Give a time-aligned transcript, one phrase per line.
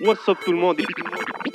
[0.00, 0.80] What's up tout le monde?
[0.80, 0.86] Et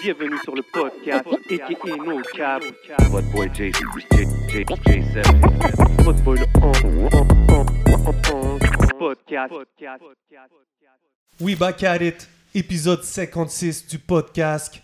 [0.02, 2.64] bienvenue sur le podcast aka No Cap.
[3.12, 3.72] What boy J
[4.12, 6.04] J J J7.
[6.04, 6.46] Votre boy le
[8.98, 9.54] podcast.
[11.42, 14.82] We back at it, épisode 56 du podcast.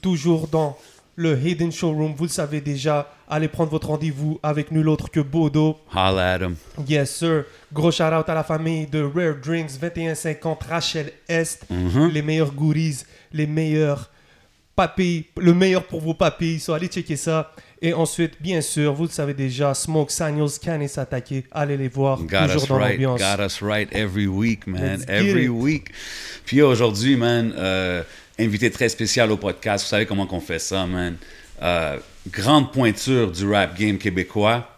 [0.00, 0.78] Toujours dans
[1.16, 3.12] le Hidden Showroom, vous le savez déjà.
[3.28, 5.78] Allez prendre votre rendez-vous avec nul autre que Bodo.
[5.94, 6.56] Holla at him.
[6.86, 7.44] Yes, sir.
[7.72, 11.66] Gros shout out à la famille de Rare Drinks 2150 Rachel Est.
[12.12, 14.10] Les meilleurs goodies, les meilleurs
[14.74, 16.58] papilles, le meilleur pour vos papilles.
[16.60, 17.52] So, allez checker ça.
[17.80, 21.44] Et ensuite, bien sûr, vous le savez déjà, Smoke Signals, Can et s'attaquer?
[21.50, 22.22] Allez les voir.
[22.22, 22.92] Got toujours us dans right.
[22.92, 23.20] l'ambiance.
[23.20, 25.00] Got us right every week, man.
[25.00, 25.88] Let's Every week.
[26.46, 28.02] Puis aujourd'hui, man, euh,
[28.38, 29.84] invité très spécial au podcast.
[29.84, 31.16] Vous savez comment qu'on fait ça, man.
[31.62, 31.98] Euh,
[32.30, 34.68] grande pointure du rap game québécois.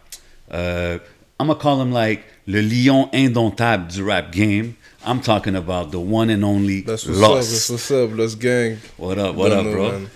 [0.53, 0.97] Euh,
[1.39, 4.73] I'm gonna call him like le lion indomptable du rap game.
[5.07, 8.77] I'm talking about the one and only That's what's up, that's what's up, Lost Gang.
[8.97, 9.91] What up, what up, know, bro?
[9.91, 10.07] man.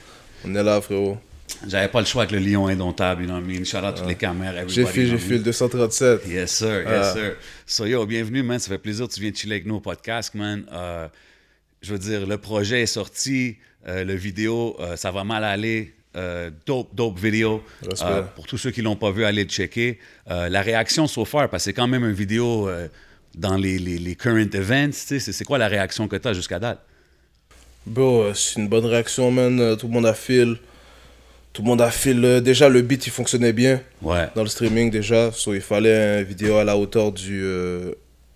[0.46, 1.18] On est là, frérot.
[1.68, 3.66] J'avais pas le choix avec le lion indomptable, you know what I mean?
[3.66, 4.74] Shout out toutes les caméras, everybody.
[4.76, 6.22] J'ai fait, j'ai fait le 237.
[6.28, 6.84] Yes, sir.
[6.88, 7.14] Yes, Ah.
[7.14, 7.36] sir.
[7.66, 8.60] So, yo, bienvenue, man.
[8.60, 10.64] Ça fait plaisir que tu viens chiller avec nous au podcast, man.
[10.72, 11.08] Euh,
[11.82, 13.58] je veux dire, le projet est sorti.
[13.88, 15.94] euh, le vidéo, euh, ça va mal aller.
[16.18, 17.64] Euh, dope, dope vidéo.
[18.02, 20.00] Euh, pour tous ceux qui l'ont pas vu, allez le checker.
[20.28, 22.70] La réaction so far, parce que c'est quand même une vidéo
[23.36, 24.92] dans les, les, les current events.
[24.92, 26.80] C'est quoi la réaction que tu as jusqu'à date?
[27.86, 29.78] Bro, c'est une bonne réaction, man.
[29.78, 30.58] Tout le monde a fil.
[31.54, 32.42] Tout le monde a fil.
[32.44, 34.28] Déjà, le beat, il fonctionnait bien Ouais.
[34.36, 35.32] dans le streaming, déjà.
[35.32, 37.42] So, il fallait une vidéo à la hauteur du,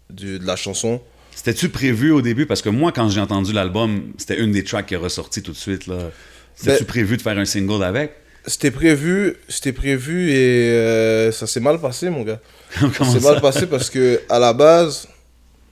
[0.10, 1.02] du, de la chanson.
[1.36, 2.46] C'était-tu prévu au début?
[2.46, 5.52] Parce que moi, quand j'ai entendu l'album, c'était une des tracks qui est ressortie tout
[5.52, 5.88] de suite.
[5.88, 6.12] là.
[6.56, 8.14] C'était-tu Ben- prévu de faire un single avec?
[8.46, 12.40] C'était prévu, c'était prévu et euh, ça s'est mal passé, mon gars.
[12.80, 13.20] Ça?
[13.22, 15.08] mal passé parce que à la base,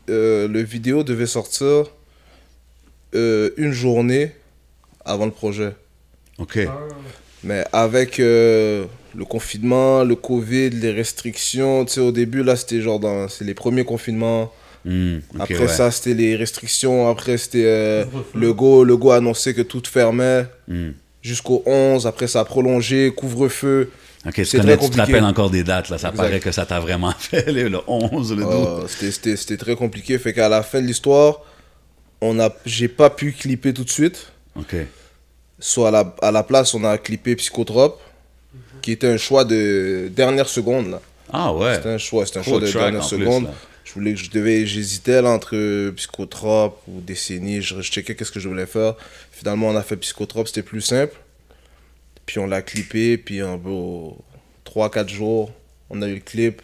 [0.10, 1.86] euh, le vidéo devait sortir
[3.14, 4.32] euh, une journée
[5.04, 5.74] avant le projet.
[6.38, 6.60] OK.
[7.44, 12.82] Mais avec euh, le confinement, le Covid, les restrictions, tu sais, au début, là, c'était
[12.82, 14.52] genre dans c'est les premiers confinements.
[14.84, 15.68] Hmm, après ouais.
[15.68, 17.08] ça, c'était les restrictions.
[17.10, 18.84] Après, c'était euh, le go.
[18.84, 20.92] Le go a annoncé que tout fermait Hmm.
[21.22, 22.08] jusqu'au 11.
[22.08, 23.92] Après, ça a prolongé, couvre-feu.
[24.26, 25.98] Ok, tu, C'est connais, tu te rappelles encore des dates, là.
[25.98, 26.24] Ça Exact.
[26.24, 28.54] paraît que ça t'a vraiment fait, le le 11, le 12.
[28.54, 30.18] Euh, c'était- c'était c'était très compliqué.
[30.20, 31.42] Fait qu'à la fin de l'histoire,
[32.22, 34.32] on a, j'ai pas pu clipper tout de suite.
[34.56, 34.76] Ok.
[35.60, 38.00] Soit à la, à la place, on a clippé Psychotrope,
[38.82, 40.90] qui était un choix de dernière seconde.
[40.92, 41.02] Là.
[41.34, 41.76] Ah ouais.
[41.76, 43.48] C'était un choix, c'était un choix de dernière plus, seconde.
[43.84, 47.62] Je voulais, je devais, j'hésitais entre Psychotrope ou Décennie.
[47.62, 48.96] Je, je checkais qu'est-ce que je voulais faire.
[49.32, 51.16] Finalement, on a fait Psychotrope, c'était plus simple.
[52.26, 53.60] Puis on l'a clippé, puis en
[54.66, 55.52] 3-4 jours,
[55.90, 56.62] on a eu le clip.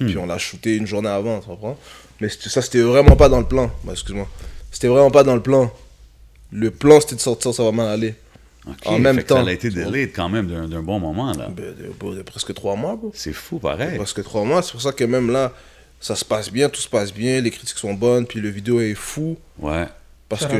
[0.00, 0.06] Hmm.
[0.06, 1.78] Puis on l'a shooté une journée avant, tu comprends?
[2.20, 3.70] Mais ça, c'était vraiment pas dans le plan.
[3.84, 4.28] Bah, excuse-moi.
[4.72, 5.72] C'était vraiment pas dans le plan.
[6.50, 8.14] Le plan, c'était de sortir, ça va mal aller.
[8.66, 9.44] Ok, en même temps.
[9.44, 11.48] Ça a été delayed quand même d'un bon moment, là.
[11.48, 12.98] Ben, de, de presque 3 mois.
[13.12, 13.96] C'est fou, pareil.
[13.98, 14.62] Presque 3 mois.
[14.62, 15.52] C'est pour ça que même là,
[16.00, 18.80] ça se passe bien, tout se passe bien, les critiques sont bonnes, puis le vidéo
[18.80, 19.36] est fou.
[19.58, 19.86] Ouais.
[20.28, 20.58] Parce que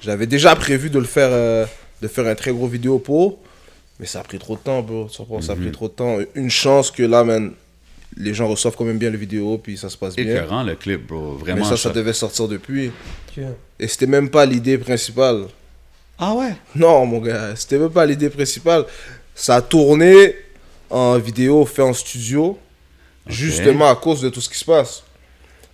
[0.00, 1.66] j'avais déjà prévu de le faire, euh,
[2.02, 3.38] de faire un très gros vidéo pour,
[3.98, 5.08] mais ça a pris trop de temps, bro.
[5.10, 5.40] Tu comprends?
[5.40, 5.62] Ça a Mhm.
[5.62, 6.18] pris trop de temps.
[6.34, 7.52] Une chance que là, man,
[8.16, 10.24] les gens reçoivent quand même bien le vidéo, puis ça se passe bien.
[10.24, 11.32] Écœurant, le clip, bro.
[11.36, 11.58] Vraiment.
[11.58, 12.90] Mais ça, ça ça- devait sortir depuis.
[13.80, 15.46] Et c'était même pas l'idée principale.
[16.18, 16.54] Ah ouais?
[16.76, 18.84] Non, mon gars, c'était même pas l'idée principale.
[19.34, 20.36] Ça a tourné
[20.90, 22.56] en vidéo fait en studio,
[23.26, 25.02] justement à cause de tout ce qui se passe.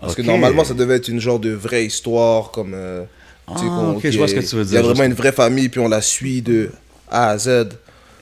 [0.00, 2.72] Parce que normalement, ça devait être une genre de vraie histoire, comme.
[2.74, 3.04] euh,
[3.46, 3.52] Ah,
[3.96, 4.90] ok, je vois ce que tu veux Il y a dire.
[4.90, 6.70] vraiment une vraie famille, puis on la suit de
[7.10, 7.68] A à Z.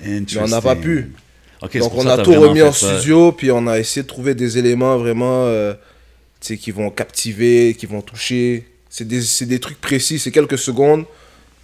[0.04, 1.12] Mais on n'a pas pu.
[1.60, 2.98] Donc on a tout remis en ça.
[2.98, 5.74] studio, puis on a essayé de trouver des éléments vraiment euh,
[6.40, 8.66] qui vont captiver, qui vont toucher.
[8.90, 11.04] C'est des, des trucs précis, c'est quelques secondes,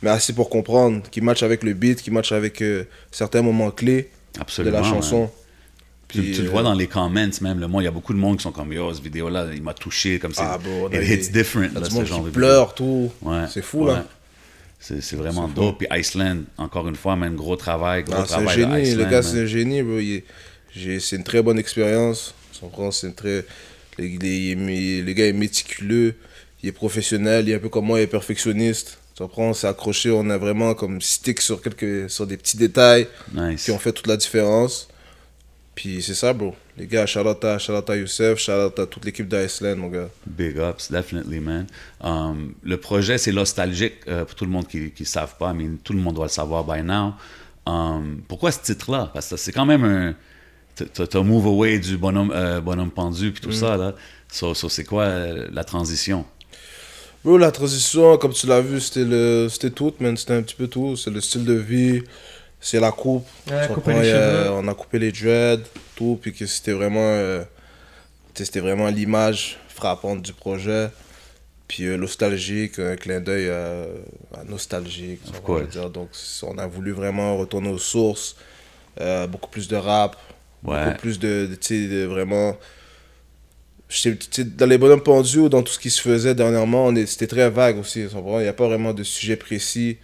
[0.02, 3.70] mais assez pour comprendre, qui matchent avec le beat, qui matchent avec euh, certains moments
[3.70, 4.76] clés Absolument.
[4.78, 5.30] de la chanson.
[6.20, 7.10] Puis, tu le euh, vois dans les comments
[7.40, 7.60] même.
[7.60, 9.62] Le moi, il y a beaucoup de monde qui sont comme Yo, cette vidéo-là, il
[9.62, 10.18] m'a touché.
[10.18, 10.42] Comme c'est.
[10.42, 11.72] Ah, bro, on a it hits different.
[11.74, 13.10] Là, ce monde genre qui pleure, tout.
[13.22, 13.92] Ouais, C'est fou, ouais.
[13.94, 14.06] là.
[14.80, 15.78] C'est c'est vraiment dope.
[15.78, 18.04] Puis Iceland, encore une fois, même gros travail.
[18.04, 19.98] Gros Ah, c'est un travail génie, le gars, c'est un génie, bro.
[21.00, 22.34] C'est une très bonne expérience.
[22.60, 23.44] Comprends, C'est très...
[23.98, 26.14] Le, le gars est méticuleux,
[26.62, 28.98] il est professionnel, il est un peu comme moi, il est perfectionniste.
[29.14, 32.56] Tu comprends, on s'est accroché, on a vraiment comme stick sur, quelques, sur des petits
[32.56, 33.64] détails Nice.
[33.64, 34.88] qui ont fait toute la différence.
[35.74, 36.54] Puis c'est ça, bro.
[36.76, 39.76] Les gars, shout out à, shout out à Youssef, shout out à toute l'équipe d'Iceland,
[39.76, 40.08] mon gars.
[40.26, 41.66] Big ups, definitely, man.
[42.00, 45.66] Um, le projet, c'est nostalgique euh, pour tout le monde qui ne savent pas, mais
[45.82, 47.14] tout le monde doit le savoir by now.
[47.66, 49.10] Um, pourquoi ce titre-là?
[49.12, 50.14] Parce que c'est quand même un.
[50.76, 53.52] T'as move away du bonhomme, euh, bonhomme pendu puis tout Mm.
[53.52, 53.94] ça, là.
[54.30, 56.24] So, so c'est quoi euh, la transition?
[57.24, 60.16] Bro, la transition, comme tu l'as vu, c'était tout, man.
[60.16, 60.94] C'était un petit peu tout.
[60.96, 62.02] C'est le style de vie,
[62.64, 63.26] c'est la coupe.
[63.50, 63.66] Ouais,
[64.00, 64.50] a- cheveux.
[64.52, 65.62] on a coupé les dreads,
[65.96, 67.44] tout, puis que c'était vraiment, euh,
[68.34, 70.88] c'était vraiment l'image frappante du projet.
[71.68, 73.86] Puis euh, nostalgique, un clin d'œil euh,
[74.34, 75.20] à nostalgique.
[75.42, 75.68] course.
[75.68, 75.90] dire.
[75.90, 76.08] Donc,
[76.42, 78.36] on a voulu vraiment retourner aux sources,
[79.00, 80.16] euh, beaucoup plus de rap,
[80.62, 80.84] Ouais.
[80.86, 81.46] beaucoup plus de,
[82.06, 82.56] vraiment.
[84.56, 87.50] Dans les bonhommes pendus ou dans tout ce qui se faisait dernièrement, on c'était très
[87.50, 88.00] vague aussi.
[88.00, 89.98] Il n'y a pas vraiment de sujet précis.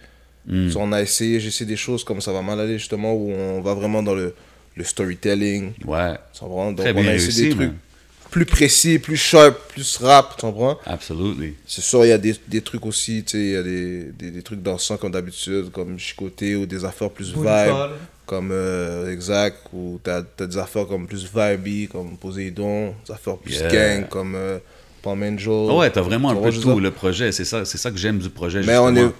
[0.47, 0.69] Mm.
[0.71, 3.31] So, on a essayé, j'ai essayé des choses comme ça va mal aller justement, où
[3.31, 4.33] on va vraiment dans le,
[4.75, 5.73] le storytelling.
[5.85, 6.15] Ouais.
[6.33, 6.67] tu comprends?
[6.71, 7.77] Donc Très on bien a essayé réussi, des trucs man.
[8.31, 10.77] plus précis, plus sharp, plus rap, tu comprends?
[10.85, 11.53] Absolutely.
[11.67, 14.03] C'est sûr, il y a des, des trucs aussi, tu sais, il y a des,
[14.17, 17.73] des, des trucs dansants comme d'habitude, comme chicoté ou des affaires plus vibe,
[18.25, 23.37] comme euh, exact, ou t'as as des affaires comme plus vibey, comme Poséidon, des affaires
[23.37, 23.69] plus Yeah.
[23.99, 24.57] gang, comme euh,
[25.03, 25.67] Palm Angel.
[25.69, 27.31] Ah ouais, t'as vraiment Tu un peu tout, le projet.
[27.31, 29.09] C'est ça, c'est ça que j'aime du projet, Mais on justement.
[29.09, 29.13] est,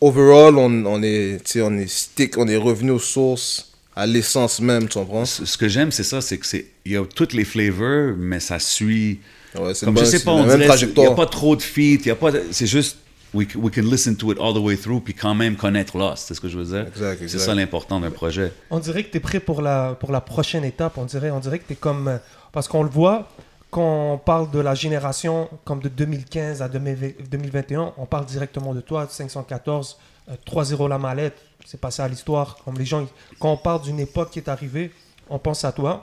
[0.00, 4.06] overall, on, on est, tu sais, on est stick, on est revenu aux sources, à
[4.06, 5.24] l'essence même, tu comprends?
[5.24, 6.66] Ce ce que j'aime, c'est ça, c'est que c'est...
[6.84, 9.20] Il y a toutes les flavors, mais ça suit...
[9.58, 12.06] Ouais, Comme je sais pas, on dirait, il n'y a pas trop de feats, il
[12.06, 12.30] y a pas...
[12.30, 12.98] de- C'est juste...
[13.34, 16.28] We, we can listen to it all the way through, puis quand même connaître Lost,
[16.28, 16.86] c'est ce que je veux dire?
[16.86, 18.52] Exact, C'est ça l'important d'un projet.
[18.70, 20.96] On dirait que tu es prêt pour la, pour la prochaine étape.
[20.96, 22.18] On dirait, on dirait que tu es comme.
[22.52, 23.28] Parce qu'on le voit,
[23.70, 28.74] quand on parle de la génération comme de 2015 à 2020 2021, on parle directement
[28.74, 29.98] de toi, 514,
[30.28, 31.36] euh, 3-0 la mallette.
[31.64, 32.56] C'est passé à l'histoire.
[32.64, 33.06] Comme les gens,
[33.40, 34.92] quand on parle d'une époque qui est arrivée,
[35.28, 36.00] on pense à toi.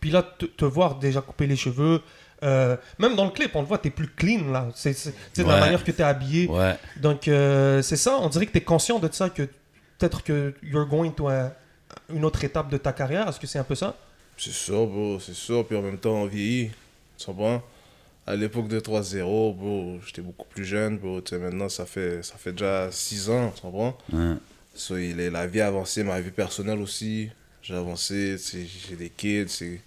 [0.00, 2.02] Puis là, te, te voir déjà couper les cheveux.
[2.42, 4.66] euh, même dans le clip, on le voit, tu es plus clean là.
[4.74, 4.96] C'est
[5.38, 6.48] la manière que tu es habillé.
[6.48, 6.76] Ouais.
[7.00, 9.42] Donc, euh, c'est ça, on dirait que tu es conscient de ça, que
[9.98, 11.52] peut-être que you're going to a-
[12.12, 13.28] une autre étape de ta carrière.
[13.28, 13.94] Est-ce que c'est un peu ça?
[14.44, 15.64] C'est sûr, bro, c'est sûr.
[15.64, 16.70] Puis en même temps, on vieillit.
[17.16, 17.62] Tu comprends?
[18.26, 21.20] À l'époque de 3-0, bro, j'étais beaucoup plus jeune, bro.
[21.20, 23.96] Tu sais, maintenant, ça fait, ça fait déjà 6 ans, tu comprends?
[24.12, 24.34] Ouais.
[24.74, 27.28] So, il est, la vie a avancé, ma vie personnelle aussi.
[27.62, 28.36] J'ai avancé,
[28.88, 29.80] j'ai des kids, c'est.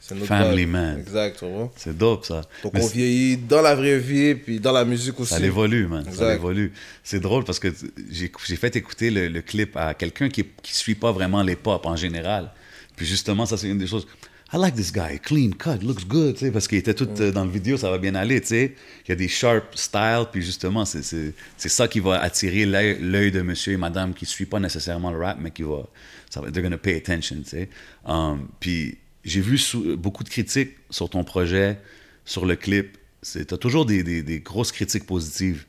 [0.00, 1.00] Family man.
[1.00, 1.44] Exact?
[1.76, 2.42] C'est dope, ça.
[2.62, 5.34] Donc Mais on vieillit dans la vraie vie, puis dans la musique aussi.
[5.34, 6.06] Ça évolue, man.
[6.12, 6.72] Ça évolue.
[7.02, 7.68] C'est drôle parce que
[8.08, 11.84] j'ai fait écouter le, le clip à quelqu'un qui ne suit pas vraiment les pop
[11.84, 12.52] en général.
[12.98, 14.06] Puis justement, ça, c'est une des choses.
[14.52, 17.30] I like this guy, clean cut, looks good, tu sais, parce qu'il était tout euh,
[17.30, 18.74] dans le vidéo, ça va bien aller, tu sais.
[19.06, 23.42] Il y a des sharp styles, puis justement, c'est- ça qui va attirer l'œil de
[23.42, 25.86] monsieur et madame qui ne suit pas nécessairement le rap, mais qui va.
[26.30, 27.68] Ça they're gonna pay attention, tu sais.
[28.06, 29.58] Um, puis j'ai vu
[29.96, 31.78] beaucoup de critiques sur ton projet,
[32.24, 32.96] sur le clip.
[33.30, 35.64] Tu as toujours des, des- des grosses critiques positives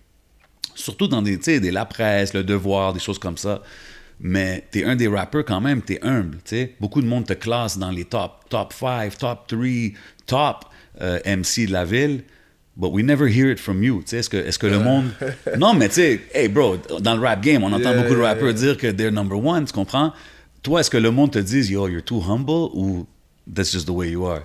[0.76, 3.62] surtout dans des, des La Presse, Le Devoir, des choses comme ça.
[4.20, 6.76] Mais t'es un des rappeurs quand même, t'es humble, tu sais.
[6.80, 9.68] Beaucoup de monde te classe dans les top, top 5, top 3,
[10.26, 10.66] top
[11.02, 12.24] euh, MC de la ville.
[12.76, 14.18] But we never hear it from you, tu sais.
[14.18, 15.10] Est-ce que, est-ce que le monde...
[15.58, 18.20] Non, mais tu sais, hey bro, dans le rap game, on entend Yeah, beaucoup de
[18.20, 18.54] yeah, rappeurs yeah.
[18.54, 20.14] dire que they're number one, tu comprends?
[20.64, 23.06] Toi, est-ce que le monde te dit, yo, you're too humble ou
[23.54, 24.44] that's just the way you are?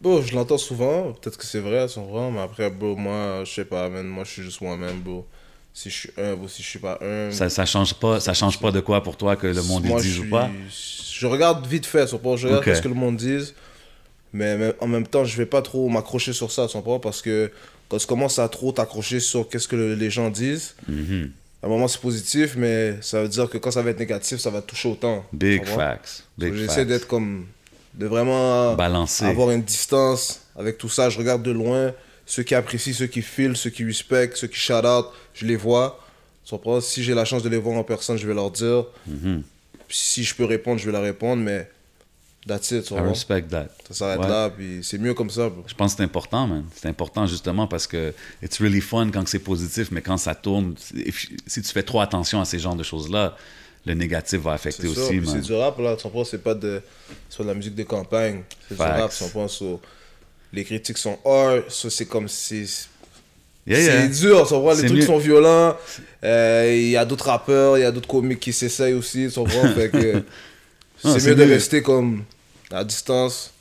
[0.00, 3.52] Bon, je l'entends souvent, peut-être que c'est vrai, c'est vrai, mais après, bro, moi, je
[3.52, 5.26] sais pas, man, moi, je suis juste moi-même, bro.
[5.80, 7.32] Si je suis humble ou si je suis pas humble.
[7.32, 10.00] Ça, ça change pas, ça change pas de quoi pour toi que le monde moi,
[10.00, 10.50] dise ou pas?
[11.12, 12.74] Je regarde vite fait, sur je regarde Ok.
[12.74, 13.54] ce que le monde dise,
[14.32, 17.52] mais en même temps, je vais pas trop m'accrocher sur ça, comprends, parce que
[17.88, 21.30] quand tu commences à trop t'accrocher sur qu'est-ce que le- les gens disent, Mhm.
[21.62, 24.38] à un moment, c'est positif, mais ça veut dire que quand ça va être négatif,
[24.40, 25.24] ça va te toucher autant.
[25.32, 26.24] Big facts.
[26.40, 27.46] J'essaie d'être comme.
[27.94, 29.24] de vraiment Balancé.
[29.24, 31.08] avoir une distance avec tout ça.
[31.08, 31.92] Je regarde de loin
[32.28, 35.56] ceux qui apprécient, ceux qui filent, ceux qui respectent, ceux qui shout out, je les
[35.56, 35.98] vois.
[36.80, 38.84] Si j'ai la chance de les voir en personne, je vais leur dire.
[39.06, 39.42] Mhm.
[39.88, 41.68] Puis si je peux répondre, je vais leur répondre, mais
[42.46, 42.90] that's it.
[42.90, 43.68] I respect that.
[43.88, 44.28] Ça s'arrête Ouais.
[44.28, 45.48] là, puis c'est mieux comme ça.
[45.48, 45.64] bro.
[45.66, 46.64] Je pense que c'est important, man.
[46.74, 50.74] C'est important justement parce que it's really fun quand c'est positif, mais quand ça tourne,
[50.94, 53.36] if- si tu fais trop attention à ces genres de choses-là,
[53.86, 55.26] le négatif va affecter aussi, man.
[55.34, 55.96] c'est du rap, là.
[55.96, 56.24] Tu comprends?
[56.24, 56.82] C'est pas de,
[57.36, 58.42] pas de la musique de campagne.
[58.68, 59.48] C'est du rap, tu comprends?
[59.48, 59.80] So,
[60.52, 61.64] les critiques sont hard.
[61.68, 62.86] Ça, c'est comme si.
[63.66, 64.08] Yeah, c'est yeah.
[64.08, 65.02] dur, tu vois, les trucs mieux.
[65.02, 65.76] sont violents.
[66.24, 69.28] Euh, Il y a d'autres rappeurs, il y a d'autres comiques qui s'essayent aussi,
[69.74, 70.22] fait que
[70.96, 72.24] c'est mieux de rester comme
[72.70, 73.52] à distance,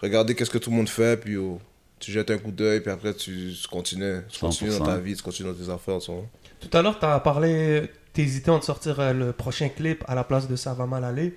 [0.00, 1.60] regarder qu'est-ce que tout le monde fait, puis oh,
[1.98, 4.20] tu jettes un coup d'œil, puis après tu, tu continues.
[4.28, 4.86] Tu continues dans 100%.
[4.86, 6.24] ta vie, tu continues dans tes affaires, tu vois.
[6.60, 10.14] Tout à l'heure, tu as parlé, tu hésitais entre sortir euh, le prochain clip à
[10.14, 11.34] la place de Ça va mal aller.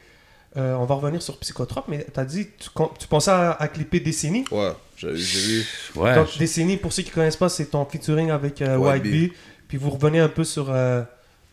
[0.58, 3.68] Euh, on va revenir sur Psychotrope, mais tu as dit tu, tu pensais à, à
[3.70, 4.44] clipper Décennie.
[4.52, 5.66] Ouais, j'ai vu.
[5.96, 6.16] Ouais.
[6.16, 9.12] Donc, Décennie, pour ceux qui ne connaissent pas, c'est ton featuring avec euh, White White
[9.12, 9.34] Bee.
[9.70, 11.04] Puis vous revenez un peu sur euh,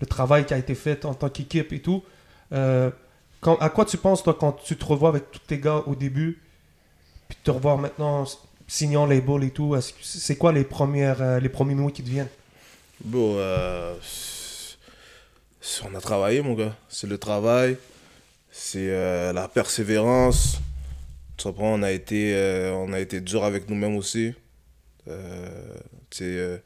[0.01, 2.03] le travail qui a été fait en tant qu'équipe et tout.
[2.53, 2.91] Euh,
[3.41, 5.95] quand- à quoi tu penses, toi, quand tu te revois avec tous tes gars au
[5.95, 6.41] début,
[7.29, 8.25] puis te revoir maintenant
[8.67, 12.29] signant label et tout, c'est quoi les, premières, euh, les premiers mots qui te viennent?
[13.05, 16.75] Bon, euh, c'est- on a travaillé, mon gars.
[16.89, 17.77] C'est le travail,
[18.59, 20.59] c'est euh, la persévérance.
[21.37, 24.35] Tu comprends, on a été, euh, on a été dur avec nous-mêmes aussi.
[25.07, 25.49] Euh,
[26.11, 26.59] tu euh,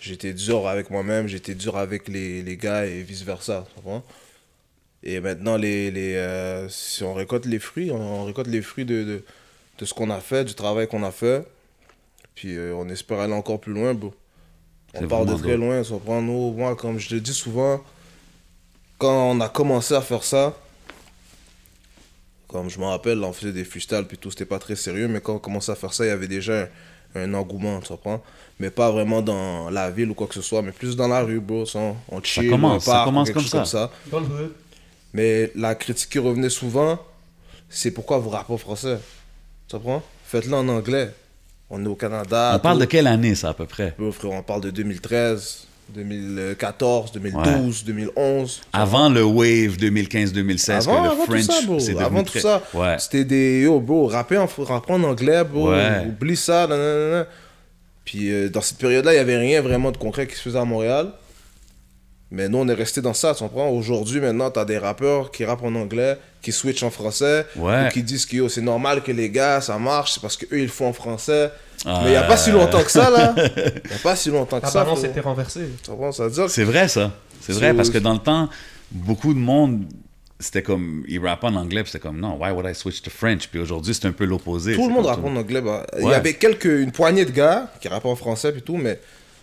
[0.00, 3.64] j'étais dur avec moi-même, j'étais dur avec les, les gars et vice-versa.
[3.68, 4.04] Tu comprends?
[5.02, 9.02] Et maintenant, les, les, si on récolte les fruits, on, on récolte les fruits de,
[9.02, 9.24] de,
[9.78, 11.46] de ce qu'on a fait, du travail qu'on a fait.
[12.34, 14.12] Puis on espère aller encore plus loin, bro.
[14.92, 16.52] On part de très loin, prend nous.
[16.52, 17.82] Moi, comme je le dis souvent,
[18.98, 20.54] quand on a commencé à faire ça,
[22.50, 25.08] comme je me rappelle, là, on faisait des freestyles, puis tout, c'était pas très sérieux,
[25.08, 26.62] mais quand on commençait à faire ça, il y avait déjà
[27.14, 28.22] un, un engouement, tu comprends?
[28.58, 31.22] Mais pas vraiment dans la ville ou quoi que ce soit, mais plus dans la
[31.22, 31.64] rue, bro.
[31.66, 33.90] ça, on- on chill, commence, on ça commence comme ça.
[34.10, 34.52] Dans le hood.
[35.12, 36.98] Mais la critique qui revenait souvent,
[37.68, 38.98] c'est pourquoi vous rappez en français?
[39.68, 40.02] Tu comprends?
[40.26, 41.12] Faites-le en anglais.
[41.70, 42.52] On est au Canada.
[42.56, 42.80] On parle tout.
[42.80, 43.94] de quelle année, ça, à peu près?
[43.98, 48.60] Bro, frère, on parle de 2013, 2014, 2012, 2011.
[48.72, 52.00] Avant le Wave 2015-2016, Avant, que le avant French, tout ça, bro.
[52.00, 52.40] Avant très...
[52.40, 52.62] tout ça.
[52.74, 52.96] Ouais.
[52.98, 53.62] C'était des.
[53.62, 55.70] Yo, bro, rapper en, rapper en anglais, bro.
[55.70, 56.06] Ouais.
[56.06, 57.26] Oublie ça, nanana.
[58.04, 60.58] Puis euh, dans cette période-là, il n'y avait rien vraiment de concret qui se faisait
[60.58, 61.12] à Montréal.
[62.32, 63.68] Mais nous, on est resté dans ça, tu comprends?
[63.70, 67.86] Aujourd'hui, maintenant, t'as des rappeurs qui rappent en anglais, qui switchent en français, Ouais.
[67.86, 70.62] ou qui disent que c'est normal que les gars, ça marche, c'est parce qu'eux, ils
[70.62, 71.50] le font en français.
[71.84, 72.00] Ah.
[72.04, 73.34] Mais il n'y a pas si longtemps que ça, là.
[73.36, 73.42] Il
[73.90, 74.84] n'y a pas si longtemps que ça.
[74.84, 75.12] balance frérot.
[75.12, 75.68] était renversée.
[75.82, 76.12] Tu comprends?
[76.12, 77.10] Ça dire C'est vrai, ça.
[77.40, 78.48] C'est vrai, parce que dans le temps,
[78.92, 79.82] beaucoup de monde,
[80.38, 83.10] c'était comme, ils rappaient en anglais, puis c'était comme, non, why would I switch to
[83.10, 83.48] French?
[83.48, 84.74] Puis aujourd'hui, c'est un peu l'opposé.
[84.76, 85.60] Tout le monde rappe en anglais.
[85.60, 88.76] bah, Il y avait quelques, une poignée de gars qui rappent en français et tout,
[88.76, 89.00] mais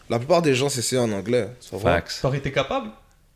[0.10, 1.50] la plupart des gens c'est en anglais.
[1.82, 2.20] Facts.
[2.22, 2.90] T'aurais été capable?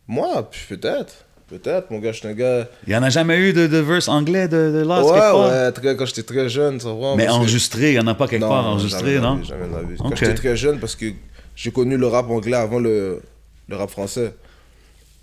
[0.08, 1.26] Moi, puis peut-être.
[1.48, 2.70] Peut-être, mon gars, je suis un gars.
[2.88, 5.72] Il y en a jamais eu de, de verse anglais de, de Lost ouais, ouais,
[5.74, 7.18] très- quand j'étais très jeune, tu comprends?
[7.18, 9.44] Mais enregistré, il y en a pas quelque part enregistré, jamais non?
[9.44, 9.98] Jamais vie.
[9.98, 11.08] Quand j'étais très jeune, parce que
[11.54, 13.22] j'ai connu le rap anglais avant le,
[13.68, 14.34] le rap français.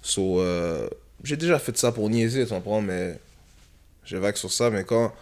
[0.03, 0.87] So, euh,
[1.25, 2.83] j'ai déjà fait ça pour niaiser, tu comprends?
[2.83, 3.19] Mais
[4.05, 5.13] j'ai vague sur ça, mais quand,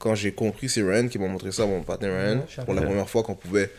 [0.00, 2.82] quand j'ai compris, c'est Ryan qui m'a montré ça, mon partenaire Ryan, je pour la
[2.82, 3.70] première fois qu'on pouvait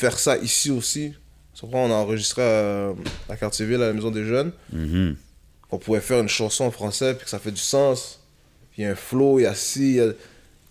[0.00, 1.12] faire ça ici aussi.
[1.54, 1.64] Tu?
[1.70, 2.92] On a enregistré à,
[3.28, 4.52] à Cartierville, à la Maison des Jeunes.
[4.72, 5.16] Mhm.
[5.70, 8.18] On pouvait faire une chanson en français, puis que ça fait du sens.
[8.76, 10.06] Il y a un flow, il y a ci, il y a,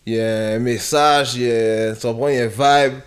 [0.06, 2.28] il y a un message, il y a, tu comprends?
[2.28, 2.48] Il y a un
[2.88, 3.00] vibe.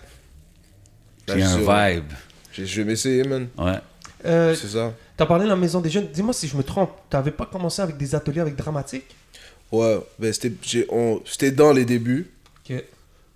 [1.27, 1.57] Il y a un
[1.95, 2.11] vibe.
[2.51, 3.47] j'ai- Je vais m'essayer, man.
[3.57, 3.79] Ouais.
[4.25, 4.93] Euh, C'est ça.
[5.17, 6.07] T'as parlé de la maison des jeunes.
[6.07, 6.91] Dis-moi si je me trompe.
[7.09, 9.05] T'avais pas commencé avec des ateliers avec Dramatique?
[9.71, 12.31] Ouais, ben c'était j'ai- on- c'était dans les débuts.
[12.69, 12.83] Ok.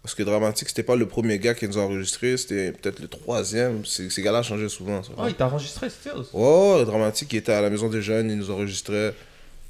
[0.07, 3.09] Parce que Dramatique, c'était pas le premier gars qui nous a enregistré, c'était peut-être le
[3.09, 3.85] troisième.
[3.85, 5.03] Ces, ces gars-là changeaient souvent.
[5.03, 5.09] ça.
[5.17, 6.13] Ah, il t'a enregistré, Stills.
[6.31, 9.13] Ouais, ouais, Dramatique, il était à la Maison des Jeunes, il nous enregistrait.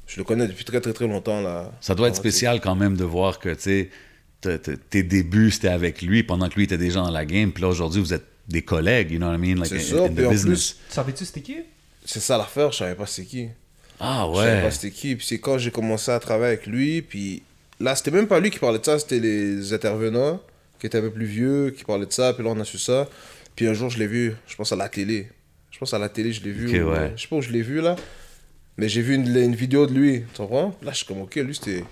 [0.06, 1.72] Je le connais depuis très très très longtemps, là.
[1.80, 3.90] Ça doit être spécial quand même de voir que, tu
[4.90, 7.68] tes débuts, c'était avec lui, pendant que lui était déjà dans la game, puis là,
[7.70, 9.56] aujourd'hui, vous êtes des collègues, you know what I mean?
[9.56, 10.76] Like, C'est in, ça, in puis the en business.
[10.88, 11.56] Savais-tu c'était qui?
[12.04, 13.48] C'est ça l'affaire, je savais pas c'est qui.
[13.98, 14.62] Ah Je savais ouais.
[14.62, 15.16] pas c'était qui.
[15.16, 17.02] Puis c'est quand j'ai commencé à travailler avec lui.
[17.02, 17.42] Puis
[17.80, 20.40] là, c'était même pas lui qui parlait de ça, c'était les intervenants
[20.78, 22.32] qui étaient un peu plus vieux qui parlaient de ça.
[22.32, 23.08] Puis là, on a su ça.
[23.56, 25.28] Puis un jour, je l'ai vu, je pense à la télé.
[25.70, 26.68] Je pense à la télé, je l'ai vu.
[26.68, 27.12] Ok, ou- ouais.
[27.16, 27.96] Je sais pas où je l'ai vu là.
[28.76, 30.74] Mais j'ai vu une, une vidéo de lui, tu comprends?
[30.82, 31.82] Là, je suis comme, ok, lui, c'était.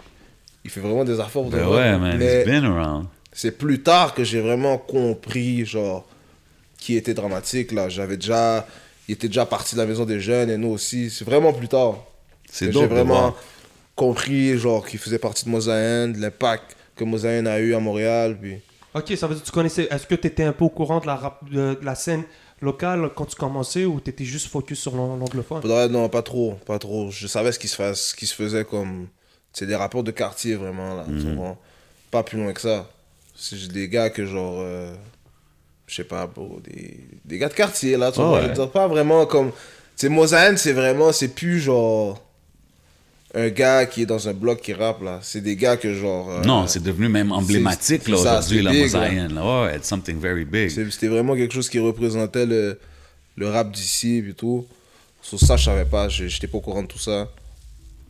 [0.64, 3.06] Il fait vraiment des de Ben ouais, man, Mais he's been around.
[3.32, 6.08] c'est plus tard que j'ai vraiment compris, genre,
[6.78, 7.88] qui était dramatique là.
[7.88, 8.66] J'avais déjà.
[9.08, 11.10] Il était déjà parti de la maison des jeunes et nous aussi.
[11.10, 12.04] C'est vraiment plus tard
[12.50, 13.36] C'est j'ai vraiment voir.
[13.96, 18.38] Compris genre qu'il faisait partie de Mosaïen, de l'impact que Mosaïen a eu à Montréal
[18.40, 18.58] puis
[18.94, 19.88] Ok, ça veut dire que tu connaissais.
[19.90, 22.22] Est-ce que t'étais un peu au courant de la, rap- de, de la scène
[22.62, 25.60] locale quand tu commençais ou t'étais juste focus sur l'ang- l'anglophone?
[25.60, 28.34] Faudrait- non pas trop pas trop je savais ce qui se, fasse, ce qui se
[28.34, 29.08] faisait comme
[29.52, 31.58] c'est des rapports de quartier vraiment là tu comprends?
[32.10, 32.88] pas plus loin que ça
[33.34, 34.94] c'est des gars que genre euh,
[35.86, 38.42] je sais pas bro, des, des gars de quartier là tu Ah vois ouais.
[38.44, 39.50] je veux dire, pas vraiment comme
[39.94, 42.22] c'est Mosaïen c'est vraiment c'est plus genre
[43.38, 46.30] un gars qui est dans un bloc qui rappe là c'est des gars que genre
[46.30, 49.34] euh, Non, c'est devenu même emblématique là, aujourd'hui, la mosaïenne.
[49.34, 49.62] Là.
[49.64, 50.70] Ouais, it's something very big.
[50.70, 52.78] C'était vraiment quelque chose qui représentait le,
[53.36, 54.66] le rap d'ici et tout.
[55.22, 57.28] Sur ça, je savais pas, je- j'étais pas au courant de tout ça.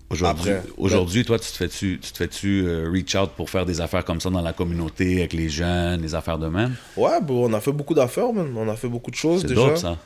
[0.08, 3.66] Aujourd'hui, Après, aujourd'hui, toi, tu te fais-tu, tu te fais-tu euh, reach out pour faire
[3.66, 6.76] des affaires comme ça dans la communauté, avec les jeunes, des affaires de même?
[6.96, 8.46] Ouais, bro, on a fait beaucoup d'affaires, man.
[8.56, 9.54] On a fait beaucoup de choses déjà.
[9.56, 9.98] dope, ça.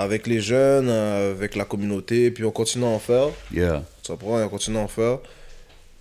[0.00, 3.30] Avec les jeunes, euh, avec la communauté, puis on continue à en faire.
[3.52, 3.82] Yeah.
[4.04, 5.18] Ça prend, on continue à en faire.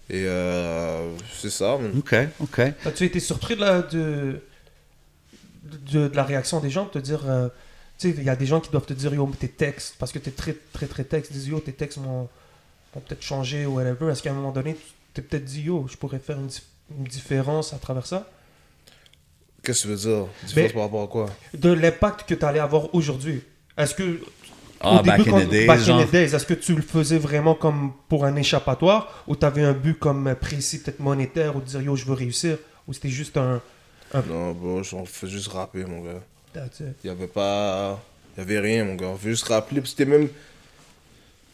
[0.09, 1.73] Et euh, c'est ça.
[1.97, 2.59] OK, OK.
[2.85, 4.39] As-tu été surpris de la, de,
[5.91, 6.85] de, de la réaction des gens?
[6.85, 7.23] De te dire.
[7.27, 7.49] euh,
[7.97, 10.11] tu sais, il y a des gens qui doivent te dire Yo, tes textes, parce
[10.11, 12.29] que t'es très, très, très texte, disent Yo, tes textes m'ont
[12.95, 14.11] m'ont peut-être changé ou whatever.
[14.11, 14.81] Est-ce qu'à un moment donné, tu
[15.15, 16.49] t'es peut-être dit Yo, je pourrais faire une,
[16.99, 18.29] une différence à travers ça?
[19.63, 20.27] Qu'est-ce que tu veux dire?
[20.45, 21.25] Différence Ben- par rapport à quoi?
[21.55, 23.41] De l'impact que tu allais avoir aujourd'hui.
[23.77, 24.19] Est-ce que.
[24.79, 26.75] Ah, au back début, in quand- the days, back in the days, est-ce que tu
[26.75, 30.99] le faisais vraiment comme pour un échappatoire ou tu avais un but comme précis, peut-être
[30.99, 32.57] monétaire, ou de dire yo, je veux réussir
[32.87, 33.59] Ou c'était juste un.
[34.13, 36.21] Non, bro, on fait juste rapper, mon gars.
[36.53, 36.95] That's it.
[37.03, 37.99] Il y avait pas.
[38.35, 39.07] Il y avait rien, mon gars.
[39.07, 39.81] On fait juste rappeler.
[39.83, 40.29] C'était même.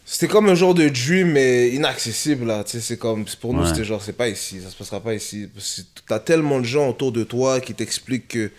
[0.06, 2.62] C'était comme un genre de dream, mais inaccessible, là.
[2.62, 3.24] Tu sais, c'est comme.
[3.40, 3.68] Pour nous, Ouais.
[3.68, 5.48] c'était genre, c'est pas ici, ça se passera pas ici.
[5.52, 8.50] Parce que T'as tellement de gens autour de toi qui t'expliquent que.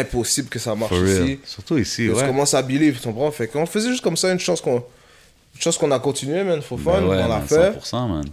[0.00, 1.40] Impossible que ça marche ici.
[1.44, 2.26] Surtout ici, Et Tu ouais.
[2.26, 3.30] commences à believe, tu comprends?
[3.30, 4.76] Fait qu'on faisait juste comme ça une chance qu'on.
[4.76, 6.60] Une chance qu'on a continué, man.
[6.62, 7.72] Faut fun, Ben ouais, on l'a fait.
[7.78, 8.24] 100%, man.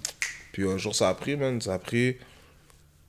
[0.51, 1.61] Puis un jour, ça a pris, man.
[1.61, 2.17] Ça a pris.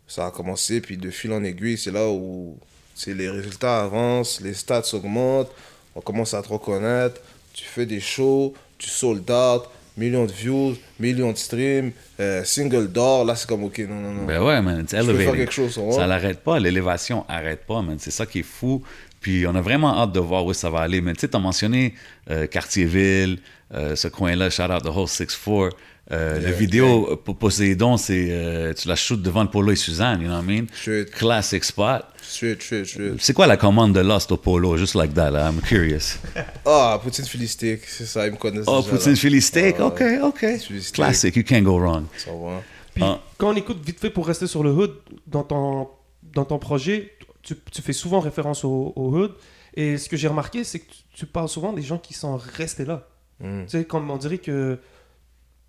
[0.07, 2.59] Ça a commencé, puis de fil en aiguille, c'est là où
[3.07, 5.51] les résultats avancent, les stats augmentent,
[5.95, 7.21] on commence à te reconnaître.
[7.55, 9.63] Tu fais des shows, tu sold out,
[9.97, 13.25] millions de views, millions de streams, euh, single d'or.
[13.25, 14.25] Là, c'est comme, ok, non, non, non.
[14.25, 17.97] Ben ouais, man, quelque chose, on Ça l'arrête pas, l'élévation arrête pas, man.
[17.99, 18.83] C'est ça qui est fou.
[19.21, 21.01] Puis on a vraiment hâte de voir où ça va aller.
[21.01, 21.95] Mais tu sais, t'as mentionné
[22.31, 23.39] euh, Cartierville,
[23.73, 25.71] euh, ce coin-là, shout out the whole 6-4.
[26.13, 30.21] Euh, La vidéo pour Poséidon, c'est euh, tu la shootes devant le Polo et Suzanne,
[30.21, 30.67] you know what I mean?
[30.75, 31.11] Straight.
[31.11, 32.05] Classic spot.
[32.21, 33.15] Straight, straight, straight.
[33.19, 34.77] C'est quoi la commande de Lost au Polo?
[34.77, 35.49] Just like that, là?
[35.51, 36.19] I'm curious.
[36.67, 39.17] Ah, Poutine Philly Steak, c'est ça, ils me connaissent Oh, déjà, poutine.
[39.17, 39.77] Philly steak?
[39.79, 40.47] Ah, OK, OK.
[40.93, 42.05] Classic, you can't go wrong.
[42.19, 42.63] Ça va.
[42.95, 43.19] Puis Ah.
[43.39, 44.95] quand on écoute vite fait pour rester sur le hood,
[45.27, 45.89] dans ton,
[46.35, 49.33] dans ton projet, tu, tu fais souvent référence au, au hood.
[49.75, 52.37] Et ce que j'ai remarqué, c'est que tu, tu parles souvent des gens qui sont
[52.37, 53.09] restés là.
[53.41, 53.63] Mm.
[53.65, 54.79] Tu sais, comme on dirait que,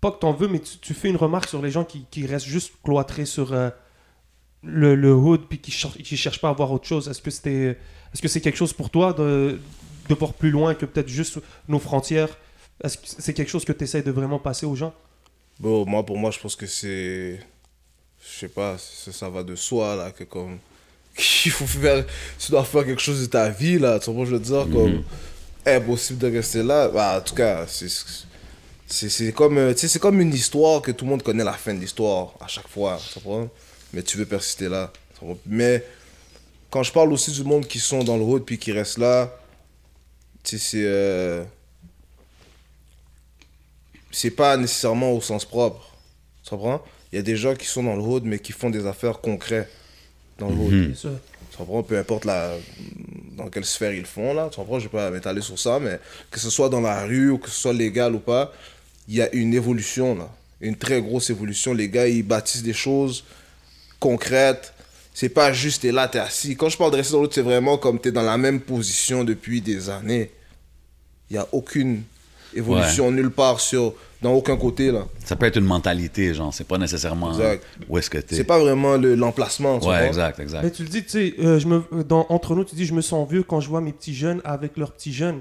[0.04, 2.26] pas que t'en veux, mais tu, tu fais une remarque sur les gens qui, qui
[2.26, 3.70] restent juste cloîtrés sur euh,
[4.62, 7.08] le, le hood, puis qui, cher- qui cherchent pas à voir autre chose.
[7.08, 7.78] Est-ce que c'était,
[8.12, 9.58] est-ce que c'est quelque chose pour toi de,
[10.10, 12.36] de voir plus loin que peut-être juste nos frontières?
[12.82, 14.92] Est-ce que c'est quelque chose que tu essaies de vraiment passer aux gens?
[15.58, 17.40] Bon, moi, pour moi, je pense que c'est.
[18.20, 20.58] Je sais pas, ça, ça va de soi, là, que comme.
[21.46, 22.04] Il faut faire.
[22.38, 23.98] Tu dois faire quelque chose de ta vie, là.
[23.98, 25.02] Tu que je veux dire, comme.
[25.66, 26.88] Impossible de rester là.
[26.88, 27.88] Bah, en tout cas, c'est.
[28.86, 31.44] C'est c'est comme, euh, tu sais, c'est comme une histoire que tout le monde connaît
[31.44, 33.18] la fin de l'histoire à chaque fois, tu?
[33.92, 34.92] Mais tu veux persister là.
[35.46, 35.84] Mais
[36.70, 39.34] quand je parle aussi du monde qui sont dans le road puis qui restent là,
[40.42, 40.84] tu sais, c'est.
[40.84, 41.44] euh,
[44.10, 45.90] c'est pas nécessairement au sens propre.
[46.44, 46.82] Tu comprends?
[47.10, 49.20] Il y a des gens qui sont dans le hood, mais qui font des affaires
[49.20, 49.70] concrètes
[50.38, 50.92] dans le.
[50.92, 51.82] Tu comprends?
[51.82, 52.54] Peu importe la,
[53.36, 54.48] dans quelle sphère ils font, là.
[54.50, 54.78] Tu comprends?
[54.78, 55.98] Je vais pas m'étaler sur ça, mais
[56.30, 58.52] que ce soit dans la rue ou que ce soit légal ou pas,
[59.08, 60.28] il y a une évolution, là.
[60.60, 61.74] Une très grosse évolution.
[61.74, 63.24] Les gars, ils bâtissent des choses
[64.00, 64.72] concrètes.
[65.12, 66.56] C'est pas juste t'es là, t'es assis.
[66.56, 69.22] Quand je parle de rester dans l'autre, c'est vraiment comme t'es dans la même position
[69.24, 70.30] depuis des années.
[71.30, 72.02] Il y a aucune
[72.54, 75.06] évolution nulle part sur, dans aucun côté, là.
[75.24, 76.52] Ça peut être une mentalité, genre.
[76.52, 77.64] C'est pas nécessairement Exact.
[77.88, 78.34] où est-ce que t'es.
[78.36, 80.06] C'est pas vraiment le- l'emplacement, tu Ouais, vois.
[80.06, 80.72] exact, Mais exact.
[80.72, 83.00] tu le dis, tu sais, euh, je me, dans, entre nous, tu dis, je me
[83.02, 85.40] sens vieux quand je vois mes petits jeunes avec leurs petits jeunes.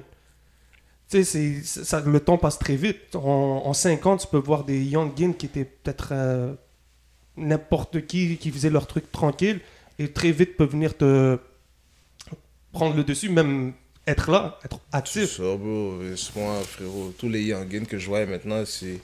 [1.10, 3.16] Tu sais, c'est- c'est- ça- le temps passe très vite.
[3.16, 6.54] En, en 5 ans, tu peux voir des youngins qui étaient peut-être euh,
[7.38, 9.60] n'importe qui, qui faisaient leur truc tranquille,
[10.00, 11.38] et très vite peuvent venir te
[12.72, 13.74] prendre le dessus, même
[14.08, 15.38] être là, être C'est actif.
[15.38, 15.94] ça, bro.
[16.16, 19.00] C'est Moi, frérot, tous les youngins que je vois maintenant, c'est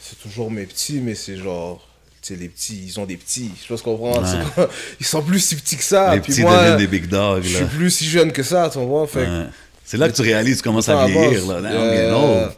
[0.00, 1.86] c'est toujours mes petits, mais c'est genre.
[2.22, 3.50] Tu sais, les petits, ils ont des petits.
[3.60, 4.24] Je pense qu'on comprend.
[4.24, 4.68] c'est pas-
[5.00, 6.14] Ils sont plus si petits que ça.
[6.14, 8.70] Les Puis petits moi, deviennent des big dogs, je suis plus si jeune que ça,
[8.72, 9.06] tu vois?
[9.06, 9.48] Fait que Ouais.
[9.92, 11.62] C'est là que tu réalises, tu commences le temps à vieillir, avance.
[11.62, 11.70] là.
[11.70, 12.52] Damn, Euh, getting old.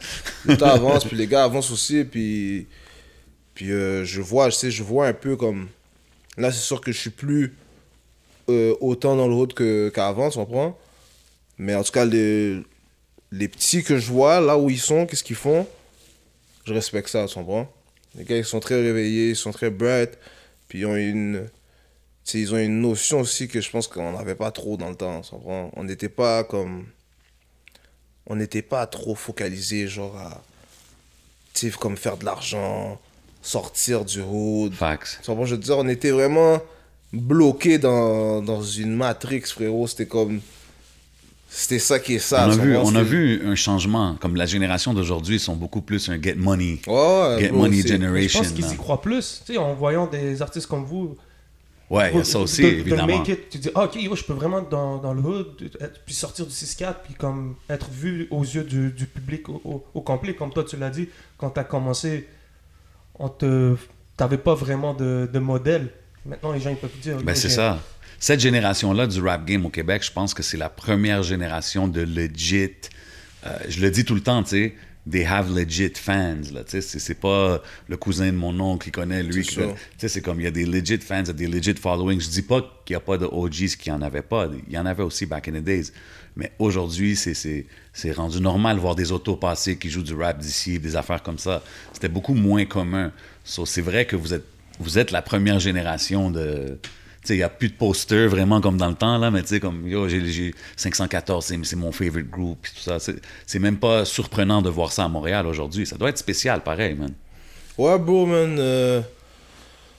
[0.45, 2.69] le temps avance, puis les gars avancent aussi, puis,
[3.55, 5.67] puis euh, je vois, je sais, je vois un peu comme...
[6.37, 7.53] Là, c'est sûr que je suis plus
[8.49, 9.53] euh, autant dans le road
[9.93, 10.79] qu'avant, tu comprends?
[11.59, 12.61] Mais en tout cas, les,
[13.33, 15.67] les petits que je vois, là où ils sont, qu'est-ce qu'ils font,
[16.65, 17.69] je respecte ça, tu comprends?
[18.15, 20.11] Les gars, ils sont très réveillés, ils sont très bright,
[20.69, 21.49] puis ils ont une...
[22.25, 24.95] tu ils ont une notion aussi que je pense qu'on n'avait pas trop dans le
[24.95, 25.73] temps, tu comprends?
[25.75, 26.87] On n'était pas comme
[28.27, 30.43] on n'était pas trop focalisé genre à
[31.81, 33.01] comme faire de l'argent
[33.41, 35.21] sortir du hood Facts.
[35.25, 35.79] Comprends, je veux dire?
[35.79, 36.61] On était vraiment
[37.13, 40.41] bloqué dans, dans une matrix frérot c'était comme
[41.49, 44.17] c'était ça qui est ça on a, vu, on a vu un changement.
[44.21, 46.81] Comme la génération d'aujourd'hui, ils sont beaucoup plus un get money.
[46.89, 48.41] ouais, ouais, Get bro, money c'est- Je generation.
[48.41, 49.43] pense qu'ils y croient plus.
[49.47, 51.17] Tu sais, en voyant des artistes comme vous,
[51.95, 53.07] Ouais, il y a de- ça aussi, de- de évidemment.
[53.19, 55.71] make it, tu dis, ah, ok, yo, je peux vraiment être dans, dans le hood,
[55.81, 59.61] être- puis sortir du 6-4, puis comme être vu aux yeux du, du public au,
[59.65, 62.29] au- au complet, comme toi tu l'as dit, quand tu as commencé,
[63.19, 63.77] on te,
[64.17, 65.89] t'avais pas vraiment de, de modèle.
[66.27, 67.17] Maintenant, les gens ils peuvent dire.
[67.23, 67.79] Ben, c'est ça.
[68.19, 72.01] Cette génération-là du rap game au Québec, je pense que c'est la première génération de
[72.01, 72.71] legit.
[73.47, 74.75] euh, je le dis tout le temps, tu sais.
[75.09, 76.53] They have legit fans.
[76.53, 79.47] Là, tu sais, c'est, pas le cousin de mon oncle qui connaît lui.
[79.99, 82.21] C'est c'est comme il y a des legit fans, il y a des legit followings.
[82.21, 84.49] Je dis pas qu'il y a pas de OGs qui en avaient pas.
[84.67, 85.91] Il y en avait aussi back in the days.
[86.37, 90.15] Mais aujourd'hui, c'est, c'est, c'est rendu normal de voir des autos passer qui jouent du
[90.15, 91.63] rap d'ici, des affaires comme ça.
[91.93, 93.13] C'était beaucoup moins commun.
[93.45, 94.45] So, c'est vrai que vous êtes,
[94.81, 96.79] vous êtes la première génération de.
[97.25, 99.41] Tu sais, il n'y a plus de posters vraiment comme dans le temps, là, mais
[99.43, 102.99] tu sais, comme, yo, j'ai, j'ai 514, c'est, mon favorite group, tout ça.
[102.99, 105.87] C'est, même pas surprenant de voir ça à Montréal aujourd'hui.
[105.87, 107.13] Ça doit être spécial, pareil, man.
[107.79, 108.57] Ouais, bro, man.
[108.59, 109.01] euh,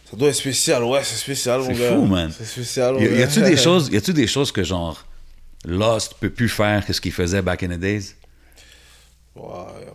[0.10, 2.32] Ça doit être spécial, ouais, c'est spécial, C'est fou, man.
[2.38, 5.04] C'est spécial, Y, a- a-tu des choses, y a-tu des choses que genre
[5.66, 8.14] Lost peut plus faire que ce qu'il faisait back in the days?
[9.36, 9.44] Ouais,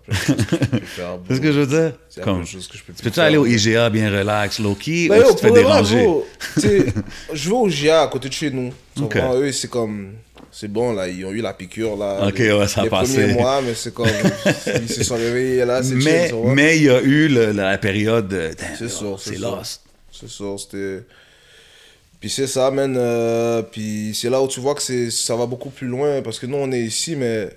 [0.08, 1.18] je faire.
[1.28, 3.24] C'est ce que je veux dire a Comme, choses que je peux plus peux-tu faire,
[3.24, 3.46] aller au.
[3.46, 6.06] IGA bien relax, low key, Ben ou yo, tu te fais déranger
[7.32, 8.70] je vais au GIA à côté de chez nous.
[8.94, 9.14] Tu Ok.
[9.14, 9.34] comprends?
[9.36, 10.12] Eux, c'est comme.
[10.52, 12.26] C'est bon, là, ils ont eu la piqûre, là.
[12.26, 13.14] Ok, les, ouais, ça a les passé.
[13.14, 14.06] premiers mois, mais c'est comme.
[14.82, 16.54] ils se sont réveillés, là, c'est chill, Mais vois.
[16.54, 19.56] mais il y a eu le- la période de damn, C'est sûr, c'est c'est sûr.
[19.56, 19.82] Lost.
[20.12, 21.02] C'est ça, c'était.
[22.20, 22.94] Puis c'est ça, man.
[22.98, 26.20] euh, puis c'est là où tu vois que c'est, ça va beaucoup plus loin.
[26.20, 27.48] Parce que nous, on est ici, mais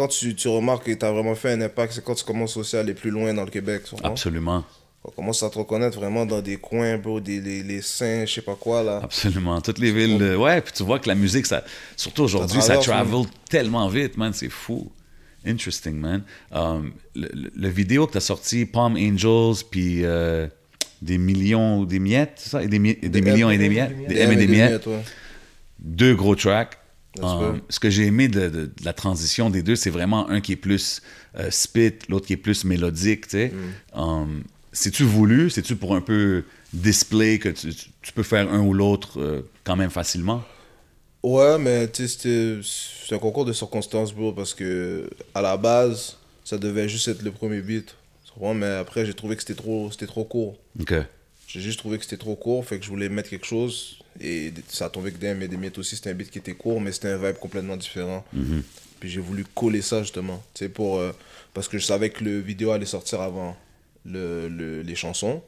[0.00, 2.56] quand tu, tu remarques que tu as vraiment fait un impact, c'est quand tu commences
[2.56, 3.82] aussi à aller plus loin dans le Québec.
[4.02, 4.64] Absolument,
[5.04, 8.32] On commence à te reconnaître vraiment dans des coins, bro, des, les, les saints, je
[8.34, 9.00] sais pas quoi, là.
[9.02, 9.60] absolument.
[9.60, 11.62] Toutes les villes, euh, ouais, puis tu vois que la musique, ça,
[11.98, 14.90] surtout aujourd'hui, ça travel tellement vite, man, c'est fou.
[15.46, 16.22] Interesting, man.
[16.50, 20.46] Um, le, le- le vidéo que tu as sorti, Palm Angels, puis euh,
[21.02, 22.62] des millions, des miettes, ça?
[22.62, 23.96] Et des, mi- et des Des millions et des miettes?
[23.96, 24.08] miettes.
[24.08, 24.86] Des M et des miettes.
[24.86, 25.02] ouais.
[25.78, 26.76] deux gros tracks.
[27.16, 30.52] Ce que j'ai aimé de, de- de la transition des deux, c'est vraiment un qui
[30.52, 31.02] est plus
[31.38, 33.32] euh, spit, l'autre qui est plus mélodique.
[33.34, 33.98] Mm.
[33.98, 35.50] Um, C'est-tu voulu?
[35.50, 39.90] C'est-tu pour un peu display que tu, peux faire un ou l'autre euh, quand même
[39.90, 40.44] facilement?
[41.22, 46.88] Ouais, mais c'est un concours de circonstances, bro, parce que à la base, ça devait
[46.88, 47.94] juste être le premier beat.
[48.54, 50.56] Mais après, j'ai trouvé que c'était trop, c'était trop court.
[51.46, 53.99] J'ai juste trouvé que c'était trop court, fait que je voulais mettre quelque chose.
[54.20, 56.54] Et ça a tombé que DM et des miettes aussi, c'était un beat qui était
[56.54, 58.24] court, mais c'était un vibe complètement différent.
[58.98, 60.98] Puis j'ai voulu coller ça justement, tu sais, pour.
[60.98, 61.12] euh,
[61.54, 63.56] parce que je savais que le vidéo allait sortir avant
[64.04, 65.42] le, le- les chansons.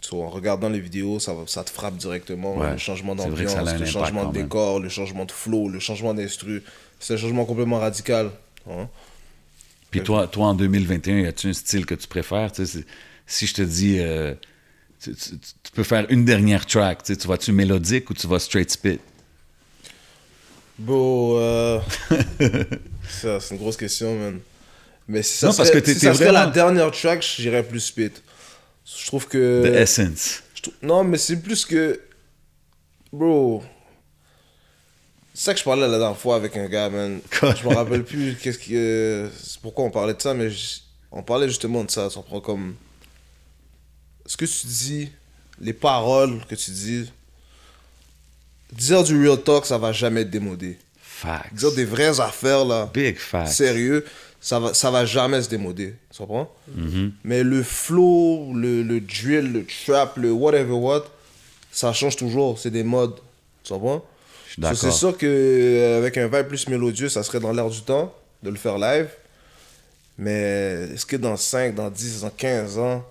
[0.00, 2.56] So, en regardant les vidéos, ça, ça te frappe directement.
[2.56, 6.62] Ouais, le changement d'ambiance, le changement de décor, le changement de flow, le changement d'instru.
[6.98, 8.30] C'est un changement complètement radical.
[8.68, 8.88] hein.
[9.92, 12.50] Puis toi, toi, en 2021, y a-tu un style que tu préfères?
[13.26, 14.34] Si je te dis, euh,
[15.02, 18.26] tu, tu- tu peux faire une dernière track, tu sais, tu vas-tu mélodique ou tu
[18.26, 19.00] vas straight spit?
[20.78, 21.80] Bon, euh...
[23.08, 24.40] ça, c'est une grosse question, man.
[25.08, 27.62] Mais si ça, Non, parce serait, que t'es- si ça serait la dernière track, j'irais
[27.62, 28.10] plus spit.
[28.84, 29.62] Je trouve que...
[29.64, 30.42] The Essence.
[30.54, 32.00] je Non, mais c'est plus que...
[33.12, 33.62] Bro...
[35.34, 37.20] C'est ça que je parlais la dernière fois avec un gars, man.
[37.40, 37.54] Quoi?
[37.54, 39.30] Je me rappelle plus qu'est-ce que...
[39.62, 42.10] pourquoi on parlait de ça, mais je- on parlait justement de ça.
[42.10, 42.74] Ça prend comme...
[44.26, 45.10] Ce que tu dis,
[45.60, 47.10] les paroles que tu dis...
[48.72, 50.78] Dire du real talk, ça va jamais être démodé.
[51.02, 51.52] Facts.
[51.54, 53.52] Dire des vraies affaires, là, Big facts.
[53.52, 54.04] sérieux,
[54.40, 55.94] ça va, ça va jamais se démoder.
[56.10, 56.50] Tu comprends?
[56.76, 57.10] Mm-hmm.
[57.22, 61.04] Mais le flow, le, le drill, le trap, le whatever what,
[61.70, 62.58] ça change toujours.
[62.58, 63.20] C'est des modes.
[63.62, 64.04] Tu comprends?
[64.46, 64.78] Je suis d'accord.
[64.78, 68.56] C'est sûr qu'avec un vibe plus mélodieux, ça serait dans l'air du temps de le
[68.56, 69.08] faire live.
[70.18, 73.04] Mais est-ce que dans 5, dans 10, dans 15 ans,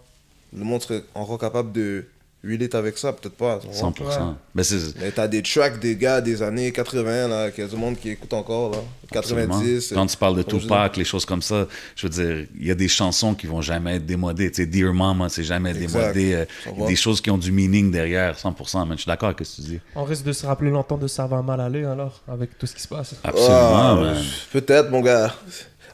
[0.56, 2.06] le monde serait encore capable de
[2.44, 3.14] relate avec ça?
[3.14, 3.60] Peut-être pas.
[3.62, 3.92] tu comprends?
[4.10, 4.36] 100%.
[4.56, 7.70] Ben, c'est- Mais t'as des tracks des gars des années 80, là, qu'il y a
[7.70, 8.78] du monde qui écoute encore, là.
[9.12, 9.92] 90.
[9.94, 12.76] Quand tu parles de Tupac, les choses comme ça, je veux dire, il y a
[12.76, 14.50] des chansons qui vont jamais être démodées.
[14.50, 16.14] Tu sais, Dear Mama, c'est jamais Exact.
[16.14, 16.34] démodé.
[16.34, 18.86] Euh, des choses qui ont du meaning derrière, 100%.
[18.88, 19.80] Mais je suis d'accord avec ce que tu dis.
[19.96, 22.74] On risque de se rappeler longtemps de ça va mal aller alors, avec tout ce
[22.76, 23.14] qui se passe.
[23.24, 24.24] Absolument, man.
[24.52, 25.36] Peut-être, mon gars.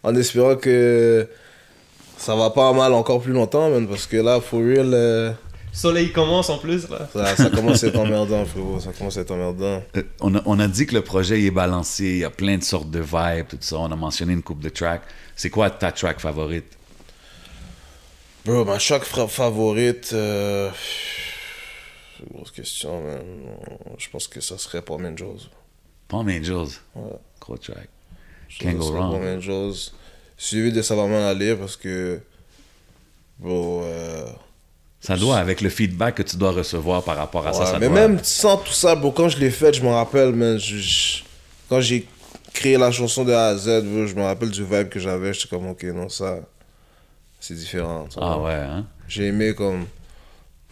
[0.04, 1.28] En espérant que
[2.17, 5.32] ça va pas mal encore plus longtemps, man, parce que là, for real, euh,
[5.71, 7.08] Soleil commence en plus là.
[7.13, 8.80] ça, ça commence à être emmerdant, frérot.
[8.80, 9.84] Ça commence à être emmerdant.
[9.95, 12.30] Euh, On a, on a dit que le projet il est balancé, il y a
[12.32, 13.77] plein de sortes de vibes, tout ça.
[13.77, 15.03] On a mentionné une coupe de tracks.
[15.36, 16.65] C'est quoi ta track favorite?
[18.45, 20.10] Bro, ma choc fra- favorite.
[20.13, 20.69] euh,
[22.17, 23.21] c'est une grosse question, man.
[23.97, 25.49] Je pense que ça serait Palm Angels.
[26.08, 26.80] Palm Angels.
[26.95, 27.03] Ouais.
[27.39, 27.89] Gros track.
[28.47, 29.12] Je Can't go wrong.
[29.12, 29.91] Palm Angels.
[30.38, 32.19] Suivi de Ça va mal aller parce que.
[33.39, 34.26] Bro, euh,
[35.00, 37.80] Ça doit, avec le feedback que tu dois recevoir par rapport à ça, Ouais, ça
[37.80, 37.95] mais doit...
[38.08, 41.23] même sans tout ça, bro, quand je l'ai fait, je me rappelle, man, je- je-
[41.69, 42.08] quand j'ai
[42.54, 45.34] créé la chanson de A à Z, bro, je me rappelle du vibe que j'avais.
[45.34, 46.39] J'étais comme, ok, non, ça,
[47.39, 48.08] c'est différent.
[48.19, 48.86] Ah ouais, hein?
[49.08, 49.86] J'ai aimé comme.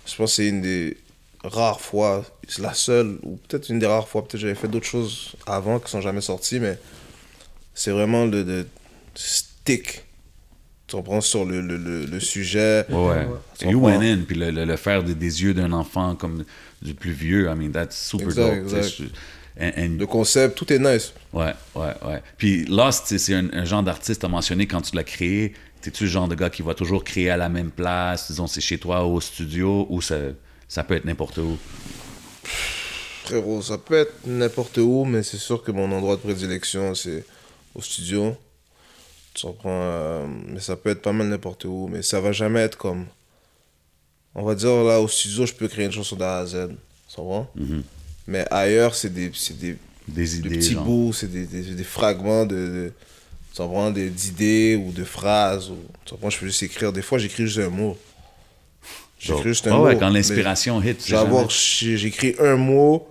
[0.06, 0.98] Je pense que c'est une des
[1.44, 4.86] rares fois, c'est la seule, ou peut-être une des rares fois, peut-être j'avais fait d'autres
[4.88, 6.78] choses avant qui sont jamais sorties, mais
[7.76, 8.68] c'est vraiment le, de,
[9.66, 10.04] stick.
[10.88, 12.86] Tu comprends sur le, le, le, le sujet.
[12.90, 13.72] Ouais, ouais.
[13.72, 16.46] You went in, puis le, le, le faire des, des yeux d'un enfant comme
[16.84, 18.78] du plus vieux, I mean, that's super Exact, dope.
[18.78, 19.02] exact.
[19.60, 21.12] and- and- Le concept, tout est nice.
[21.34, 22.22] Ouais, ouais, ouais.
[22.38, 25.54] Puis Lost, c'est un, un genre d'artiste, t'as mentionné quand tu l'as créé.
[25.82, 28.62] T'es-tu le genre de gars qui va toujours créer à la même place, disons c'est
[28.62, 30.18] chez toi au studio, ou ça,
[30.68, 31.58] ça peut être n'importe où?
[33.24, 37.24] Frérot, ça peut être n'importe où, mais c'est sûr que mon endroit de prédilection, c'est
[37.74, 38.36] au studio.
[39.36, 39.70] Tu comprends?
[39.70, 43.06] euh, mais ça peut être pas mal n'importe où, mais ça va jamais être comme.
[44.34, 46.70] On va dire là, au studio, je peux créer une chanson d'A à Z.
[47.10, 47.48] Tu comprends?
[48.28, 50.84] Mais ailleurs, c'est des, des, Des petits genre.
[50.86, 52.56] bouts, c'est des, des, des fragments de.
[52.56, 52.94] de
[53.54, 53.92] tu comprends?
[53.92, 55.70] D'idées ou de phrases.
[55.70, 56.30] Ou, tu comprends?
[56.30, 56.92] Je peux juste écrire.
[56.92, 57.98] Des fois, j'écris juste un mot.
[59.20, 59.84] J'écris juste un mot.
[59.86, 61.10] ouais, quand l'inspiration hit,
[61.98, 63.08] j'écris un mot,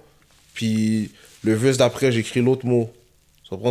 [0.54, 1.10] puis
[1.42, 2.90] le verse d'après, j'écris l'autre mot.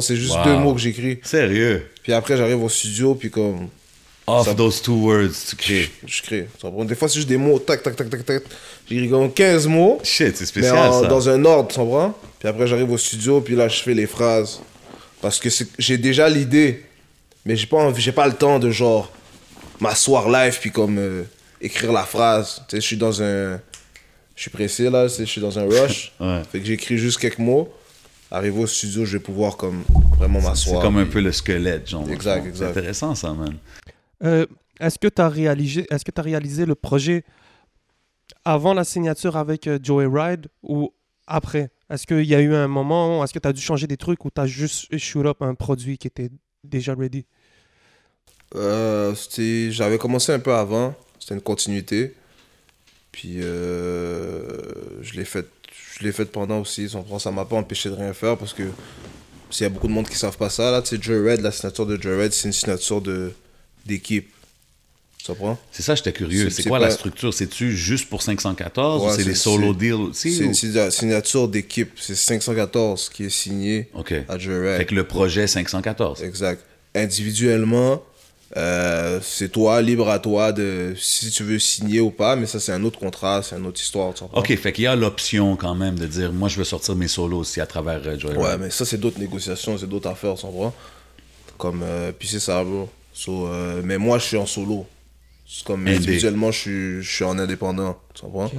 [0.02, 0.44] C'est juste Wow.
[0.46, 1.20] deux mots que j'écris.
[1.24, 1.90] Sérieux?
[2.04, 3.68] Puis après, j'arrive au studio, puis comme,
[4.26, 5.90] Off Ça- those two words, tu crées.
[6.06, 6.48] je crée.
[6.58, 6.86] Tu comprends?
[6.86, 8.44] Des fois, c'est juste des mots, tac, tac, tac, tac, tac.
[8.90, 11.08] J'écris comme 15 mots, Shit, c'est mais spécial en- ça.
[11.08, 12.18] dans un ordre, tu comprends?
[12.40, 14.62] Puis après, j'arrive au studio, puis là, je fais les phrases.
[15.22, 16.86] Parce que j'ai déjà l'idée,
[17.46, 19.12] mais j'ai pas, envie- j'ai pas le temps de genre
[19.82, 21.24] m'asseoir live, puis comme euh,
[21.60, 22.62] écrire la phrase.
[22.70, 23.60] Tu sais, je suis dans un.
[24.36, 26.14] Je suis pressé là, je suis dans un rush.
[26.22, 26.42] Ouais.
[26.50, 27.70] Fait que j'écris juste quelques mots.
[28.36, 29.84] Arrivé au studio, je vais pouvoir comme
[30.18, 30.82] vraiment C'est m'asseoir.
[30.82, 32.10] comme un peu le squelette, genre.
[32.10, 32.70] Exact, C'est exact.
[32.72, 33.56] intéressant ça, man.
[34.24, 34.48] Euh,
[34.80, 37.24] est-ce que tu as réalisé, est-ce que tu réalisé le projet
[38.44, 40.92] avant la signature avec euh, Joey Ride ou
[41.28, 41.70] après?
[41.92, 44.26] Est-ce qu'il y a eu un moment, est-ce que tu as dû changer des trucs
[44.26, 46.32] ou tu as juste shoot up un produit qui était
[46.64, 47.26] déjà ready?
[48.56, 52.16] Euh, c'était- J'avais commencé un peu avant, c'était une continuité.
[53.12, 54.58] Puis euh,
[55.02, 55.46] je l'ai fait,
[56.00, 56.90] je l'ai fait pendant aussi.
[56.90, 58.64] Ça m'a pas empêché de rien faire parce que
[59.50, 61.42] s'il y a beaucoup de monde qui savent pas ça, là, tu sais, Joe Red,
[61.42, 63.32] la signature de Joe Red, c'est une signature de
[63.86, 64.30] d'équipe.
[65.72, 66.50] C'est ça, j'étais curieux.
[66.50, 67.34] C'est- quoi pas- la structure?
[67.34, 70.36] C'est-tu juste pour 514 Ouais, ou c'est des solo deals aussi?
[70.36, 71.92] C'est ou- une signa- signature d'équipe.
[71.98, 74.14] C'est 514 qui est signé OK.
[74.28, 74.78] à Joe Red.
[74.80, 76.22] Fait que le projet 514.
[76.24, 76.62] Exact.
[76.94, 78.04] Individuellement,
[78.56, 82.60] euh, c'est toi, libre à toi de si tu veux signer ou pas, mais ça
[82.60, 84.14] c'est un autre contrat, c'est une autre histoire.
[84.34, 87.08] OK, fait qu'il y a l'option quand même de dire, moi, je veux sortir mes
[87.08, 90.36] solos aussi à travers euh, Joy Ouais, mais ça c'est d'autres négociations, c'est d'autres affaires,
[90.36, 90.74] tu comprends?
[91.58, 92.90] Comme, euh, puis c'est ça, bro.
[93.14, 94.86] So, euh, mais moi je suis en solo.
[95.48, 95.98] C'est comme Indé.
[95.98, 98.52] individuellement, je suis, je suis en indépendant, tu comprends?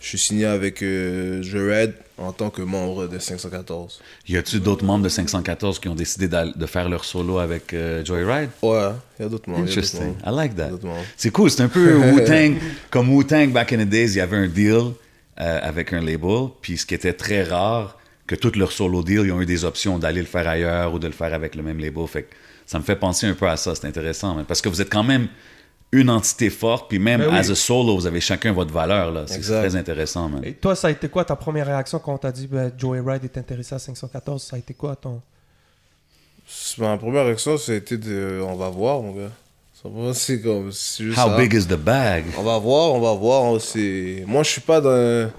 [0.00, 4.00] Je suis signé avec euh, The Red en tant que membre de 514.
[4.28, 8.04] Y a-tu d'autres membres de 514 qui ont décidé de faire leur solo avec euh,
[8.04, 8.50] Joyride?
[8.62, 9.64] Ouais, il y a d'autres membres.
[9.64, 10.00] Interesting.
[10.04, 10.18] membres.
[10.26, 10.70] I like that.
[11.16, 11.50] C'est cool.
[11.50, 12.54] C'est un peu Wu-Tang.
[12.90, 14.92] comme Wu-Tang, back in the days, il y avait un deal
[15.40, 16.48] euh, avec un label.
[16.60, 19.64] Puis ce qui était très rare, que tous leurs solo deals, ils ont eu des
[19.64, 22.06] options d'aller le faire ailleurs ou de le faire avec le même label.
[22.06, 22.34] Fait que
[22.66, 23.74] ça me fait penser un peu à ça.
[23.74, 24.44] C'est intéressant.
[24.44, 25.28] Parce que vous êtes quand même
[25.92, 26.88] une entité forte.
[26.88, 27.36] Puis même Ben oui.
[27.36, 29.12] as a solo, vous avez chacun votre valeur.
[29.12, 29.24] là.
[29.26, 29.60] C'est Exact.
[29.60, 30.42] très intéressant, man.
[30.44, 33.00] Et toi, ça a été quoi ta première réaction quand on t'a dit ben, Joey
[33.04, 35.20] Ride est intéressé à 514 Ça a été quoi ton?
[36.78, 38.40] Ma première réaction, ça a été de.
[38.46, 39.30] On va voir, mon gars.
[39.82, 40.72] Ça va, C'est comme.
[40.72, 41.36] c'est juste How ça.
[41.36, 42.24] big is the bag?
[42.38, 43.60] On va voir, on va voir.
[43.60, 44.24] C'est...
[44.26, 45.30] Moi, je suis pas dans.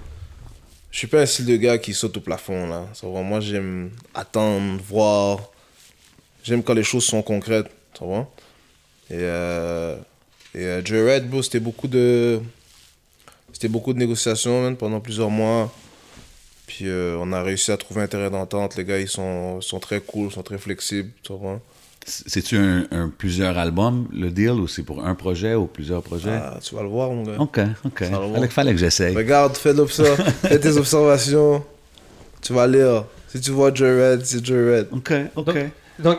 [0.92, 2.86] Je suis pas un style de gars qui saute au plafond, là.
[3.24, 5.40] Moi, j'aime attendre, voir.
[6.44, 7.68] J'aime quand les choses sont concrètes.
[7.98, 8.28] Ça va?
[9.10, 9.98] Et, euh...
[10.56, 12.40] Et euh, Joe Red, bro, c'était beaucoup de.
[13.52, 15.72] C'était beaucoup de négociations, man, pendant plusieurs mois.
[16.68, 18.76] Puis euh, on a réussi à trouver un terrain d'entente.
[18.76, 21.10] Les gars, ils sont, sont très cool, sont très flexibles.
[21.22, 21.60] Tu vois?
[22.06, 26.32] C'est-tu un, un plusieurs albums, le deal, ou c'est pour un projet ou plusieurs projets?
[26.32, 27.38] Ah, tu vas le voir, mon gars.
[27.40, 28.04] OK, OK.
[28.04, 29.16] Fallait, fallait que j'essaye.
[29.16, 31.64] Regarde, fais, fais tes observations.
[32.42, 33.06] Tu vas lire.
[33.30, 34.88] Si tu vois Joe Red, c'est Joe Red.
[34.92, 35.46] OK, OK.
[35.46, 35.58] Donc,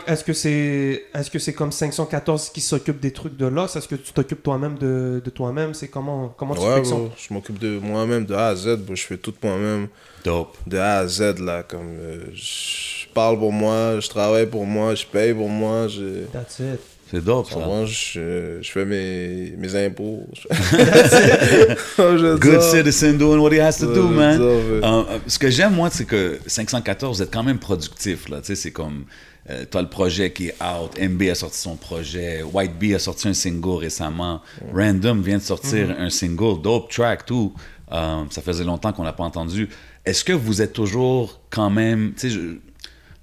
[0.06, 3.74] est-ce que c'est est-ce que c'est comme 514 qui s'occupe des trucs de l'os?
[3.76, 5.74] Est-ce que tu t'occupes toi-même de, de toi-même?
[5.74, 6.94] C'est comment comment tu Ouais, fais ça?
[6.94, 8.76] bro, je m'occupe de moi-même, de A à Z.
[8.78, 8.94] bro.
[8.94, 9.88] Je fais tout moi-même,
[10.24, 10.56] Dope.
[10.66, 11.38] de A à Z.
[11.40, 15.88] Là, comme, euh, je parle pour moi, je travaille pour moi, je paye pour moi.
[15.88, 16.80] Je, That's it.
[17.10, 17.58] C'est dope, ça.
[17.58, 20.26] moi, je, je fais mes, mes impôts.
[22.40, 24.38] Good citizen doing what he has to Ouais, do, man.
[24.38, 24.80] ça, ouais.
[24.82, 28.38] Euh, ce que j'aime, moi, c'est que 514, vous êtes quand même productif, là.
[28.40, 29.04] Tu sais, c'est comme...
[29.50, 32.98] Euh, T'as le projet qui est out, MB a sorti son projet, White Bee a
[32.98, 34.40] sorti un single récemment,
[34.72, 36.00] Random vient de sortir Mm-hmm.
[36.00, 37.52] un single, dope track, tout.
[37.92, 39.68] Euh, ça faisait longtemps qu'on l'a pas entendu.
[40.06, 42.38] Est-ce que vous êtes toujours quand même, tu sais,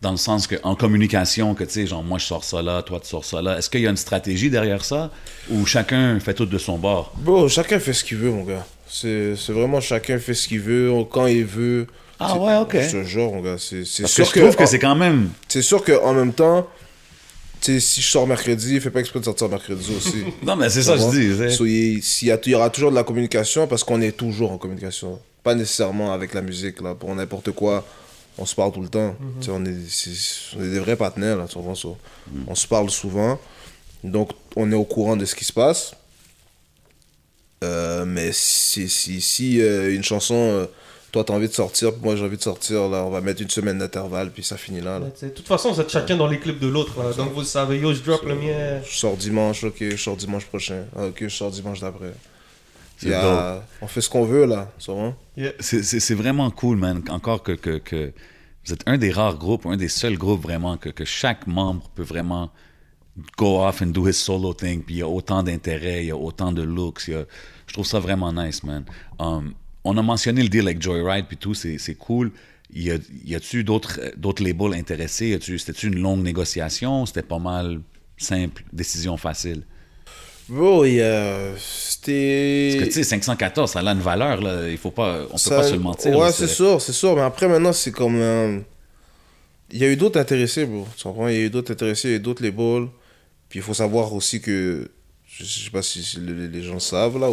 [0.01, 2.81] dans le sens que en communication, que tu sais, genre moi je sors ça là,
[2.81, 5.11] toi tu sors ça là, est-ce qu'il y a une stratégie derrière ça?
[5.51, 7.13] Ou chacun fait tout de son bord?
[7.17, 8.65] Bro, chacun fait ce qu'il veut, mon gars.
[8.87, 11.87] C'est c'est vraiment chacun fait ce qu'il veut, quand il veut.
[12.23, 12.75] Ah ouais, ok.
[13.33, 13.55] Mon gars.
[13.57, 16.33] C'est c'est Parce que sûr je trouve que c'est quand même C'est sûr qu'en même
[16.33, 16.67] temps,
[17.61, 20.23] tu sais, si je sors mercredi, fais pas exprès de sortir mercredi aussi.
[20.43, 21.55] Non, mais c'est ça que je dis.
[21.55, 24.11] So, il, s'il y, a- il y aura toujours de la communication parce qu'on est
[24.11, 25.19] toujours en communication.
[25.43, 26.93] Pas nécessairement avec la musique, là.
[26.95, 27.85] Pour n'importe quoi,
[28.37, 29.15] on se parle tout le temps.
[29.41, 31.89] Sais, on, est, c'est- on est des vrais partenaires, là, tu comprends ça?
[32.47, 33.39] On se parle souvent.
[34.03, 35.93] Donc, on est au courant de ce qui se passe.
[37.63, 40.65] Euh, mais si, si, si euh, une chanson, euh,
[41.11, 43.41] toi, t'as envie de sortir, puis moi, j'ai envie de sortir, là, on va mettre
[43.41, 44.99] une semaine d'intervalle, puis ça finit là.
[44.99, 46.93] De toute façon, vous êtes chacun dans les clips de l'autre.
[47.17, 48.81] Donc vous savez, yo, je drop le mien.
[48.89, 50.85] Je sors dimanche, ok, je sors dimanche prochain.
[50.95, 52.13] Ah, ok, je sors dimanche d'après.
[53.13, 55.13] A- On fait ce qu'on veut, là, c'est vrai?
[55.59, 57.01] C'est- C'est c'est vraiment cool, man.
[57.09, 58.13] Encore que, que, que
[58.65, 61.89] vous êtes un des rares groupes, un des seuls groupes vraiment que, que chaque membre
[61.95, 62.51] peut vraiment
[63.37, 64.83] go off and do his solo thing.
[64.83, 67.03] Puis il y a autant d'intérêt, il y a autant de looks.
[67.07, 67.25] il y a-
[67.67, 68.85] je trouve ça vraiment nice, man.
[69.19, 72.31] Um, on a mentionné le deal avec Joyride, puis tout, c'est cool.
[72.73, 72.91] Y
[73.35, 73.99] a-tu d'autres
[74.43, 75.37] labels intéressés?
[75.41, 77.05] C'était-tu une longue négociation?
[77.05, 77.81] C'était pas mal
[78.17, 79.63] simple, décision facile?
[80.49, 81.53] Bro, il y a.
[81.57, 82.71] C'était.
[82.73, 84.67] Parce que tu sais, 514, ça a une valeur, là.
[84.69, 86.17] Il faut pas, on peut Ça- pas se le mentir.
[86.17, 87.15] Ouais, c'est sûr, c'est sûr.
[87.15, 88.15] Mais après, maintenant, c'est comme.
[88.19, 88.59] euh,
[89.71, 90.85] Il y a eu d'autres intéressés, bro.
[90.97, 91.27] Tu comprends?
[91.29, 92.87] Il y a eu d'autres intéressés, il y a eu d'autres labels.
[93.47, 94.89] Puis il faut savoir aussi que.
[95.45, 97.29] Je sais pas si les gens savent, là,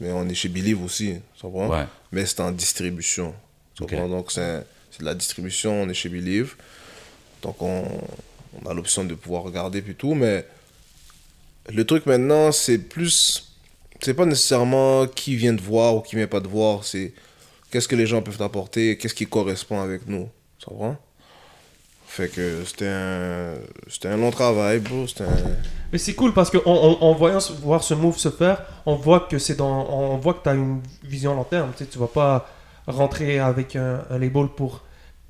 [0.00, 1.14] mais on est chez Believe aussi.
[1.38, 1.46] Tu?
[1.46, 1.84] Ouais.
[2.12, 3.34] Mais c'est en distribution.
[3.74, 3.84] Tu?
[3.84, 6.54] Donc, c'est c'est de la distribution, on est chez Believe.
[7.42, 7.84] Donc, on,
[8.62, 10.14] on a l'option de pouvoir regarder puis tout.
[10.14, 10.46] Mais
[11.68, 13.52] le truc maintenant, c'est plus.
[14.00, 16.84] C'est pas nécessairement qui vient de voir ou qui vient pas de voir.
[16.84, 17.12] C'est
[17.70, 20.28] qu'est-ce que les gens peuvent apporter, qu'est-ce qui correspond avec nous.
[20.58, 20.96] Tu comprends?
[22.06, 23.54] Fait que c'était un,
[23.88, 25.06] c'était un long travail, bro.
[25.06, 25.36] C'était un...
[25.92, 29.20] Mais c'est cool parce qu'en en, en voyant voir ce move se faire, on voit
[29.20, 31.70] que c'est dans, on voit que tu as une vision long terme.
[31.76, 32.48] Tu sais, tu vas pas
[32.86, 34.82] rentrer avec un, un label pour.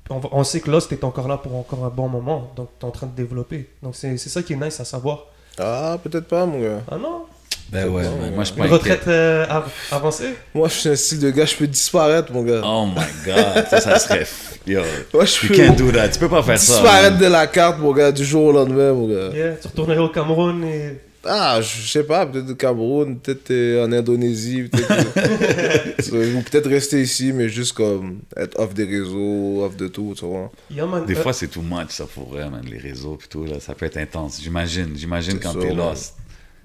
[0.09, 2.87] On, sait que Lost est encore là pour encore un bon moment, donc tu es
[2.87, 3.69] en train de développer.
[3.83, 5.25] Donc c'est c'est ça qui est nice à savoir.
[5.59, 6.81] Ah, peut-être pas, mon gars.
[6.89, 7.25] Ah non
[7.71, 8.33] Ben ouais, man.
[8.33, 10.33] moi je suis Une retraite euh, av- avancée?
[10.55, 12.61] Moi, je suis un style de gars, je peux disparaître, mon gars.
[12.63, 14.25] Oh my god, ça, ça serait.
[14.65, 14.81] Yo,
[15.13, 16.09] Moi, je you peux can't do that.
[16.09, 16.73] Tu peux pas faire ça.
[16.73, 19.35] disparaître de la carte, mon gars, du jour au lendemain, mon gars.
[19.35, 20.97] Yeah, Tu retournerais au Cameroun et.
[21.29, 26.13] Ah, je sais pas, peut-être au Cameroun, peut-être euh, en Indonésie, peut-être.
[26.13, 30.13] euh, ou peut-être rester ici, mais juste comme être off des réseaux, off de tout,
[30.17, 30.49] tu vois.
[30.71, 32.61] Yeah, man, Des euh, fois, c'est too much, ça, pour vrai, man.
[32.71, 34.39] Les réseaux tout, là, ça peut être intense.
[34.41, 35.89] J'imagine, j'imagine quand t'es man.
[35.89, 36.13] lost.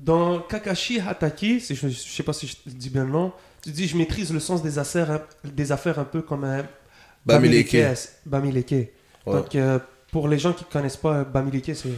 [0.02, 3.70] Dans Kakashi Hataki, si je, je sais pas si je dis bien le nom, tu
[3.70, 6.64] dis je maîtrise le sens des affaires, un- des affaires un peu comme un
[7.24, 7.76] Bamileke.
[8.26, 8.72] Bamileke.
[8.72, 8.88] Ouais.
[9.26, 9.78] Donc euh,
[10.10, 11.88] pour les gens qui connaissent pas Bamileke, c'est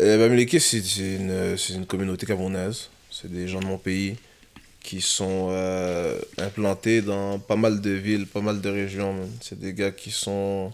[0.00, 2.88] Euh, Bamileke, c'est une, c'est une communauté camerounaise.
[3.10, 4.16] C'est des gens de mon pays
[4.82, 9.14] qui sont euh, implantés dans pas mal de villes, pas mal de régions.
[9.40, 10.72] C'est des gars qui sont...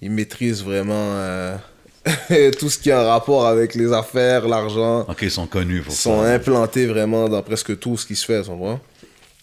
[0.00, 1.56] Ils maîtrisent vraiment euh,
[2.58, 5.00] tout ce qui a un rapport avec les affaires, l'argent.
[5.08, 6.34] Ok, ils sont connus pour sont ça.
[6.34, 8.80] implantés vraiment dans presque tout ce qui se fait, tu comprends?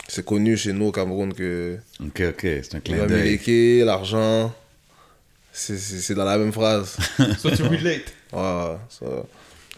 [0.08, 3.38] C'est connu chez nous au Cameroun que Ok, ok, c'est un clin d'œil.
[3.40, 4.54] Bamileke, l'argent,
[5.52, 6.98] c'est- dans la même phrase.
[7.40, 8.14] so tu relate.
[8.34, 9.06] Ouais, ça.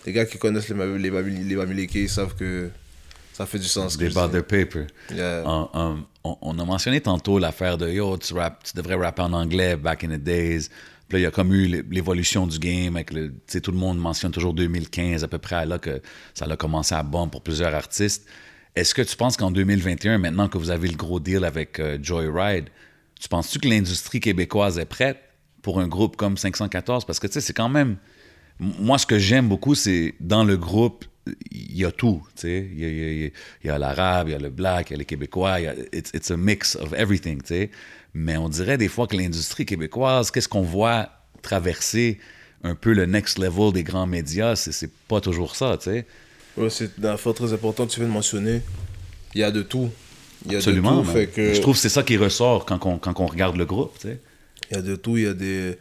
[0.06, 2.70] Les gars qui connaissent les, les, ils savent que
[3.32, 3.98] ça fait du sens.
[3.98, 4.88] Des barres de paper.
[5.14, 5.44] Yeah.
[5.46, 9.22] Um, um, on, on a mentionné tantôt l'affaire de yo, tu, rap, tu devrais rapper
[9.24, 10.70] en anglais back in the days.
[11.20, 12.96] Il y a comme eu l'é- l'évolution du game.
[12.96, 16.02] Avec tout le monde mentionne toujours 2015 à peu près là que
[16.34, 18.26] ça a commencé à bomber pour plusieurs artistes.
[18.76, 21.98] Est-ce que tu penses qu'en 2021, maintenant que vous avez le gros deal avec euh,
[22.02, 22.70] Joyride,
[23.20, 25.20] tu penses-tu que l'industrie québécoise est prête
[25.62, 27.06] pour un groupe comme 514?
[27.06, 27.98] Parce que c'est quand même.
[28.60, 31.06] Moi, ce que j'aime beaucoup, c'est dans le groupe,
[31.52, 32.22] il y a tout.
[32.44, 33.32] Il
[33.64, 35.60] y a, l'arabe, il y a le black, il y a les Québécois.
[35.62, 37.42] y a- it's, it's a mix of everything.
[38.14, 41.10] Mais on dirait des fois que l'industrie québécoise, qu'est-ce qu'on voit
[41.42, 42.20] traverser
[42.64, 45.78] un peu le next level des grands médias, c'est, pas toujours ça.
[45.78, 46.06] tu sais.
[46.56, 48.62] Ouais, c'est fois très important, tu viens de mentionner.
[49.34, 49.90] Il y a de tout.
[50.46, 50.98] Il y a Absolument.
[50.98, 51.08] de tout.
[51.08, 51.16] man.
[51.16, 53.66] Fait que, Je trouve que c'est ça qui ressort quand on, quand on regarde le
[53.66, 53.98] groupe.
[54.00, 54.20] tu sais.
[54.70, 55.18] Il y a de tout.
[55.18, 55.78] Il y a des.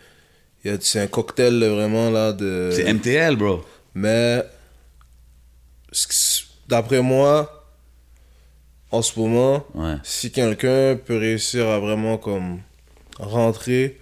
[0.80, 2.70] C'est un cocktail vraiment là de.
[2.72, 3.64] C'est MTL, bro.
[3.94, 4.42] Mais
[6.68, 7.61] d'après moi,
[8.92, 9.94] en ce moment, Ouais.
[10.04, 12.60] si quelqu'un peut réussir à vraiment comme
[13.18, 13.98] rentrer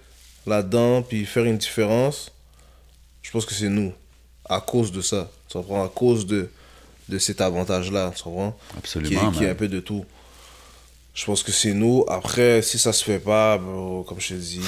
[0.46, 2.30] là-dedans puis faire une différence,
[3.22, 3.92] je pense que c'est nous.
[4.48, 5.30] À cause de ça.
[5.48, 5.84] Tu comprends?
[5.84, 6.50] À cause de,
[7.08, 8.12] de cet avantage-là.
[8.16, 8.56] Tu comprends?
[8.72, 9.30] Qui Absolument.
[9.30, 10.04] est, qui est un peu de tout.
[11.14, 12.04] Je pense que c'est nous.
[12.08, 14.60] Après, si ça se fait pas, bro, comme je te dis,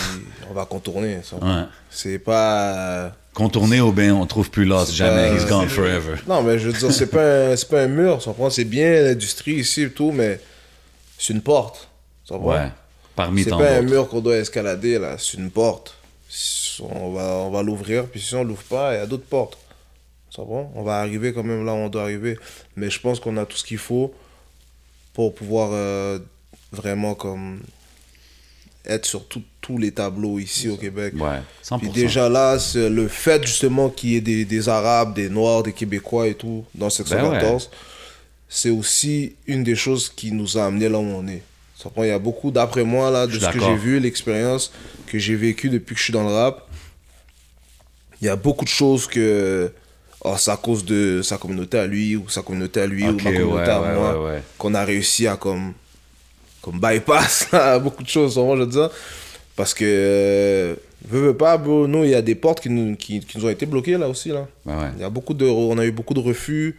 [0.51, 1.17] on va contourner.
[1.41, 1.63] Ouais.
[1.91, 3.13] C'est pas.
[3.35, 5.29] Contourner au bain, on trouve plus Lost, jamais.
[5.31, 6.17] pas- He's gone forever.
[6.27, 8.21] Non, mais je veux dire, c'est pas, un- c'est pas un mur?
[8.51, 10.39] C'est bien l'industrie ici et tout, mais
[11.19, 11.89] c'est une porte.
[12.29, 12.51] Comprends?
[12.53, 12.69] Ouais.
[13.17, 15.17] Parmi C'est pas un mur qu'on doit escalader, là.
[15.19, 15.95] C'est une porte.
[16.81, 19.59] On va, on va l'ouvrir, puis si on l'ouvre pas, il y a d'autres portes.
[20.35, 20.67] Ça va?
[20.75, 22.39] On va arriver quand même là où on doit arriver.
[22.77, 24.15] Mais je pense qu'on a tout ce qu'il faut
[25.13, 26.19] pour pouvoir euh,
[26.71, 27.61] vraiment comme
[28.85, 31.15] être sur tout- tous les tableaux ici au Québec.
[31.17, 31.79] Ouais, 100%.
[31.79, 35.63] Puis déjà là, c'est le fait justement qu'il y ait des, des Arabes, des Noirs,
[35.63, 37.39] des Québécois et tout dans section Ben ouais.
[37.41, 37.71] 14,
[38.49, 41.43] c'est aussi une des choses qui nous a amené là où on est.
[41.97, 44.73] Il y a beaucoup, d'après moi, là, de ce que j'ai vu, l'expérience
[45.07, 46.69] que j'ai vécue depuis que je suis dans le rap,
[48.21, 49.73] il y a beaucoup de choses que
[50.25, 53.13] oh, c'est à cause de sa communauté à lui, ou sa communauté à lui, ou
[53.17, 55.73] ma communauté ouais, à moi, qu'on a réussi à comme,
[56.63, 58.91] comme bypass là, beaucoup de choses, vraiment, je veux dire.
[59.55, 60.75] Parce que, euh,
[61.07, 63.45] veux, veux pas, bro, nous, il y a des portes qui nous, qui, qui nous
[63.45, 64.31] ont été bloquées là aussi.
[64.31, 64.47] Là.
[64.65, 64.91] Ouais.
[64.97, 66.79] Il y a beaucoup de, on a eu beaucoup de refus.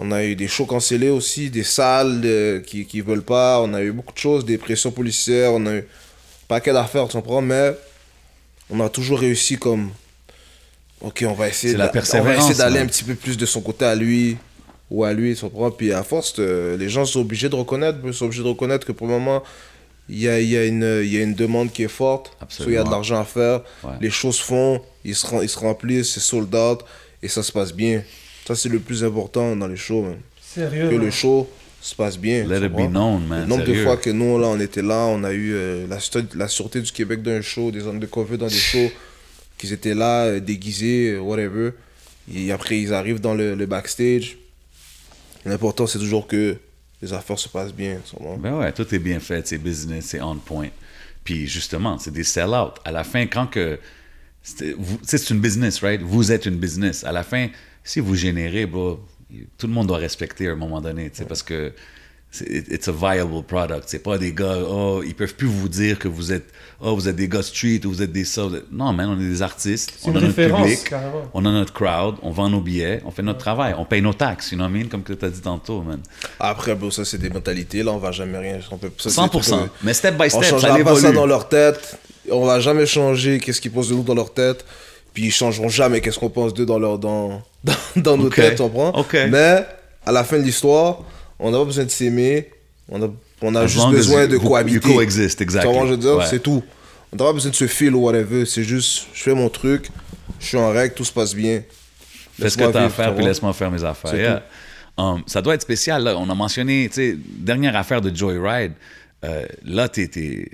[0.00, 3.60] On a eu des shows cancellés aussi, des salles euh, qui qui veulent pas.
[3.60, 5.52] On a eu beaucoup de choses, des pressions policières.
[5.52, 5.84] On a eu un
[6.48, 7.42] paquet d'affaires, tu comprends.
[7.42, 7.76] Mais
[8.70, 9.90] on a toujours réussi comme.
[11.00, 14.36] Ok, on va essayer d'aller un petit peu plus de son côté à lui
[14.90, 15.70] ou à lui, tu comprends.
[15.70, 18.86] Puis à force, euh, les gens sont obligés de reconnaître, ils sont obligés de reconnaître
[18.86, 19.42] que pour le moment,
[20.08, 22.36] il y a, il y, a une- il y a une demande qui est forte.
[22.66, 23.62] Il y a de l'argent à faire.
[23.82, 23.92] Ouais.
[24.00, 26.80] Les choses font, ils se, ils se remplissent, c'est sold out
[27.22, 28.02] et ça se passe bien.
[28.46, 30.16] Ça, c'est le plus important dans les shows, man.
[30.42, 30.90] Sérieux.
[30.90, 31.48] Que le show
[31.80, 32.46] se passe bien.
[32.46, 33.40] Let it be known, man.
[33.42, 35.96] Le nombre de fois que nous, là, on était là, on a eu euh, la,
[36.34, 38.90] la Sûreté du Québec d'un show, des hommes de COVID dans des shows,
[39.56, 41.70] qu'ils étaient là, euh, déguisés, euh, whatever.
[42.34, 44.36] Et après, ils arrivent dans le, le backstage.
[45.44, 46.56] L'important, c'est toujours que
[47.02, 47.98] les affaires se passent bien.
[48.10, 48.38] comprends?
[48.38, 50.68] Ben ouais, tout est bien fait, c'est business, c'est on point.
[51.22, 52.74] Puis justement, c'est des sell-out.
[52.84, 53.78] À la fin, quand que.
[54.42, 56.02] C'est une business, right?
[56.02, 57.02] Vous êtes une business.
[57.04, 57.48] À la fin,
[57.82, 59.00] si vous générez, bro,
[59.56, 61.72] tout le monde doit respecter à un moment donné, tu sais, parce que
[62.40, 63.84] it's a viable product.
[63.86, 66.46] C'est pas des gars, oh, ils peuvent plus vous dire que vous êtes,
[66.80, 68.42] oh, vous êtes des gars street ou vous êtes des ça.
[68.54, 69.92] êtes- Non, man, on est des artistes.
[69.98, 71.22] C'est On une a notre public, carrément.
[71.32, 74.14] on a notre crowd, on vend nos billets, on fait notre travail, on paye nos
[74.14, 74.88] taxes, you know what I mean?
[74.88, 76.00] Comme que tu as dit tantôt, man.
[76.40, 77.82] Après, bon, ça, c'est des mentalités.
[77.82, 78.58] Là, on va jamais rien.
[78.70, 79.32] On peut, ça, c'est 100%.
[79.32, 81.00] des trucs, euh, Mais step by On step, ça changera pas évolue.
[81.00, 81.98] ça dans leur tête.
[82.30, 84.64] On va jamais changer qu'est-ce qu'ils pensent de nous dans leur tête.
[85.12, 88.56] Puis ils changeront jamais qu'est-ce qu'on pense d'eux dans, leur, dans, dans, dans nos têtes,
[88.56, 88.90] tu comprends?
[88.98, 89.16] Ok.
[89.30, 89.64] Mais
[90.04, 91.02] à la fin de l'histoire,
[91.38, 92.50] on n'a pas besoin de s'aimer.
[92.88, 93.08] On a,
[93.42, 94.88] on a As juste besoin de cohabiter.
[94.88, 95.70] you coexist, exactly.
[95.72, 96.26] Tu vois, je veux dire, Ouais.
[96.28, 96.62] c'est tout.
[97.12, 98.44] On n'a pas besoin de se feel ou whatever.
[98.46, 99.88] C'est juste, je fais mon truc,
[100.40, 101.62] je suis en règle, tout se passe bien.
[102.40, 104.14] Fais ce que tu as à faire, puis laisse-moi faire mes affaires.
[104.14, 104.42] Yeah.
[104.96, 106.02] Um, ça doit être spécial.
[106.04, 106.16] Là.
[106.18, 108.72] On a mentionné, tu sais, dernière affaire de Joyride.
[109.24, 110.48] Euh, là, tu es,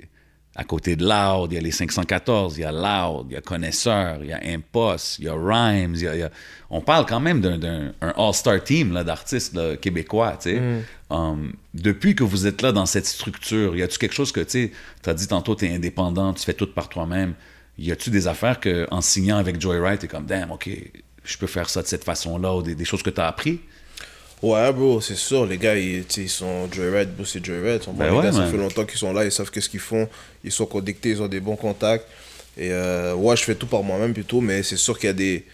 [0.55, 3.37] à côté de Loud, il y a les 514, il y a Loud, il y
[3.37, 5.95] a Connaisseur, il y a Impost, il y a Rhymes.
[5.95, 6.31] il y a- il y a-
[6.69, 10.37] On parle quand même d'un- d'un un all-star team d'artistes québécois.
[10.41, 10.59] tu sais.
[10.59, 10.83] Mm.
[11.09, 14.71] Um, depuis que vous êtes là dans cette structure, y a-tu quelque chose que tu
[15.05, 17.33] as dit tantôt, tu es indépendant, tu fais tout par toi-même.
[17.77, 20.69] Y a-tu des affaires que en signant avec Joyride, tu es comme, damn, OK,
[21.23, 23.61] je peux faire ça de cette façon-là, ou des, des choses que tu as appris?
[24.41, 25.45] Ouais, bro, c'est sûr.
[25.45, 27.81] Les gars, ils, ils sont Joyride, bro, c'est Joyride.
[27.93, 30.07] Ben les ouais, gars, ça fait longtemps qu'ils sont là, ils savent qu'est-ce qu'ils font.
[30.43, 32.05] Ils sont connectés, ils ont des bons contacts.
[32.57, 35.13] Et euh, ouais, je fais tout par moi-même plutôt, mais c'est sûr qu'il y a
[35.13, 35.45] des,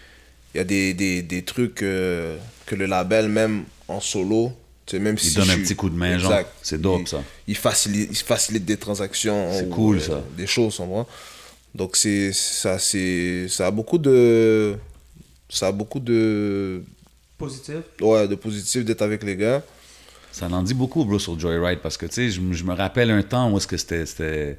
[0.54, 2.36] il y a des, des, des trucs euh,
[2.66, 4.52] que le label, même en solo,
[4.94, 6.32] même Il si donne un suis- petit coup de main, genre.
[6.62, 7.22] C'est dope, Il- ça.
[7.46, 9.52] Il facilite, il facilite des transactions.
[9.52, 10.24] C'est cool, euh, ça.
[10.36, 11.04] Des choses, en vrai.
[11.74, 14.76] Donc, c'est, ça, c'est, ça a beaucoup de,
[15.50, 16.82] ça a beaucoup de,
[17.38, 17.76] Positif.
[18.00, 19.62] ouais, de positif d'être avec les gars.
[20.32, 22.74] Ça en dit beaucoup, bro, sur Joyride, parce que, tu sais, je, me- je me
[22.74, 24.04] rappelle un temps où est-ce que c'était...
[24.06, 24.58] c'était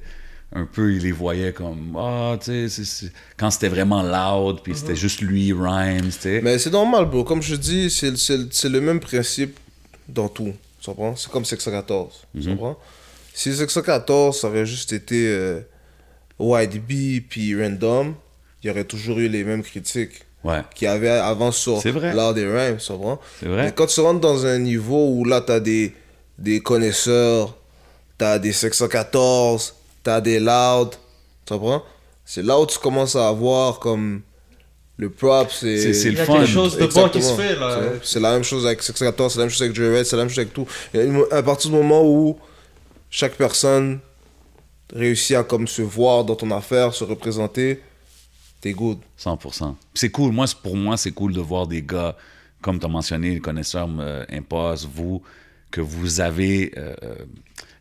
[0.52, 4.96] un peu, il les voyait comme, ah, tu sais, quand c'était vraiment loud, puis c'était
[4.96, 6.42] juste lui, Rhymes, tu sais.
[6.42, 7.24] Mais c'est normal, bro.
[7.24, 9.60] Comme je dis, c'est c'est- c'est le même principe
[10.08, 10.52] dans tout.
[10.82, 11.16] Tu comprends?
[11.16, 12.24] C'est comme 614.
[12.34, 12.42] Mhm.
[12.42, 12.80] Tu comprends?
[13.32, 15.62] Si 614, ça aurait juste été euh,
[16.40, 18.16] YDB puis Random,
[18.64, 21.82] il y aurait toujours eu les mêmes critiques Ouais, qu'il y avait avant sur
[22.14, 22.78] l'art des rhymes.
[22.78, 23.20] Tu comprends?
[23.40, 23.64] c'est vrai.
[23.66, 25.94] Mais quand tu rentres dans un niveau où là, tu as des,
[26.38, 27.56] des connaisseurs,
[28.18, 30.92] tu as des 614, tu as des loud,
[31.46, 31.84] tu comprends?
[32.24, 34.22] C'est là où tu commences à avoir comme
[34.98, 35.94] le prop, c'est...
[35.94, 36.34] C'est- Il le y a fun.
[36.40, 37.80] quelque chose de bon qui se fait, là.
[38.04, 40.30] C'est- la même chose avec 614, c'est la même chose avec J-Red, c'est la même
[40.30, 40.68] chose avec tout.
[40.94, 42.38] Et à partir du moment où
[43.10, 44.00] chaque personne
[44.94, 47.82] réussit à comme se voir dans ton affaire, se représenter,
[48.62, 49.00] t'es good.
[49.18, 49.38] 100%.
[49.38, 50.32] Puis C'est cool.
[50.32, 52.16] Moi, pour moi, c'est cool de voir des gars,
[52.62, 55.22] comme tu as mentionné, les connaisseurs euh, Impost, vous,
[55.72, 57.16] que vous avez euh, euh,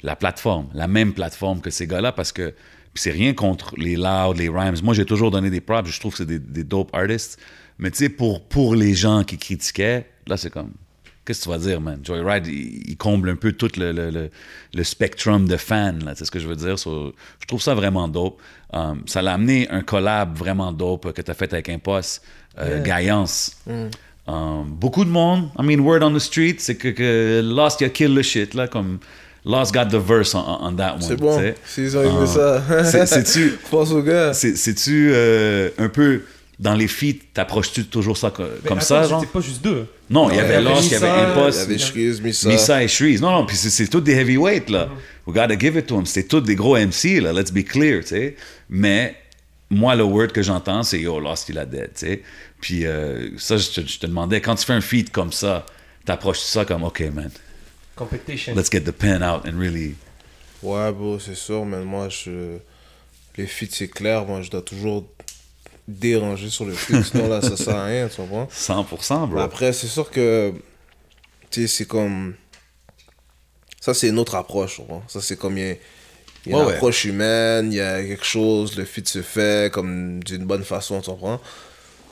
[0.03, 2.55] la plateforme, la même plateforme que ces gars-là, parce que
[2.95, 4.77] c'est rien contre les Loud, les Rhymes.
[4.83, 5.89] Moi, j'ai toujours donné des props.
[5.89, 7.39] Je trouve que c'est des, des dope artists.
[7.79, 10.73] Mais tu sais, pour, pour les gens qui critiquaient, là, c'est comme...
[11.29, 12.01] Qu'est-ce que tu vas dire, man?
[12.03, 14.31] Joyride, il, il comble un peu tout le, le, le,
[14.73, 16.79] le spectrum de fans, là, c'est ce que je veux dire?
[16.79, 18.41] So, je trouve ça vraiment dope.
[18.73, 22.23] Um, ça l'a amené un collab vraiment dope que tu as fait avec Impost,
[22.59, 23.57] euh, Gaillance.
[24.27, 27.89] Um, beaucoup de monde, I mean, word on the street, c'est que, que Lost, a
[27.91, 28.99] kill the shit, là, comme
[29.45, 31.01] Lost got the verse on, on that one.
[31.03, 31.39] C'est bon.
[31.67, 32.27] S'ils ont aimé Ah.
[32.27, 32.85] ça.
[32.85, 34.35] C'est- c'est-tu- Pense aux gars.
[34.35, 36.23] C'est- C'est-tu euh, un peu
[36.59, 39.21] dans les feats, t'approches-tu toujours ça comme attends, ça, genre?
[39.21, 39.87] C'était pas juste deux.
[40.11, 41.79] Non, il y avait il y avait Lost, il y avait Il y Impost, avait
[41.79, 42.49] Shreeze, Missa.
[42.49, 43.21] Missa et Shreeze.
[43.21, 44.87] Non, non, puis c'est- tous des heavyweights, là.
[44.87, 45.29] Mm-hmm.
[45.31, 46.07] We gotta give it to them.
[46.07, 47.33] C'était tous des gros MC, là.
[47.33, 48.37] Let's be clear, tu sais.
[48.69, 49.15] Mais
[49.71, 52.23] moi, le word que j'entends, c'est Yo, Lost, il a dead, tu sais.
[52.61, 55.65] Puis euh, ça, je te, je te demandais, quand tu fais un feat comme ça,
[56.05, 57.31] t'approches ça comme, OK, man,
[57.95, 58.55] Competition.
[58.57, 59.95] let's get the pen out and really.
[60.63, 62.57] Ouais, bro, c'est sûr, mais moi, je...
[63.37, 64.25] les feats, c'est clair.
[64.25, 65.07] Moi, je dois toujours
[65.89, 67.03] déranger sur le feat.
[67.03, 68.47] Sinon, là, ça sert à rien, tu comprends?
[68.51, 69.39] 100%, bro.
[69.41, 70.53] Après, c'est sûr que,
[71.51, 72.35] tu sais, c'est comme.
[73.81, 75.03] Ça, c'est une autre approche, tu comprends?
[75.09, 75.57] Ça, c'est comme.
[75.59, 75.75] Il y a,
[76.47, 76.75] il y a Ouais, une ouais.
[76.77, 81.01] approche humaine, il y a quelque chose, le feat se fait comme d'une bonne façon,
[81.01, 81.41] tu comprends?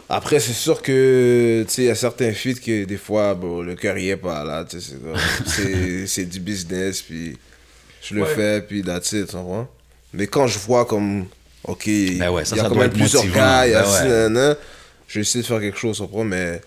[0.09, 3.62] Après, c'est sûr que, tu sais, il y a certains feats que des fois, bon,
[3.62, 7.37] le cœur y est pas là, tu sais, c'est du business, puis
[8.03, 8.35] je le Ouais.
[8.35, 9.68] fais, puis that's it, tu comprends?
[10.12, 11.27] Mais quand je vois comme,
[11.67, 11.85] ok,
[12.19, 13.41] Ben ouais, ça, il y a ça quand même plusieurs motivant.
[13.45, 14.09] gars, il y a Ben ci, ouais.
[14.09, 14.57] nanana,
[15.09, 16.25] je vais essayer de faire quelque chose, comprends?
[16.25, 16.61] Mais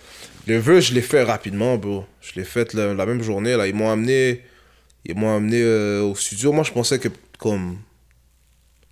[0.47, 2.05] le vœu, je l'ai fait rapidement, bro.
[2.21, 3.67] Je l'ai fait la, la même journée, là.
[3.67, 4.43] Ils m'ont amené,
[5.05, 6.51] ils m'ont amené euh, au studio.
[6.51, 7.77] Moi, je pensais que, comme,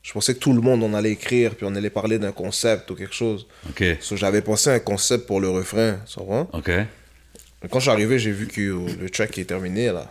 [0.04, 2.90] je pensais que tout le monde en allait écrire, puis on allait parler d'un concept
[2.92, 3.48] ou quelque chose.
[3.70, 6.50] OK, So, j'avais pensé à un concept pour le refrain, tu comprends?
[6.54, 6.68] OK.
[6.70, 10.08] Mais Quand je suis arrivé, j'ai vu que euh, le track est terminé, là.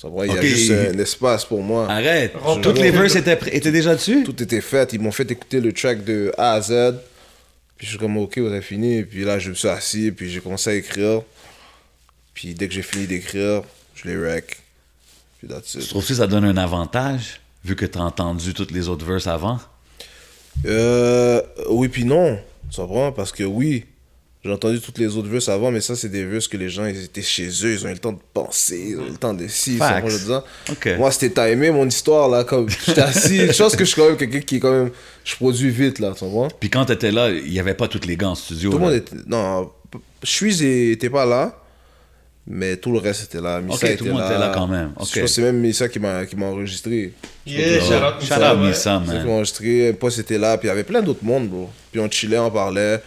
[0.00, 0.22] Tu comprends?
[0.22, 1.90] Il y a juste un espace pour moi.
[1.90, 2.32] Arrête.
[2.62, 4.24] Toutes les verses étaient, déjà dessus?
[4.24, 4.94] Tout était fait.
[4.94, 6.94] Ils m'ont fait écouter le track de A à Z.
[7.76, 9.02] Puis je suis comme, ok, vous avez fini.
[9.02, 11.22] Puis là, je me suis assis, puis j'ai commencé à écrire.
[12.32, 13.62] Puis dès que j'ai fini d'écrire,
[13.94, 14.56] je les rec.
[15.38, 15.88] Puis that's Tu it.
[15.88, 19.60] trouves que ça donne un avantage, vu que t'as entendu toutes les autres verses avant?
[20.64, 22.38] Euh, oui, puis non.
[22.70, 23.12] Tu comprends?
[23.12, 23.84] Parce que oui,
[24.42, 26.86] j'ai entendu toutes les autres verses avant, mais ça, c'est des verses que les gens,
[26.86, 29.16] ils étaient chez eux, ils ont eu le temps de penser, ils ont eu le
[29.18, 30.04] temps de si, ça Facts.
[30.04, 30.42] va, je veux dire.
[30.70, 30.88] OK.
[30.96, 33.38] Moi, c'était timé, mon histoire, là, comme j'étais assis.
[33.52, 34.90] Je pense que je suis quand même quelqu'un qui, est quand même,
[35.24, 36.48] je produis vite, là, tu comprends?
[36.58, 38.70] Puis quand t'étais là, il n'y avait pas tous les gars en studio.
[38.70, 39.14] Tout le monde était.
[39.26, 39.70] Non,
[40.22, 41.58] Suisse était pas là,
[42.46, 43.60] mais tout le reste était là.
[43.60, 44.26] Missa Ok, tout était le monde là.
[44.30, 45.06] était là quand même, ok.
[45.14, 47.12] Je que c'est même Missa qui m'a qui m'a enregistré.
[47.46, 48.14] Yeah, shout out
[48.58, 49.26] Missa, C'est qui man.
[49.26, 49.92] m'a enregistré.
[49.92, 51.68] Post était là, puis il y avait plein d'autres mondes, bro.
[51.92, 53.02] Puis on chillait, on parlait.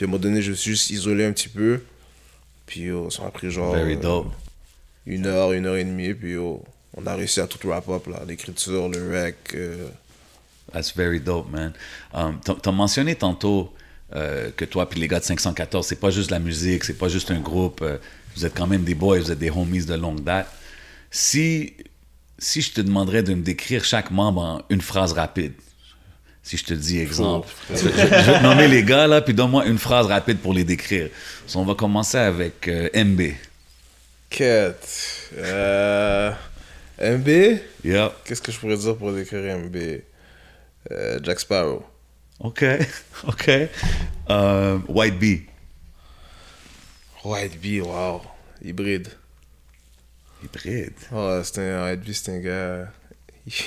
[0.00, 1.82] Puis à un moment donné, je me suis juste isolé un petit peu.
[2.64, 4.32] Puis oh, ça m'a pris genre Very euh, dope.
[5.04, 6.14] une heure, une heure et demie.
[6.14, 6.64] Puis oh,
[6.96, 8.22] on a réussi à tout wrap up, là.
[8.26, 9.36] L'écriture, le rec.
[9.52, 9.88] euh,
[10.72, 11.74] That's very dope, man.
[12.14, 13.74] Um, t'as- T'as mentionné tantôt
[14.16, 17.10] euh, que toi puis les gars de 514, c'est pas juste la musique, c'est pas
[17.10, 17.82] juste un groupe.
[17.82, 17.98] euh,
[18.36, 20.48] vous êtes quand même des boys, vous êtes des homies de longue date.
[21.10, 21.74] Si,
[22.38, 25.52] si je te demanderais de me décrire chaque membre en une phrase rapide,
[26.42, 29.34] si je te dis exemple, je, je- je vais te nommer les gars là, puis
[29.34, 31.08] donne-moi une phrase rapide pour les décrire.
[31.46, 33.20] So, on va commencer avec euh, MB.
[34.30, 35.28] Quête.
[35.38, 36.32] Euh,
[37.00, 38.12] MB Yeah.
[38.24, 39.76] Qu'est-ce que je pourrais dire pour décrire MB
[40.90, 41.84] Euh, Jack Sparrow.
[42.40, 42.64] OK.
[43.26, 43.50] OK.
[44.30, 45.42] Euh, White Bee.
[47.24, 48.22] White Bee, wow.
[48.64, 49.08] Hybride.
[50.42, 50.94] Hybride.
[51.44, 52.92] C'est un, White Bee, c'est un gars.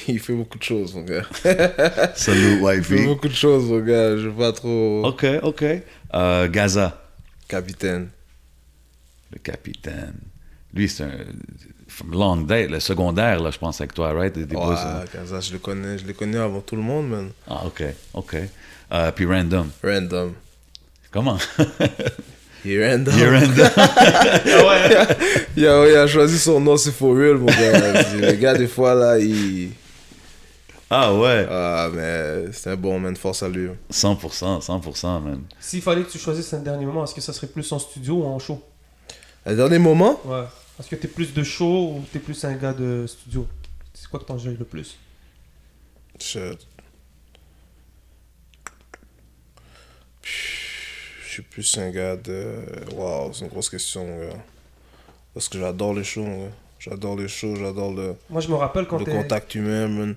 [0.07, 1.23] Il fait beaucoup de choses, mon gars.
[2.15, 4.17] Salut, White Il fait beaucoup de choses, mon gars.
[4.17, 5.05] Je veux pas trop.
[5.05, 5.65] OK, OK.
[6.13, 7.01] Euh, Gaza.
[7.47, 8.09] Capitaine.
[9.31, 10.15] Le capitaine.
[10.73, 11.11] Lui, c'est un.
[11.87, 14.33] From long date, le secondaire, là, je pense, avec toi, right?
[14.33, 15.03] Des, hein?
[15.11, 15.99] Kaza, je le connais.
[15.99, 17.29] Je le connais avant tout le monde, man.
[17.47, 18.35] Ah, OK, OK.
[18.91, 19.69] Euh, puis Random.
[19.83, 20.33] Random.
[21.11, 21.37] Comment?
[22.65, 23.13] Il est random.
[25.55, 28.01] Il a, il a choisi son nom, c'est for real, mon gars.
[28.13, 29.71] le gars, des fois, là, il.
[30.89, 31.45] ah, ouais.
[31.49, 33.15] Ah, mais c'est un bon man.
[33.15, 33.69] Force à lui.
[33.91, 35.41] 100%, 100%, man.
[35.59, 38.15] S'il fallait que tu choisisses un dernier moment, est-ce que ça serait plus en studio
[38.15, 38.63] ou en show?
[39.45, 40.19] Un dernier moment?
[40.25, 40.43] Ouais.
[40.79, 43.47] Est-ce que t'es plus de show ou t'es plus un gars de studio?
[43.93, 44.97] C'est quoi que t'enjoyes le plus?
[46.19, 46.55] Je...
[51.33, 52.57] Je suis plus un gars de...
[52.95, 54.35] Waouh, c'est une grosse question, mon gars.
[55.33, 56.51] Parce que j'adore les shows, mon gars.
[56.77, 60.15] J'adore les shows, j'adore le, Moi, je me rappelle quand le t'es contact humain, man.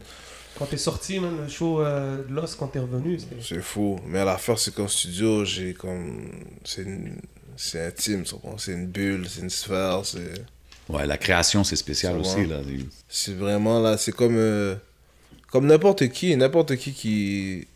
[0.59, 3.19] quand t'es sorti, man, le show euh, de Lost, quand t'es revenu.
[3.19, 3.99] c'était- C'est fou.
[4.07, 6.29] Mais à l'affaire, c'est qu'en studio, j'ai comme...
[6.65, 7.17] C'est une...
[7.57, 8.59] C'est intime, tu comprends?
[8.59, 10.35] C'est une bulle, c'est une sphère, c'est...
[10.91, 12.61] Ouais, la création, c'est spécial aussi, là.
[13.09, 14.77] C'est vraiment là, c'est comme euh,
[15.51, 17.67] comme n'importe qui, n'importe qui qui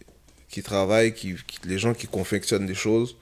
[0.51, 3.17] qui travaille, qui, qui- les gens qui confectionnent des choses.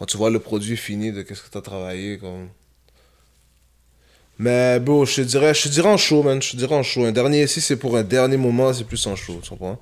[0.00, 2.48] Quand tu vois le produit fini de qu'est-ce que tu as travaillé comme
[4.38, 6.82] Mais bon, je te dirais, je te dirais en show man, je te dirais en
[6.82, 7.04] show.
[7.04, 9.78] Un dernier si c'est pour un dernier moment, c'est plus en show, tu comprends?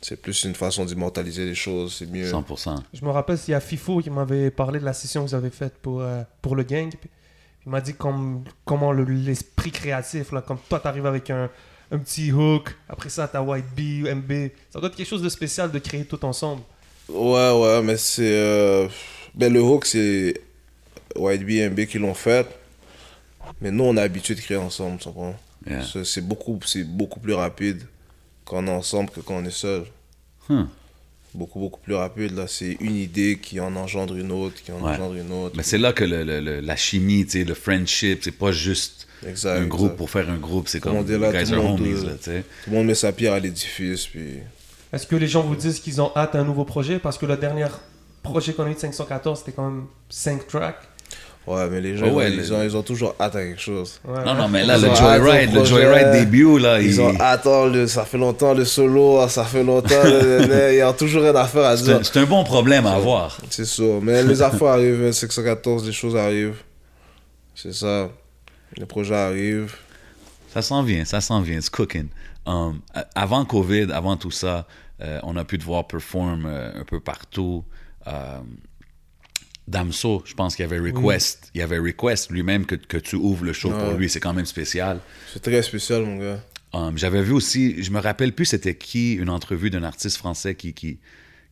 [0.00, 2.30] C'est plus une façon d'immortaliser les choses, c'est mieux.
[2.30, 2.76] 100%.
[2.94, 5.34] Je me rappelle, il y a FIFO qui m'avait parlé de la session que vous
[5.34, 6.88] avez faite pour, euh, pour le gang.
[6.90, 7.10] Puis
[7.66, 11.48] il m'a dit comme, comment le- l'esprit créatif, là, comme toi, t'arrives avec un,
[11.92, 14.50] un petit hook, après ça, t'as White B, MB.
[14.70, 16.62] Ça doit être quelque chose de spécial de créer tout ensemble.
[17.08, 18.22] Ouais, ouais, mais c'est.
[18.32, 18.88] euh,
[19.34, 20.34] Ben, le hook, c'est
[21.16, 22.46] White B et MB qui l'ont fait.
[23.60, 25.34] Mais nous, on est habitué de créer ensemble, tu comprends?
[25.66, 25.82] Yeah.
[26.04, 27.82] C'est- beaucoup, c'est beaucoup plus rapide
[28.44, 29.84] quand on est ensemble que quand on est seul.
[30.48, 30.64] Hmm.
[31.34, 32.34] Beaucoup, beaucoup plus rapide.
[32.36, 34.90] Là, c'est une idée qui en engendre une autre, qui en Ouais.
[34.92, 35.54] engendre une autre.
[35.56, 38.52] Mais c'est là que le- le- le- la chimie, tu sais, le friendship, c'est pas
[38.52, 39.96] juste Exact, un groupe exact.
[39.96, 41.24] pour faire un groupe, c'est Comme guys tout le
[41.56, 42.44] are monde, homies, euh, là, tu sais.
[42.64, 44.40] Tout le monde met sa pierre à l'édifice, puis...
[44.92, 46.98] Est-ce que les gens vous disent qu'ils ont hâte à un nouveau projet?
[46.98, 47.66] Parce que le dernier
[48.22, 50.76] projet qu'on a eu de 514, c'était quand même 5 tracks.
[51.44, 53.60] Ouais, mais les gens, Oh ouais, ils, le- ont, ils ont toujours hâte à quelque
[53.60, 54.00] chose.
[54.04, 54.24] Ouais.
[54.24, 55.64] Non, non, mais là, Ils le Joyride, le.
[55.64, 59.28] Joyride début, là, Ils il- ont hâte, oh, le- ça fait longtemps le solo, ah,
[59.28, 61.96] ça fait longtemps, le- ils ont toujours une affaire à c'est dire.
[61.96, 63.38] un, c'est un bon problème à avoir.
[63.50, 66.58] C'est ça, mais les affaires arrivent, 614, les choses arrivent.
[67.56, 68.08] C'est ça,
[68.76, 69.74] les projets arrivent.
[70.54, 72.06] Ça s'en vient, ça s'en vient, it's cooking.
[72.46, 74.64] Um, a- avant Covid, avant tout ça,
[75.00, 77.64] euh, on a pu te voir perform euh, un peu partout.
[78.06, 78.56] Um,
[79.68, 83.14] Damso, je pense qu'il y avait request, il y avait request lui-même que, que tu
[83.16, 84.98] ouvres le show pour lui, c'est quand même spécial.
[85.32, 86.40] C'est très spécial, mon gars.
[86.72, 90.56] Um, J'avais vu aussi, je me rappelle plus c'était qui, une entrevue d'un artiste français
[90.56, 90.98] qui, qui,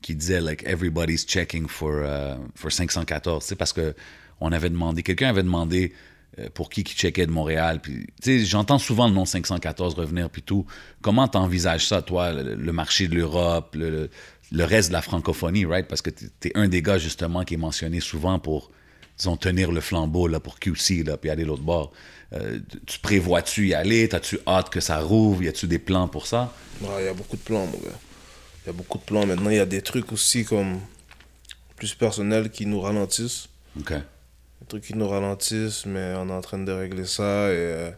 [0.03, 3.94] qui disait like everybody's checking for, uh, for 514, tu sais, parce que
[4.40, 5.92] on avait demandé, quelqu'un avait demandé
[6.40, 8.07] euh, pour qui qui checkait de Montréal, puis
[8.44, 10.64] j'entends souvent le nom 514 revenir puis tout.
[11.03, 14.11] Comment t'envisages ça, toi, le, le marché de l'Europe, le, le-
[14.53, 15.86] le reste de la francophonie, right?
[15.86, 18.70] Parce que t'es es un des gars justement qui est mentionné souvent pour
[19.20, 21.92] disons, tenir le flambeau là, pour QC, là, puis aller l'autre bord.
[22.32, 24.09] Euh, tu prévois-tu y aller?
[24.09, 25.42] T'as-tu hâte que ça rouvre?
[25.42, 26.53] Y a-tu des plans pour ça?
[26.80, 27.98] Il y a beaucoup de plans, mon gars.
[28.64, 29.26] Il y a beaucoup de plans.
[29.26, 30.80] Maintenant, il y a des trucs aussi comme
[31.76, 33.48] plus personnels qui nous ralentissent.
[33.78, 33.92] OK.
[33.92, 37.90] Des trucs qui nous ralentissent, mais on est en train de régler ça et, euh,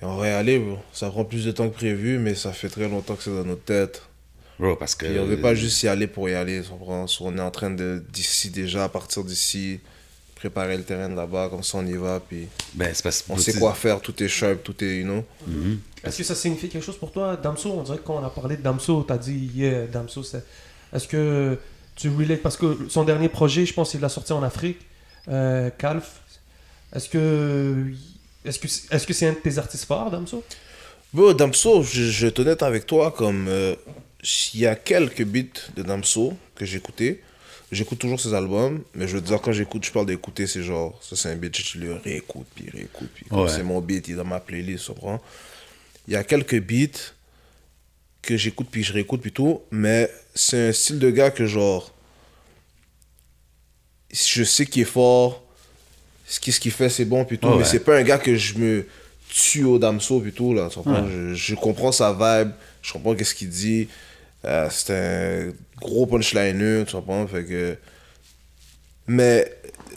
[0.00, 0.78] et on va y aller, bro.
[0.92, 3.44] Ça prend plus de temps que prévu, mais ça fait très longtemps que c'est dans
[3.44, 4.02] notre tête.
[4.58, 5.06] Bro, parce que...
[5.06, 6.62] Et on veut pas juste y aller pour y aller.
[6.62, 7.06] tu comprends?
[7.20, 9.80] On est en train de, d'ici déjà, à partir d'ici,
[10.34, 13.36] préparer le terrain de là-bas, comme ça on y va, puis Ben, c'est parce on
[13.36, 15.24] sait quoi faire, tout est sharp, tout est, you know?
[16.04, 17.70] Est-ce que ça signifie quelque chose pour toi, Damso?
[17.72, 20.22] On dirait que quand on a parlé de Damso, t'as dit yeah, Damso.
[20.22, 20.44] c'est-
[20.94, 21.58] Est-ce que
[21.96, 24.78] tu relates parce que son dernier projet, je pense, il l'a sorti en Afrique,
[25.28, 26.20] euh, Calf.
[26.94, 27.86] Est-ce que
[28.44, 30.44] est-ce que c'est- est-ce que c'est un de tes artistes phares, Damso?
[31.12, 33.74] Bro, Damso, je, je vais être honnête avec toi, comme euh,
[34.54, 37.22] il y a quelques beats de Damso que j'ai écoutés.
[37.72, 40.98] J'écoute toujours ses albums, mais je veux dire, quand j'écoute, je parle d'écouter, c'est genre,
[41.02, 43.48] ça c'est un beat, je le réécoute, puis réécoute, puis Ouais.
[43.48, 45.20] c'est mon beat, il est dans ma playlist, tu comprends?
[46.06, 47.12] Il y a quelques beats
[48.22, 51.92] que j'écoute, puis je réécoute plutôt, mais c'est un style de gars que genre,
[54.12, 55.42] je sais qu'il est fort,
[56.26, 58.58] ce qu'il fait c'est bon, puis tout, Ouais, mais c'est pas un gars que je
[58.58, 58.86] me
[59.28, 61.02] tue au Damso, puis tout, là, tu comprends?
[61.02, 61.10] Ouais.
[61.10, 62.52] Je, je comprends sa vibe,
[62.82, 63.88] je comprends qu'est-ce qu'il dit,
[64.46, 67.26] euh, c'est un gros punchliner, tu comprends?
[67.26, 67.76] Fait que...
[69.06, 69.52] Mais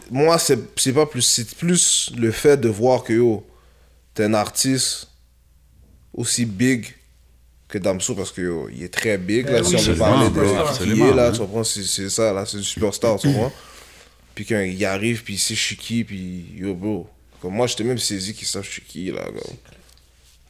[0.09, 1.21] moi, c'est pas plus...
[1.21, 3.45] C'est plus le fait de voir que, yo,
[4.13, 5.07] t'es un artiste
[6.13, 6.85] aussi big
[7.67, 9.97] que Damso, parce que, yo, il est très big, là, Ben si oui, on veut
[9.97, 11.31] parler de qui est, là, hein.
[11.31, 11.63] tu comprends?
[11.63, 13.53] C'est ça, là, c'est du superstar, tu comprends?
[14.33, 17.07] Puis quand il arrive, puis il sait je suis qui, puis yo, bro.
[17.41, 19.25] Comme moi, j'étais même saisi qu'ils savent je suis qui, là.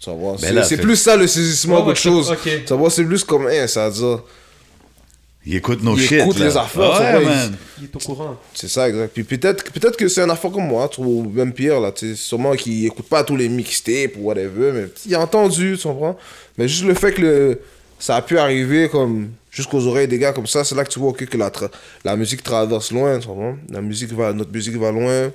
[0.02, 2.34] Tu vois, c'est là, c'est plus ça le saisissement qu'autre chose.
[2.66, 4.20] Tu vois, c'est plus comme, hein, ça veut dire,
[5.46, 6.46] Il écoute nos Il shit, écoute là.
[6.48, 7.56] les affaires, tu Ouais, vois, man.
[7.80, 8.38] Il est au courant.
[8.54, 9.12] c'est ça, exact.
[9.14, 12.16] Puis peut-être peut que c'est un affaire comme moi, ou même pire, là, tu sais,
[12.16, 16.18] sûrement qu'il écoute pas tous les mixtapes ou whatever, mais il a entendu, tu comprends?
[16.58, 17.62] Mais juste le fait que le,
[18.00, 21.00] ça a pu arriver comme jusqu'aux oreilles des gars comme ça, c'est là que tu
[21.00, 21.52] vois ok, que la,
[22.06, 23.58] la musique traverse loin, tu comprends?
[23.70, 25.32] La musique va, notre musique va loin,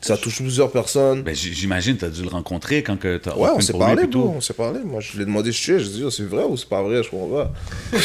[0.00, 1.22] ça touche plusieurs personnes.
[1.22, 4.40] Ben, j'imagine t'as dû le rencontrer quand que t'as Ouais, on s'est lui parlé, on
[4.40, 4.80] s'est parlé.
[4.84, 6.68] Moi, je lui ai demandé si tu es, je dis, oh, c'est vrai ou c'est
[6.68, 7.52] pas vrai, je comprends pas.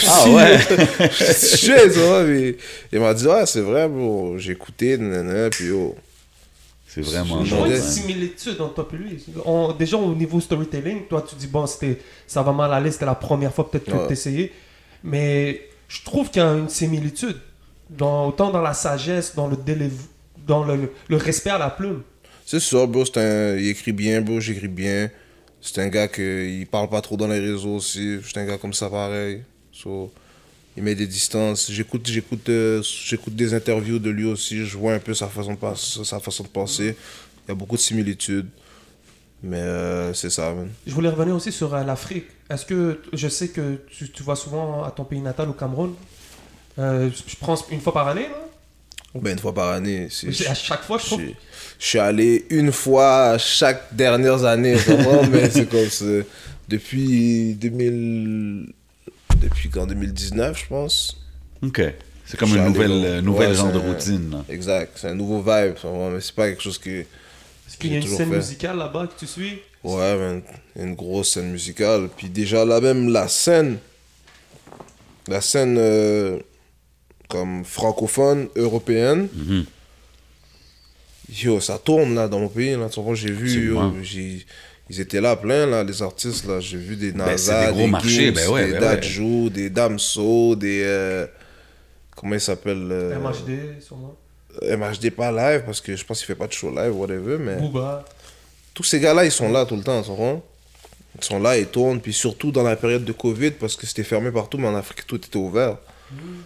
[0.08, 0.60] Ah ouais?
[1.00, 2.58] je tu puis
[2.91, 5.96] il m'a dit, ouais, c'est vrai, bro, j'ai écouté, nanana, puis oh.
[6.88, 7.82] C'est vraiment Je vois une man.
[7.82, 9.26] similitude entre toi et lui.
[9.43, 13.04] On- déjà au niveau storytelling, toi tu dis bon c'était ça va mal aller, c'était
[13.06, 14.08] la première fois peut-être que Ouais.
[14.08, 14.54] tu essayé,
[15.04, 17.36] mais je trouve qu'il y a une similitude
[17.89, 19.89] dans, autant dans la sagesse, dans le délai,
[20.46, 22.02] dans le, le respect à la plume.
[22.46, 23.06] C'est ça, bro.
[23.06, 23.58] C'est un...
[23.58, 24.39] Il écrit bien, bro.
[24.39, 25.10] J'écris bien.
[25.62, 28.20] C'est un gars qui parle pas trop dans les réseaux aussi.
[28.24, 29.41] C'est un gars comme ça, pareil.
[29.72, 30.12] So,
[30.78, 31.72] il met des distances.
[31.72, 34.64] J'écoute, j'écoute, euh, j'écoute des interviews de lui aussi.
[34.64, 36.96] Je vois un peu sa façon de, sa façon de penser.
[37.46, 38.48] Il y a beaucoup de similitudes.
[39.41, 40.70] Mais euh, c'est ça, man.
[40.86, 42.26] Je voulais revenir aussi sur euh, l'Afrique.
[42.50, 45.93] Est-ce que je sais que tu, tu vas souvent à ton pays natal, au Cameroun
[46.78, 48.45] Je prends une fois par année, là
[49.22, 50.07] Ben, une fois par année.
[50.09, 51.20] c'est- C'est À chaque fois, je trouve.
[51.22, 51.36] suis-
[51.80, 56.05] je suis allé une fois chaque dernière année, vraiment, mais c'est comme ça.
[56.68, 58.68] Depuis 2000.
[59.41, 61.18] Depuis quand 2019, je pense.
[61.61, 61.82] OK.
[62.26, 63.07] C'est comme une allé nouvelle, là.
[63.07, 64.32] euh, nouvelle Ouais, genre de routine.
[64.32, 64.45] là.
[64.49, 64.93] Exact.
[64.95, 66.89] C'est un nouveau vibe, vraiment, mais c'est pas quelque chose que.
[67.01, 68.38] Est-ce qu'il y a une scène fait.
[68.38, 69.59] musicale là-bas que tu suis?
[69.84, 70.41] Ouais, man,
[70.76, 72.09] une grosse scène musicale.
[72.18, 73.78] Puis déjà là même la scène,
[75.28, 76.39] la scène euh,
[77.28, 79.65] comme francophone, européenne, Mhm.
[81.43, 82.76] yo, ça tourne là dans mon pays.
[82.76, 83.80] Là, j'ai vu, yo,
[84.89, 86.45] ils étaient là plein, là, les artistes.
[86.45, 90.82] là J'ai vu des Ben, NASA, des gros ben ouais, des ben des Damso, des.
[90.86, 91.26] euh,
[92.15, 94.15] comment ils s'appellent euh, MHD, sûrement.
[94.61, 97.57] MHD pas live parce que je pense qu'il fait pas de show live, whatever, mais
[97.57, 98.05] Booba.
[98.73, 100.41] tous ces gars-là, ils sont là tout le temps, tu comprends
[101.17, 104.03] Ils sont là, ils tournent, puis surtout dans la période de Covid, parce que c'était
[104.03, 105.78] fermé partout, mais en Afrique, tout était ouvert.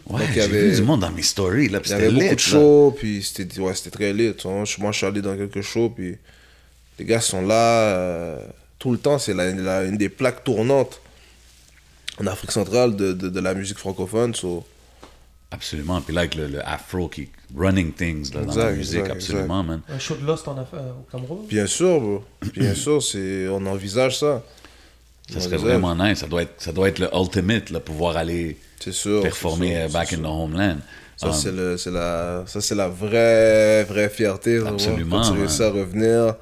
[0.07, 1.69] Ouais, Donc, il y j'ai avait- vu du monde dans mes stories.
[1.69, 2.37] Là, puis Il y avait beaucoup de là.
[2.37, 4.33] shows, puis c'était ouais, c'était très lit.
[4.41, 4.47] Je-
[4.81, 6.17] Moi, je suis allé dans quelques shows, puis
[6.97, 7.53] les gars sont là
[7.95, 8.39] euh,
[8.79, 9.19] tout le temps.
[9.19, 10.99] C'est la, la- une des plaques tournantes
[12.21, 14.33] en Afrique centrale de, de, de la musique francophone.
[14.35, 14.65] so,
[15.51, 15.99] Absolument.
[16.01, 19.11] Puis là, avec le, le afro qui running things là, dans la Exact, musique, exact,
[19.15, 19.81] absolument, man.
[19.89, 21.47] Un show de Lost en Af- euh, au Cameroun?
[21.47, 22.23] Bien sûr, bro.
[22.55, 24.43] bien sûr, c'est on envisage ça.
[25.27, 25.79] Ça On serait envisage.
[25.79, 26.19] vraiment nice.
[26.19, 29.21] Ça doit être, ça doit être le ultimate, là, pouvoir aller C'est sûr.
[29.21, 30.77] performer sûr, euh, back in the homeland.
[31.17, 34.57] Ça, Um, c'est le- c'est la, ça, c'est la vraie, vraie fierté.
[34.65, 36.35] Absolument, Quand tu réussis à revenir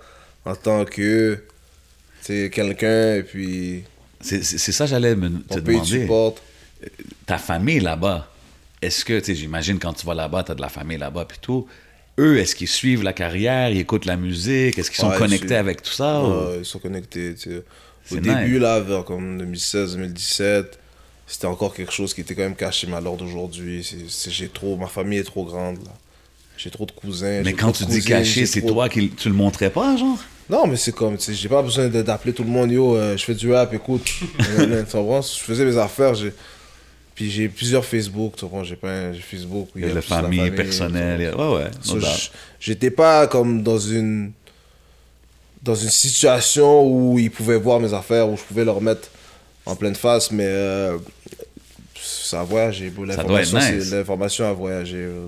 [0.45, 1.39] en tant que
[2.49, 3.83] quelqu'un et puis
[4.21, 6.07] c'est ça j'allais me te demander.
[7.25, 8.29] ta famille là-bas,
[8.81, 11.39] est-ce que, tu j'imagine quand tu vas là-bas, tu as de la famille là-bas, puis
[11.41, 11.67] tout.
[12.19, 15.81] Eux, est-ce qu'ils suivent la carrière, ils écoutent la musique, est-ce qu'ils sont connectés avec
[15.81, 16.21] tout ça?
[16.21, 17.35] ou- ils sont connectés.
[18.11, 20.77] Au début, là, vers comme 2016-2017,
[21.27, 23.87] c'était encore quelque chose qui était quand même caché, mais à l'heure d'aujourd'hui,
[24.27, 25.77] j'ai trop, ma famille est trop grande.
[25.83, 25.91] là.
[26.57, 27.41] J'ai trop de cousins.
[27.43, 29.95] Mais quand tu de dis cousines, caché, c'est trop- toi qui tu le montrais pas,
[29.97, 30.17] genre?
[30.49, 33.17] Non, mais c'est comme, tu sais, j'ai pas besoin d'appeler tout le monde, yo, euh,
[33.17, 34.05] je fais du rap, écoute.
[34.39, 35.21] tu comprends?
[35.21, 36.33] je faisais mes affaires, j'ai...
[37.13, 38.63] Puis j'ai plusieurs Facebook, tu comprends?
[38.63, 39.69] J'ai pas un Facebook.
[39.75, 41.35] où Il y a la plus la famille, personnelle.
[41.35, 41.71] Ouais, ouais.
[41.81, 41.97] So,
[42.59, 44.31] J'étais pas comme dans une
[45.63, 49.09] dans une situation où ils pouvaient voir mes affaires, où je pouvais leur mettre
[49.65, 50.97] en pleine face, mais euh,
[52.27, 52.89] ça a voyagé.
[52.89, 53.05] bro.
[53.05, 53.91] doit être L'information, c'est- nice.
[53.91, 54.97] l'information a voyagé.
[54.97, 55.27] euh.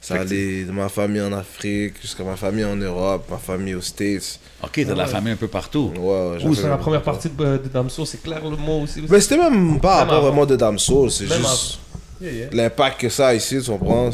[0.00, 3.80] Ça allait de ma famille en Afrique jusqu'à ma famille en Europe, ma famille aux
[3.80, 4.38] States.
[4.62, 5.92] Ok, t'as de la famille un peu partout.
[5.96, 8.82] Ouais, ouais, Ou j'avais- c'est la première partie de, de Damso, c'est clair le mot
[8.82, 9.02] aussi.
[9.08, 10.20] Mais c'était même pas avant.
[10.20, 11.78] vraiment de Damso, c'est juste
[12.20, 12.46] Yeah, yeah.
[12.52, 14.10] l'impact que ça a ici, tu comprends?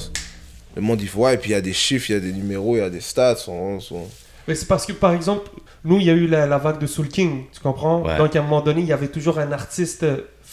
[0.76, 2.33] Le monde y voit, et puis il y a des chiffres, il y a des
[2.33, 3.35] numéros, il y a des stats.
[4.47, 5.51] Mais c'est parce que, par exemple,
[5.85, 8.03] nous, il y a eu la, la vague de Soul King, tu comprends?
[8.03, 8.16] Ouais.
[8.16, 10.05] Donc, à un moment donné, il y avait toujours un artiste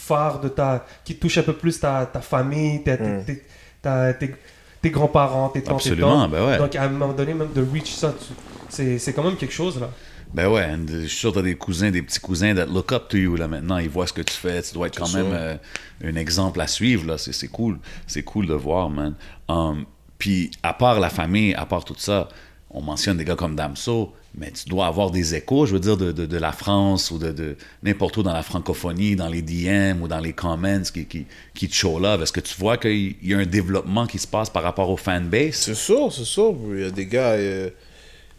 [0.07, 3.23] phare de ta, qui touche un peu plus ta, ta famille, ta- Mm.
[3.25, 3.43] tes,
[3.81, 4.33] ta- tes,
[4.81, 6.31] tes grands-parents, tes tantes, tes tantes.
[6.31, 6.57] ben ouais.
[6.57, 8.33] Donc, à un moment donné, même de reach ça, tu-
[8.69, 9.89] c'est c'est quand même quelque chose, là.
[10.33, 12.91] Ben ouais, and je suis sûr que t'as des cousins, des petits cousins that look
[12.91, 13.77] up to you là maintenant.
[13.77, 14.61] Ils voient ce que tu fais.
[14.61, 15.55] Tu dois être quand même euh,
[16.03, 17.17] un exemple à suivre là.
[17.17, 17.79] C'est c'est cool.
[18.07, 19.13] C'est cool de voir, man.
[19.47, 19.85] Um,
[20.17, 22.27] Puis à part la famille, à part tout ça,
[22.71, 25.97] on mentionne des gars comme Damso, mais tu dois avoir des échos, je veux dire,
[25.97, 29.41] de, de, de la France ou de, de n'importe où dans la francophonie, dans les
[29.41, 31.25] DM ou dans les comments qui, qui,
[31.55, 32.21] qui te show love.
[32.21, 34.97] Est-ce que tu vois qu'il y a un développement qui se passe par rapport au
[34.97, 35.55] fanbase?
[35.55, 36.55] C'est sûr, c'est sûr.
[36.73, 37.31] Il y a des gars.
[37.31, 37.69] euh,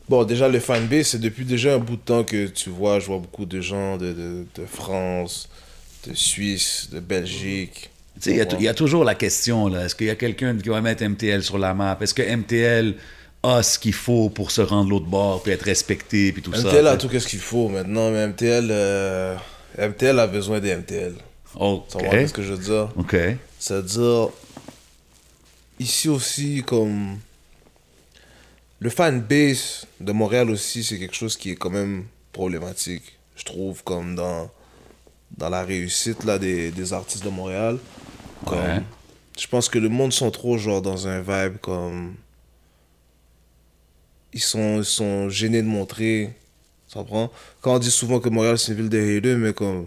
[0.08, 2.98] Bon, déjà, le fanbase, c'est depuis déjà un bout de temps que tu vois.
[2.98, 4.12] Je vois beaucoup de gens de,
[4.54, 5.48] de, France,
[6.06, 7.90] de Suisse, de Belgique.
[8.16, 9.84] Tu sais, il y a tou- il y, a toujours la question, là.
[9.84, 11.98] Est-ce qu'il y a quelqu'un qui va mettre MTL sur la map?
[12.00, 12.94] Est-ce que MTL
[13.48, 16.68] a ce qu'il faut pour se rendre l'autre bord, puis être respecté, puis tout ça?
[16.68, 19.36] MTL a tout ce qu'il faut maintenant, mais MTL, euh,
[19.78, 21.14] MTL a besoin des MTL.
[21.54, 21.88] OK.
[21.88, 22.88] Tu comprends ce que je veux dire?
[22.96, 23.16] OK.
[23.58, 24.28] C'est-à-dire,
[25.78, 27.18] ici aussi, comme.
[28.80, 33.18] Le fanbase de Montréal aussi, c'est quelque chose qui est quand même problématique.
[33.34, 34.48] Je trouve, comme dans,
[35.36, 37.78] dans la réussite là, des, des artistes de Montréal.
[38.46, 38.80] Comme, Ouais.
[39.36, 42.14] Je pense que le monde sont trop, genre, dans un vibe comme.
[44.32, 46.34] Ils sont, ils sont gênés de montrer.
[46.90, 47.30] Tu comprends?
[47.60, 49.86] Quand on dit souvent que Montréal, c'est une ville de mais comme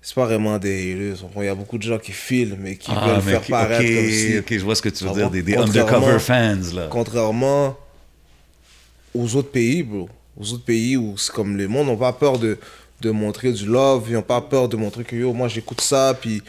[0.00, 1.28] c'est pas vraiment des haters.
[1.36, 3.84] Il y a beaucoup de gens qui filment et qui Ah, veulent mais faire paraître
[3.84, 6.18] ok, comme si, ok, je vois ce que tu veux Ça dire, des, des undercover
[6.18, 6.86] fans, là.
[6.90, 7.76] contrairement
[9.14, 10.08] aux autres pays, bro.
[10.36, 12.58] Aux autres pays où c'est comme les monde n'ont pas peur de,
[13.00, 16.16] de montrer du love, ils n'ont pas peur de montrer que yo, moi j'écoute ça,
[16.18, 16.42] puis,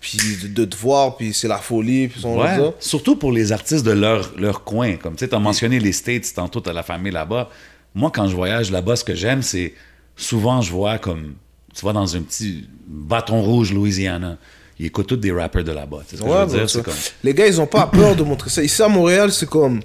[0.00, 0.18] puis
[0.48, 3.90] de, te voir, puis c'est la folie, puis son Ouais, surtout pour les artistes de
[3.90, 4.96] leur, leur coin.
[4.96, 7.50] Comme tu sais, as mentionné les States, tantôt, tu as la famille là-bas.
[7.94, 9.74] moi, quand je voyage là-bas, ce que j'aime, c'est
[10.16, 11.34] souvent, je vois comme,
[11.74, 14.38] tu vas dans un petit bâton rouge, Louisiana.
[14.78, 16.02] Ils écoutent tous des rappers de là-bas.
[16.08, 16.94] Tu sais Ouais, comme,
[17.24, 18.62] Les gars, ils ont pas peur de montrer ça.
[18.62, 19.80] Ici à Montréal, c'est comme.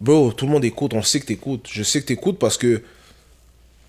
[0.00, 1.68] Bro, tout le monde écoute, on sait que t'écoutes.
[1.70, 2.82] Je sais que t'écoutes parce que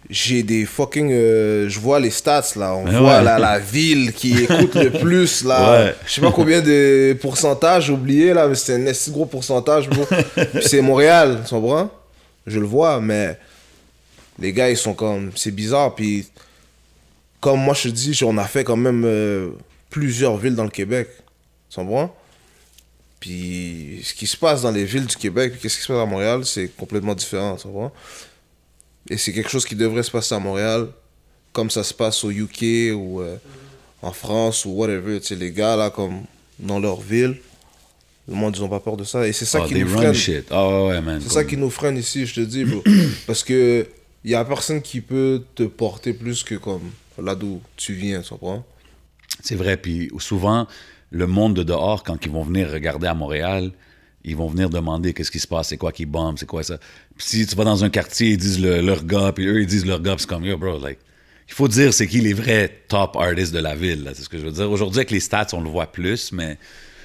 [0.10, 1.12] j'ai des fucking.
[1.12, 2.76] euh, je vois les stats là.
[2.76, 3.24] On voit ouais.
[3.24, 5.72] la, la ville qui écoute le plus là.
[5.86, 5.95] Ouais.
[6.06, 9.89] Je sais pas combien de pourcentage, j'ai oublié là, mais c'est un assez gros pourcentage.
[9.89, 9.99] Puis
[10.62, 11.89] c'est Montréal, tu comprends?
[12.45, 13.38] Je le vois, mais
[14.39, 15.32] les gars, ils sont comme.
[15.36, 15.95] C'est bizarre.
[15.95, 16.28] Puis
[17.39, 19.49] comme moi je te dis, on a fait quand même euh,
[19.89, 21.08] plusieurs villes dans le Québec.
[21.70, 22.16] Tu comprends?
[23.20, 26.01] Puis ce qui se passe dans les villes du Québec, puis qu'est-ce qui se passe
[26.01, 27.91] à Montréal, c'est complètement différent, tu comprends?
[29.10, 30.88] Et c'est quelque chose qui devrait se passer à Montréal,
[31.53, 33.38] comme ça se passe au UK ou euh,
[34.01, 35.20] en France ou whatever.
[35.20, 36.24] Tu sais, les gars là, comme
[36.60, 37.38] dans leur ville,
[38.28, 39.28] le monde, ils ont pas peur de ça.
[39.28, 40.16] Et c'est ça oh, qui nous freine.
[40.49, 41.01] Ah ouais.
[41.22, 42.84] C'est ça qui nous freine ici, je te dis, bro.
[43.28, 43.88] Parce que
[44.24, 46.89] il y a personne qui peut te porter plus que comme
[47.22, 48.66] là d'où tu viens, tu comprends?
[49.43, 49.78] C'est vrai.
[49.78, 50.68] Puis souvent,
[51.12, 53.72] le monde de dehors, quand ils vont venir regarder à Montréal,
[54.24, 56.80] ils vont venir demander qu'est-ce qui se passe, c'est quoi qui bombe, c'est quoi ça.
[57.18, 59.68] Puis si tu vas dans un quartier, ils disent le- leur gars, puis eux, ils
[59.68, 60.99] disent leur gars, c'est comme, yo, bro, like,
[61.47, 64.30] il faut dire c'est qui les vrais top artists de la ville, là, c'est ce
[64.30, 64.70] que je veux dire.
[64.70, 66.57] Aujourd'hui, avec les stats, on le voit plus, mais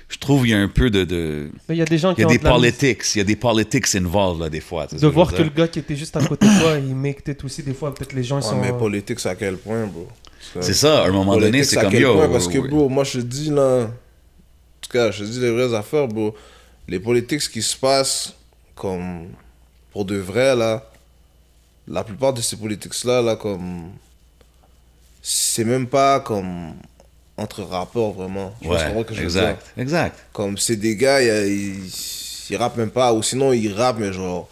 [0.08, 1.04] je trouve qu'il y a un peu de...
[1.04, 2.50] de- Mais il y a des gens il qui y a ont des de la
[2.50, 4.86] misère politics, il y a des politics involved, là, des fois.
[4.86, 7.44] de voir que le gars qui était juste à côté de toi, il make it
[7.44, 7.94] aussi des fois.
[7.94, 8.60] Peut-être les gens ils Ouais, sont.
[8.60, 10.08] mais politique, c'est à quel point, bro?
[10.60, 12.14] C'est ça, à un moment donné, c'est à comme, quel yo...
[12.14, 13.82] point, Parce que, bro, moi, je te dis, là...
[13.84, 16.34] En tout cas, je te dis les vraies affaires, bro.
[16.88, 18.34] Les politiques, qui se passe,
[18.74, 19.26] comme...
[19.92, 20.84] Pour de vrai, là...
[21.88, 23.90] La plupart de ces politiques-là, là, comme...
[25.22, 26.74] C'est même pas comme...
[27.36, 28.54] Entre rappeurs, vraiment.
[28.62, 29.40] Je pense Ouais, que je veux dire?
[29.48, 30.18] exact, exact.
[30.32, 31.86] Comme c'est des gars, ils,
[32.50, 34.46] ils, rappent même pas, ou sinon ils rappent, mais genre,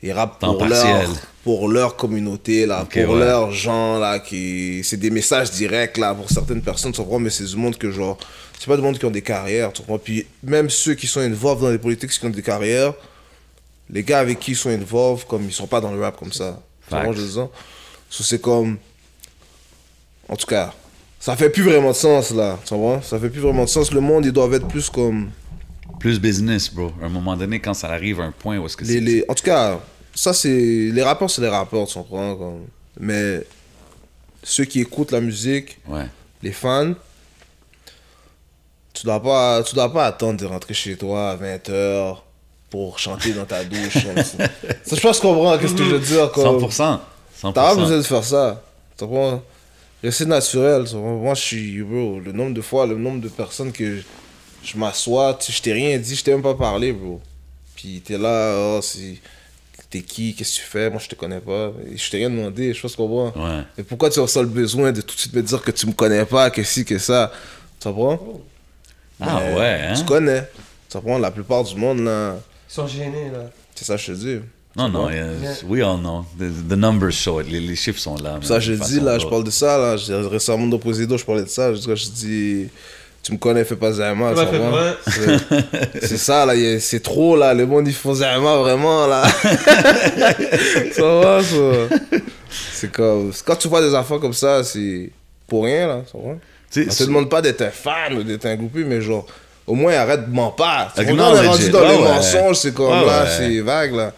[0.00, 1.02] ils rappent Temps pour partiel.
[1.02, 3.18] leur, pour leur communauté, là, pour ouais.
[3.18, 7.30] leurs gens, là, qui, c'est des messages directs, là, pour certaines personnes, tu comprends, mais
[7.30, 8.16] c'est du monde que, genre,
[8.60, 11.18] c'est pas du monde qui ont des carrières, tu comprends, puis même ceux qui sont
[11.20, 12.94] involved dans les politiques, qui ont des carrières,
[13.90, 16.32] les gars avec qui ils sont involved, comme, ils sont pas dans le rap comme
[16.32, 16.60] ça.
[16.88, 17.12] Facts.
[17.12, 17.48] je dire?
[18.10, 18.78] So, c'est comme,
[20.28, 20.72] en tout cas,
[21.20, 23.00] ça fait plus vraiment de sens, là, tu comprends?
[23.02, 25.30] Ça fait plus vraiment de sens, le monde, ils doivent être plus comme...
[26.00, 26.92] Plus business, bro.
[27.02, 29.00] À un moment donné, quand ça arrive à un point où est-ce que c'est...
[29.00, 29.80] les- en tout cas,
[30.14, 30.48] ça c'est.
[30.92, 32.36] Les rappeurs, c'est les rappeurs, tu comprends?
[32.36, 32.66] comme-
[33.00, 33.40] Mais
[34.42, 36.04] ceux qui écoutent la musique, Ouais.
[36.42, 36.92] les fans,
[38.92, 42.18] tu dois pas, tu dois pas attendre de rentrer chez toi à 20h
[42.74, 43.98] pour chanter dans ta douche.
[43.98, 44.48] ça.
[44.96, 46.32] Je pense qu'on comprend qu'est-ce que je veux dire.
[46.32, 46.70] Comme, 100%.
[46.70, 46.98] 100%.
[47.40, 48.64] T'as pas besoin de faire ça.
[48.98, 49.40] Tu comprends?
[50.02, 50.84] Rester naturel.
[50.92, 51.82] Moi, je suis.
[51.82, 54.02] Bro, le nombre de fois, le nombre de personnes que je,
[54.64, 57.20] je m'assois, je t'ai rien dit, je t'ai même pas parlé, bro.
[57.76, 59.18] Puis t'es là, oh, c'est.
[59.88, 61.70] T'es qui, qu'est-ce que tu fais, moi je te connais pas.
[61.88, 63.32] Et je t'ai rien demandé, je pense qu'on voit.
[63.36, 63.62] Ouais.
[63.78, 65.92] Mais pourquoi tu ressens le besoin de tout de suite me dire que tu me
[65.92, 67.30] connais pas, que si, que ça?
[67.78, 68.18] Tu comprends?
[69.20, 69.94] Ah Mais ouais, hein?
[69.96, 70.42] Tu connais.
[70.90, 71.18] Tu comprends?
[71.18, 72.36] La plupart du monde, là,
[72.74, 73.50] Ils sont gênés, là.
[73.76, 74.40] c'est ça que je te dis.
[74.76, 75.08] Non, non,
[75.68, 76.24] we all know.
[76.36, 77.48] The, numbers show it.
[77.48, 78.40] Les, les chiffres sont là.
[78.42, 79.96] Ça, je dis, là, ou je parle de ça, là.
[79.96, 81.72] J'ai- Récemment, dans Poséido, je parlais de ça.
[81.72, 82.68] Je dis, je dis
[83.22, 83.92] tu me connais, fais pas
[84.72, 84.96] pas.
[86.02, 86.54] C'est- ça, là.
[86.80, 87.54] C'est trop, là.
[87.54, 89.22] Le monde, ils font Zama, vraiment, là.
[90.92, 91.96] ça va, ça.
[92.72, 93.32] C'est comme.
[93.46, 95.10] Quand tu vois des enfants comme ça, c'est
[95.46, 96.02] pour rien, là.
[96.10, 96.34] Ça va?
[96.76, 99.24] On te demande pas d'être un fan ou d'être un groupie, mais genre,
[99.66, 100.92] au moins arrête de mentir pas.
[100.96, 104.12] On est rendu dans les mensonges, c'est comme là, c'est vague, là.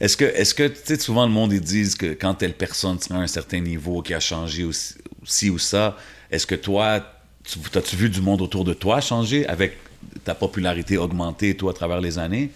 [0.00, 2.98] Est-ce que, est-ce que tu sais, souvent le monde, ils disent que quand telle personne
[2.98, 4.94] tient un certain niveau, qui a changé aussi,
[5.24, 5.96] ci ou ça,
[6.30, 7.06] est-ce que toi,
[7.44, 9.76] tu, as-tu vu du monde autour de toi changer avec
[10.24, 12.50] ta popularité augmenter, toi, à travers les années?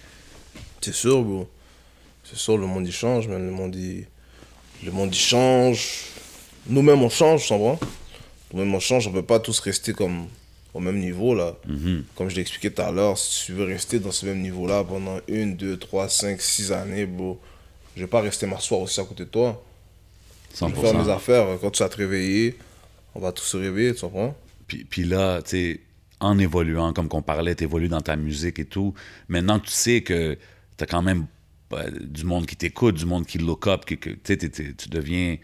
[0.81, 1.47] C'est sûr, bro.
[2.29, 3.45] C'est sûr, le monde il change, man.
[3.45, 4.05] Le monde il,
[4.83, 6.07] le monde il change.
[6.67, 7.79] Nous-mêmes on change, tu comprends?
[8.51, 10.27] Nous-mêmes on change, on peut pas tous rester comme
[10.77, 11.55] au même niveau, là.
[12.15, 14.83] Comme je l'ai expliqué tout à l'heure, si tu veux rester dans ce même niveau-là
[14.83, 17.39] pendant une, deux, trois, cinq, six années, bro,
[17.95, 19.63] je vais pas rester m'asseoir aussi à côté de toi.
[20.53, 21.15] Je vais faire mes 100%.
[21.15, 21.47] affaires.
[21.59, 22.55] Quand tu vas te réveiller,
[23.15, 24.35] on va tous se réveiller, tu comprends?
[24.67, 25.81] Puis, puis là, tu sais,
[26.19, 28.93] en évoluant, comme qu'on parlait, tu évolues dans ta musique et tout.
[29.27, 30.37] Maintenant tu sais que
[30.77, 31.25] tu as quand même
[31.73, 35.37] euh, du monde qui t'écoute, du monde qui look up, que, tu deviens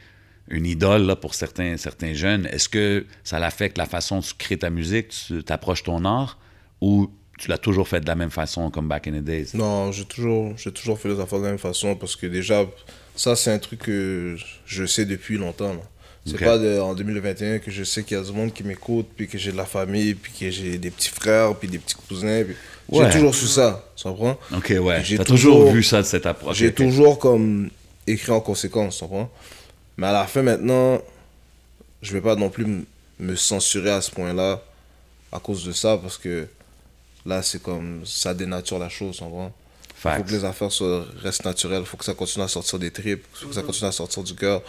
[0.49, 2.45] une idole là, pour certains, certains jeunes.
[2.47, 6.37] Est-ce que ça l'affecte la façon dont tu crées ta musique, tu t'approches ton art,
[6.81, 9.47] ou tu l'as toujours fait de la même façon comme back in the days?
[9.53, 12.65] Non, j'ai toujours, j'ai toujours fait les affaires de la même façon parce que déjà,
[13.15, 14.35] ça, c'est un truc que
[14.65, 15.73] je sais depuis longtemps.
[15.73, 15.81] là.
[16.25, 19.07] C'est pas de- en 2021 que je sais qu'il y a du monde qui m'écoute,
[19.17, 21.95] puis que j'ai de la famille, puis que j'ai des petits frères, puis des petits
[22.07, 22.43] cousins.
[22.45, 22.55] puis
[22.89, 23.05] Ouais.
[23.11, 24.37] J'ai toujours su ça, tu comprends?
[24.55, 25.01] Ok, ouais.
[25.03, 26.57] J'ai T'as toujours, toujours- vu ça de cette approche.
[26.57, 27.69] J'ai toujours comme
[28.07, 29.29] écrit en conséquence, tu comprends?
[29.97, 30.99] Mais à la fin, maintenant,
[32.01, 32.85] je vais pas non plus
[33.19, 34.61] me censurer à ce point-là
[35.31, 36.47] à cause de ça, parce que
[37.25, 39.51] là, c'est comme ça dénature la chose, tu comprends
[40.05, 42.77] Il faut que les affaires soient, restent naturelles, il faut que ça continue à sortir
[42.79, 44.61] des tripes, il faut que ça continue à sortir du cœur.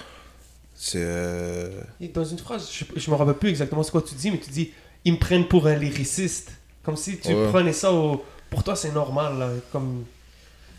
[0.77, 0.99] C'est.
[1.03, 1.71] euh,
[2.13, 4.51] dans une phrase, je, je me rappelle plus exactement ce que tu dis, mais tu
[4.51, 4.73] dis
[5.05, 6.53] ils me prennent pour un lyriciste.
[6.83, 7.49] Comme si tu Ouais.
[7.51, 8.25] prenais ça au.
[8.51, 9.39] Pour toi, c'est normal.
[9.39, 10.05] là, Comme...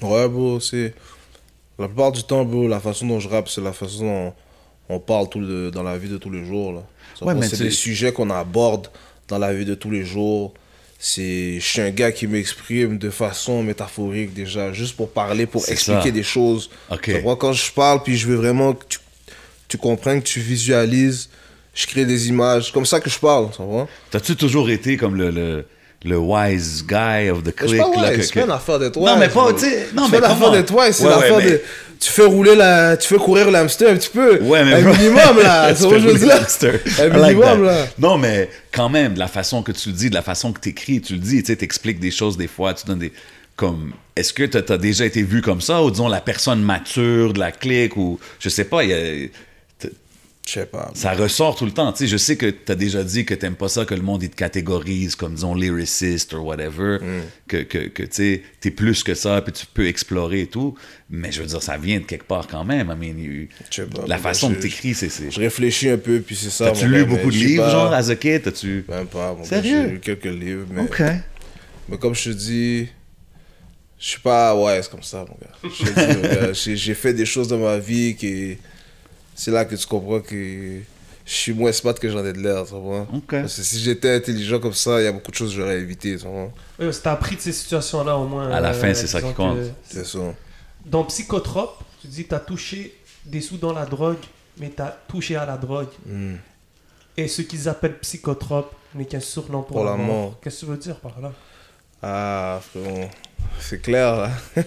[0.02, 0.94] Ouais, bro, c'est.
[1.80, 4.34] La plupart du temps, bro, la façon dont je rappe, c'est la façon dont
[4.90, 6.72] on parle tout le- dans la vie de tous les jours.
[6.74, 6.84] Là.
[7.20, 8.88] Ça Ouais, c'est des sujets qu'on aborde
[9.28, 10.54] dans la vie de tous les jours.
[10.98, 15.68] C'est, je suis un gars qui m'exprime de façon métaphorique déjà, juste pour parler, pour
[15.68, 16.12] expliquer ça.
[16.12, 16.70] des choses.
[16.90, 17.02] Ok.
[17.04, 19.00] Tu vois, quand je parle, puis je veux vraiment que tu,
[19.68, 21.30] tu comprennes, que tu visualises,
[21.74, 22.72] je crée des images.
[22.72, 23.88] Comme ça que je parle, vois.
[24.10, 25.66] T'as-tu toujours été comme le, le,
[26.06, 27.72] le wise guy of the clique?
[27.72, 27.86] C'est pas
[28.22, 30.52] c'est pas une affaire d'être Non, mais pas, tu sais, non, C'est mais pas l'affaire
[30.52, 31.62] d'être wise, c'est Ouais, ouais, l'affaire mais- de.
[31.98, 32.98] Tu fais rouler la.
[32.98, 34.38] Tu fais courir le hamster un petit peu.
[34.42, 35.72] Ouais, mais Un bro- minimum, là.
[35.72, 36.36] Vois ce que je veux dire?
[36.36, 36.80] Hamster.
[37.00, 37.88] Un like minimum, là.
[37.98, 40.60] Non, mais quand même, de la façon que tu le dis, de la façon que
[40.60, 43.14] tu écris, tu le dis, tu sais, t'expliques des choses des fois, tu donnes des.
[43.56, 47.32] Comme, est-ce que tu as déjà été vu comme ça, ou disons la personne mature
[47.32, 49.30] de la clique, ou je sais pas, il y a-
[50.48, 50.92] Je sais pas.
[50.94, 51.92] ça ressort tout le temps.
[51.92, 54.04] Tu sais, je sais que tu as déjà dit que t'aimes pas ça que le
[54.04, 57.22] monde il te catégorise comme disons lyriciste ou whatever, Mm.
[57.48, 60.76] que, que, que tu t'es plus que ça, puis tu peux explorer et tout.
[61.10, 62.88] Mais je veux dire, ça vient de quelque part quand même.
[63.02, 65.10] I mean, pas, la façon je- que t'écris, c'est.
[65.10, 66.66] c'est- Je réfléchis un peu, puis c'est ça.
[66.72, 68.44] T'as-tu lu beaucoup de livres, pas- genre, as a kid?
[68.44, 68.86] T'as-tu.
[68.88, 69.82] Même pas, Sérieux?
[69.86, 70.82] J'ai lu quelques livres, mais.
[70.84, 71.02] Ok.
[71.90, 72.88] Mais comme je te dis.
[73.98, 76.54] Je suis pas ouais, c'est comme ça, mon gars.
[76.54, 78.58] J'ai fait des choses dans ma vie qui.
[79.36, 80.80] C'est là que tu comprends que
[81.26, 83.06] je suis moins smart que j'en ai de l'air, tu vois.
[83.28, 85.80] Parce que si j'étais intelligent comme ça, il y a beaucoup de choses que j'aurais
[85.80, 86.52] évité, tu vois.
[86.80, 88.50] Ouais, t'as appris de ces situations-là au moins.
[88.52, 89.58] À la euh, fin, c'est ça qui compte.
[89.58, 90.20] que- C'est ça.
[90.86, 94.18] Dans Psychotrope, tu dis t'as touché des sous dans la drogue,
[94.60, 95.88] mais t'as touché à la drogue.
[96.06, 96.36] Hmm.
[97.18, 100.06] Et ce qu'ils appellent psychotrope n'est qu'un surnom pour, Pour la la mort.
[100.08, 100.40] mort.
[100.42, 101.32] Qu'est-ce que tu veux dire par là?
[102.04, 103.10] Ah, frérot,
[103.60, 104.16] c'est clair.
[104.16, 104.30] là.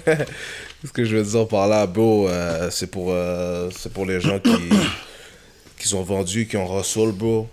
[0.84, 4.20] Ce que je veux dire par là, bro, euh, c'est pour, euh, c'est pour les
[4.20, 4.50] gens qui,
[5.76, 7.48] qui sont vendus, qui ont hustle, bro.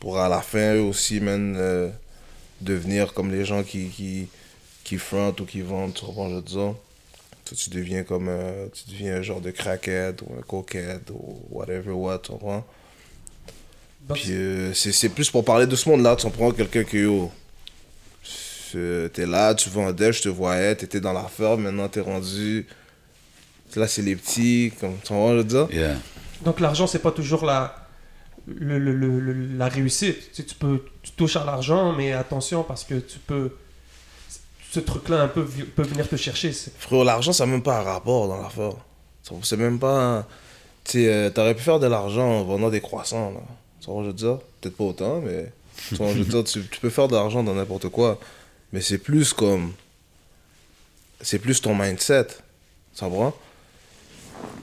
[0.00, 1.88] Pour à la fin, eux aussi, man, euh,
[2.60, 4.28] devenir comme les gens qui, qui,
[4.82, 6.74] qui front ou qui vendent, tu comprends, je veux dire?
[7.44, 8.30] Toi, tu deviens comme,
[8.72, 12.64] tu deviens un genre de crackhead ou un coquette ou whatever what, tu comprends?
[14.08, 14.32] Donc, Puis
[14.74, 16.16] c'est c'est plus pour parler de ce monde-là.
[16.16, 16.50] Tu comprends?
[16.50, 17.30] Quelqu'un qui, yo,
[18.74, 22.66] c'est- t'es là, tu vendais, je te voyais, t'étais dans l'affaire, maintenant t'es rendu.
[23.76, 25.66] Là, c'est les petits, comme tu vois, je veux dire?
[25.72, 25.96] Yeah.
[26.44, 27.74] Donc l'argent, c'est pas toujours la,
[28.46, 30.16] le, le- le- le- la réussite.
[30.30, 33.50] Tu, sais, tu peux, tu touches à l'argent, mais attention parce que tu peux,
[34.70, 36.52] ce truc-là un peu peut venir te chercher.
[36.78, 38.74] Frérot, l'argent, ça n'a même pas un rapport dans l'affaire.
[39.42, 40.26] C'est même pas.
[40.84, 43.40] Tu sais, euh, t'aurais pu faire de l'argent en vendant des croissants, là.
[43.80, 44.38] Tu vois, je veux dire?
[44.60, 45.50] Peut-être pas autant, mais.
[45.88, 48.20] Tu vois, je veux dire, tu, tu peux faire de l'argent dans n'importe quoi.
[48.74, 49.72] Mais c'est plus comme.
[51.20, 52.26] C'est plus ton mindset.
[52.92, 53.32] Tu comprends?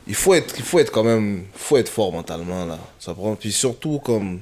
[0.05, 1.45] Il faut être, il faut être quand même.
[1.53, 2.77] faut être fort mentalement, là.
[2.99, 3.37] Ça prend.
[3.37, 4.41] Puis surtout, comme.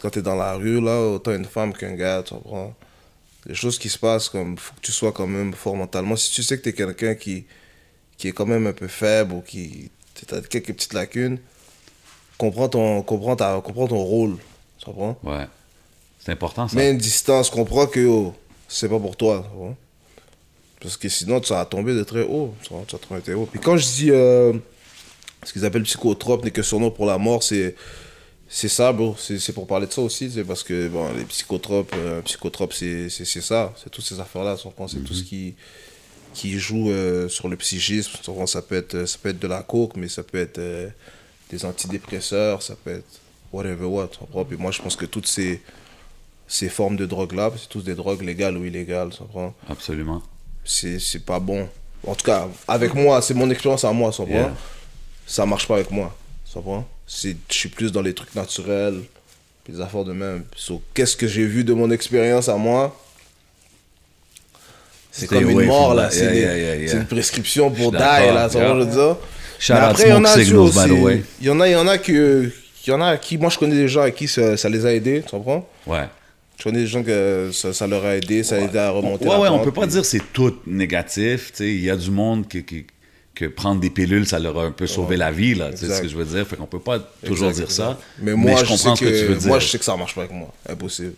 [0.00, 2.74] Quand t'es dans la rue, là, autant une femme qu'un gars, tu comprends?
[3.46, 6.16] les choses qui se passent, comme faut que tu sois quand même fort mentalement.
[6.16, 7.46] Si tu sais que tu es quelqu'un qui,
[8.18, 9.92] qui est quand même un peu faible ou qui
[10.32, 11.38] as quelques petites lacunes,
[12.36, 14.38] comprends ton, comprends ta, comprends ton rôle.
[14.78, 15.16] Tu comprends?
[15.22, 15.46] Ouais.
[16.30, 16.76] C'est important, ça.
[16.76, 18.32] Mets une distance, comprends que oh,
[18.68, 19.44] c'est pas pour toi.
[20.80, 22.54] Parce que sinon, tu vas tomber de très haut.
[22.62, 23.46] Tu vas, tomber de très haut.
[23.46, 24.52] Puis quand je dis euh,
[25.42, 27.74] ce qu'ils appellent psychotrope n'est que surnom pour la mort, c'est.
[28.52, 29.16] C'est ça, bro.
[29.18, 30.30] C'est pour parler de ça aussi.
[30.30, 33.72] C'est parce que, bon, les psychotropes, euh, psychotropes, c'est ça.
[33.80, 34.56] C'est toutes ces affaires-là.
[34.56, 35.54] C'est tout ce qui,
[36.34, 38.10] qui joue euh, sur le psychisme.
[38.46, 40.60] Ça peut, être, ça peut être de la coke, mais ça peut être
[41.50, 43.20] des antidépresseurs, ça peut être
[43.52, 44.10] whatever what.
[44.48, 45.60] Puis moi, je pense que toutes ces,
[46.52, 49.10] ces formes de drogue-là, c'est tous des drogues légales ou illégales.
[49.10, 49.54] Tu comprends?
[49.68, 50.20] Absolument.
[50.64, 51.68] C'est c'est pas bon.
[52.06, 54.34] En tout cas, avec moi, c'est mon expérience à moi, tu comprends?
[54.34, 54.54] Yeah.
[55.26, 56.14] Ça marche pas avec moi.
[56.52, 56.84] Comprends?
[57.06, 59.00] C'est- Je suis plus dans les trucs naturels,
[59.68, 60.42] les affaires de même.
[60.56, 62.96] So, Qu'est-ce que j'ai vu de mon expérience à moi?
[65.12, 66.10] C'est comme une mort, là.
[66.10, 68.20] C'est Yeah, une prescription pour die, là.
[68.22, 68.48] Yeah.
[68.48, 69.16] je veux dire?
[69.68, 71.22] Mais après, il y en a, Signals.
[71.40, 72.50] Il y en a, il y en a que...
[72.86, 74.86] Il y en a qui, moi je connais des gens à qui ça, ça les
[74.86, 75.68] a aidés, tu comprends?
[75.86, 76.08] Ouais.
[76.60, 79.24] Je connais des gens que ça, ça leur a aidé, ça a aidé à remonter
[79.24, 81.50] Ouais, la ouais, on pente, peut pas puis- dire que c'est tout négatif.
[81.52, 81.68] tu sais.
[81.74, 82.86] Il y a du monde qui, qui-
[83.34, 85.70] que prendre des pilules, ça leur a un peu sauvé la vie, là.
[85.70, 85.96] Tu sais Exact.
[85.96, 86.46] ce que je veux dire?
[86.46, 87.98] Fait qu'on peut pas toujours Exact, dire ça.
[88.20, 89.48] Mais moi, je je, comprends sais ce que tu veux dire.
[89.48, 90.52] moi, je sais que ça marche pas avec moi.
[90.68, 91.14] Impossible.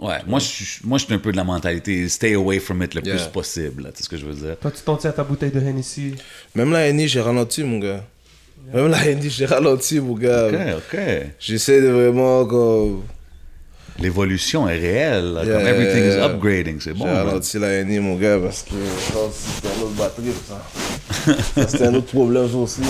[0.00, 2.82] Ouais, moi je, suis, moi, je suis un peu de la mentalité stay away from
[2.82, 3.16] it le Yeah.
[3.16, 3.82] plus possible.
[3.84, 4.56] là, Tu sais ce que je veux dire?
[4.58, 6.14] Toi, tu t'en tiens à ta bouteille de Hennessy?
[6.54, 8.02] Même la Henny, j'ai ralenti, mon gars.
[8.74, 10.48] Même la Henny, j'ai ralenti, mon gars.
[10.48, 10.54] Ok,
[10.94, 11.00] ok.
[11.38, 13.02] J'essaie de vraiment comme.
[14.00, 15.34] L'évolution est réelle.
[15.44, 16.80] Yeah, comme everything yeah, is upgrading.
[16.80, 17.06] C'est bon.
[17.42, 21.66] j'ai la Henny, mon gars, parce que c'était un autre batterie, ça.
[21.68, 22.80] c'était un autre problème, aussi.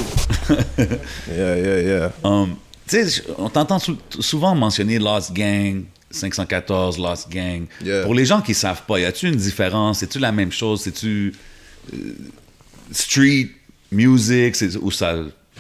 [1.29, 2.13] yeah, yeah, yeah.
[2.23, 2.57] Um,
[2.87, 7.67] tu sais, on t'entend sou- souvent mentionner Lost Gang, 514, Lost Gang.
[8.05, 9.99] Pour les gens qui savent pas, y a-tu une différence?
[9.99, 10.83] C'est-tu la même chose?
[10.83, 11.35] C'est-tu
[11.93, 11.97] euh,
[12.93, 13.49] street
[13.91, 14.55] music?
[14.57, 15.15] C'est, ou ça,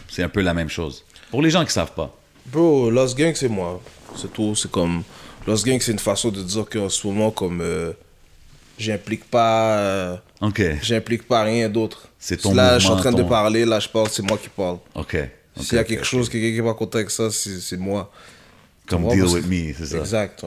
[0.08, 1.04] c'est un peu la même chose?
[1.30, 2.16] Pour les gens qui savent pas.
[2.46, 3.80] Bro, Lost Gang, c'est moi.
[4.16, 4.54] C'est tout.
[4.54, 5.02] C'est comme.
[5.46, 7.60] Lost Gang, c'est une façon de dire qu'en ce moment, comme.
[7.60, 7.92] euh,
[8.78, 9.78] j'implique pas.
[9.78, 10.62] euh, OK.
[10.82, 12.08] j'implique pas rien d'autre.
[12.18, 14.48] C'est ton Là, je suis en train de parler, là, je parle, c'est moi qui
[14.48, 14.78] parle.
[14.94, 15.16] OK.
[15.60, 18.10] S'il y a quelque chose, quelqu'un qui est pas content avec ça, c'est moi.
[18.86, 19.98] Comme deal with me, c'est ça.
[19.98, 20.40] Exact.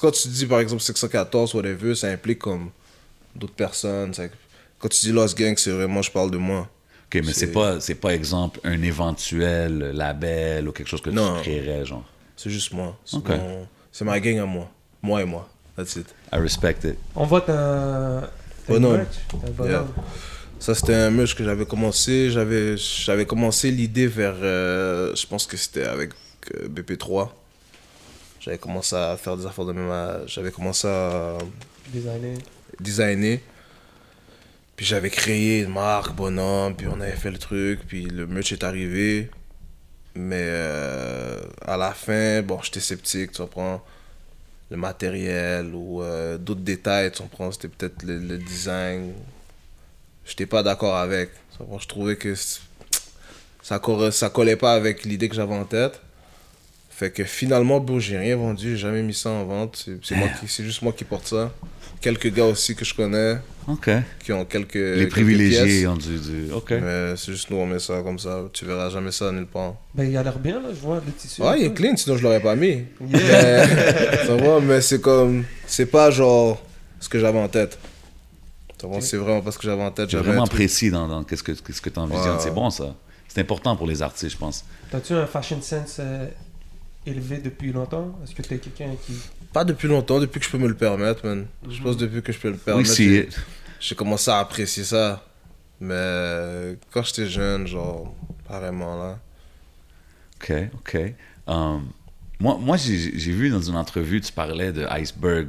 [0.00, 2.70] Quand, tu dis, par exemple, 614, whatever, ça implique comme
[3.34, 4.14] d'autres personnes.
[4.14, 4.28] ça-
[4.78, 6.68] Quand tu dis Lost Gang, c'est vraiment, je parle de moi.
[7.06, 11.36] OK, mais c'est pas, c'est pas exemple un éventuel label ou quelque chose que Non.
[11.38, 12.04] tu créerais, genre.
[12.36, 12.96] C'est juste moi.
[13.04, 13.30] C'est Ok.
[13.30, 13.66] mon-
[13.98, 14.70] c'est ma gang à moi.
[15.02, 15.48] Moi et moi.
[15.76, 16.06] That's it.
[16.32, 16.96] I respect it.
[17.16, 18.30] On voit ta.
[18.64, 19.04] ta Bonhomme.
[19.64, 19.86] Yeah.
[20.60, 22.30] Ça, c'était un merch que j'avais commencé.
[22.30, 24.36] J'avais, j'avais commencé l'idée vers.
[24.40, 26.10] euh, je pense que c'était avec
[26.54, 27.30] euh, BP3.
[28.38, 29.92] J'avais commencé à faire des affaires de même.
[30.26, 31.38] J'avais commencé à
[31.92, 32.38] Designer.
[32.78, 33.40] designer.
[34.76, 38.52] Puis j'avais créé une marque, bonhomme, puis on avait fait le truc, puis le merch
[38.52, 39.28] est arrivé.
[40.20, 43.84] Mais euh, à la fin, bon, j'étais sceptique, tu comprends.
[44.68, 47.52] Le matériel ou euh, d'autres détails, tu comprends.
[47.52, 49.12] C'était peut-être le, le design.
[50.26, 51.30] J'étais pas d'accord avec.
[51.52, 56.00] Tu comprends, Je trouvais que ça, ça collait pas avec l'idée que j'avais en tête.
[56.90, 59.88] Fait que finalement, bon, j'ai rien vendu, j'ai jamais mis ça en vente.
[60.48, 61.54] C'est juste moi qui porte ça.
[62.00, 63.90] Quelques gars aussi que je connais OK.
[64.24, 64.74] qui ont quelques.
[64.74, 65.86] Les quelques privilégiés pièces.
[65.88, 66.18] ont du...
[66.18, 66.70] du- OK.
[66.70, 68.42] Mais c'est juste nous, on met ça comme ça.
[68.52, 69.74] Tu verras jamais ça nulle part.
[69.94, 71.42] Ben, il a l'air bien, là, je vois le tissu.
[71.42, 72.84] Ouais, il est clean, sinon je l'aurais pas mis.
[73.00, 73.66] Yeah.
[73.66, 75.44] Mais, ça va, mais c'est comme.
[75.66, 76.62] C'est pas genre
[77.00, 77.78] ce que j'avais en tête.
[78.82, 80.08] Va, C'est vraiment pas ce que j'avais en tête.
[80.08, 82.36] Tu es J'avais vraiment truc- précis dans, dans qu'est-ce que qu'est-ce que tu envisionnes.
[82.36, 82.40] Ouais.
[82.40, 82.94] C'est bon, ça.
[83.26, 84.64] C'est important pour les artistes, je pense.
[84.90, 86.28] T'as-tu un fashion sense euh,
[87.06, 88.18] élevé depuis longtemps?
[88.22, 89.12] Est-ce que t'es quelqu'un qui.
[89.52, 91.46] Pas depuis longtemps, depuis que je peux me le permettre, man.
[91.68, 92.90] Je pense depuis que je peux le Oui, permettre.
[92.90, 93.24] si.
[93.80, 95.24] j'ai- commencé à apprécier ça.
[95.80, 98.14] Mais quand j'étais jeune, genre,
[98.46, 99.18] pas vraiment là.
[100.40, 100.96] OK, OK.
[101.46, 101.88] Um,
[102.40, 105.48] moi, moi j'ai vu dans une entrevue, tu parlais de Iceberg.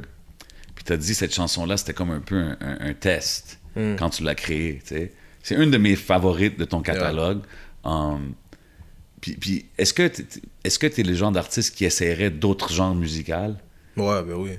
[0.74, 3.94] Puis tu as dit cette chanson-là, c'était comme un peu un, un- un test Hmm.
[3.96, 4.80] quand tu l'as créée.
[4.84, 5.10] tu.
[5.44, 7.40] C'est une de mes favorites de ton catalogue.
[7.84, 8.32] Um,
[9.20, 10.24] puis, puis est-ce que tu
[10.64, 13.54] est-ce que es le genre d'artiste qui essaierait d'autres genres musicaux?
[13.96, 14.50] Ouais, ben oui.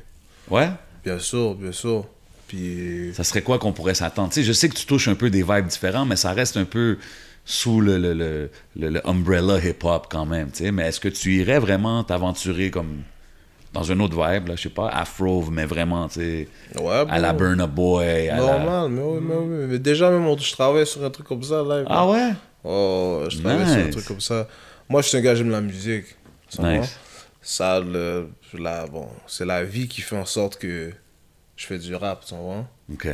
[0.50, 0.70] Ouais?
[1.04, 2.06] Bien sûr, bien sûr.
[2.48, 3.12] Puis.
[3.14, 4.32] Ça serait quoi qu'on pourrait s'attendre?
[4.36, 6.98] Je sais que tu touches un peu des vibes différents, mais ça reste un peu
[7.46, 10.52] sous le, le, le, le- umbrella hip-hop quand même.
[10.52, 10.72] tu sais.
[10.72, 13.04] Mais est-ce que tu irais vraiment t'aventurer comme
[13.74, 16.48] dans un autre vibe, là, je sais pas, afro, mais vraiment, tu sais,
[16.78, 17.32] Ouais, à la.
[17.32, 18.42] Burna Boy, à la...
[18.42, 19.66] Normal, mais oui, mais oui.
[19.70, 21.84] Mais déjà, même, je travaille sur un truc comme ça, là.
[21.88, 22.32] Ah ouais?
[22.64, 23.92] Oh, je travaille sur un Nice.
[23.96, 24.48] truc comme ça.
[24.90, 26.06] Moi, je suis un gars, j'aime la musique.
[26.60, 26.96] Nice.
[27.42, 30.92] Ça, le, la, bon, c'est la vie qui fait en sorte que
[31.56, 32.68] je fais du rap, tu vois?
[32.94, 33.08] OK.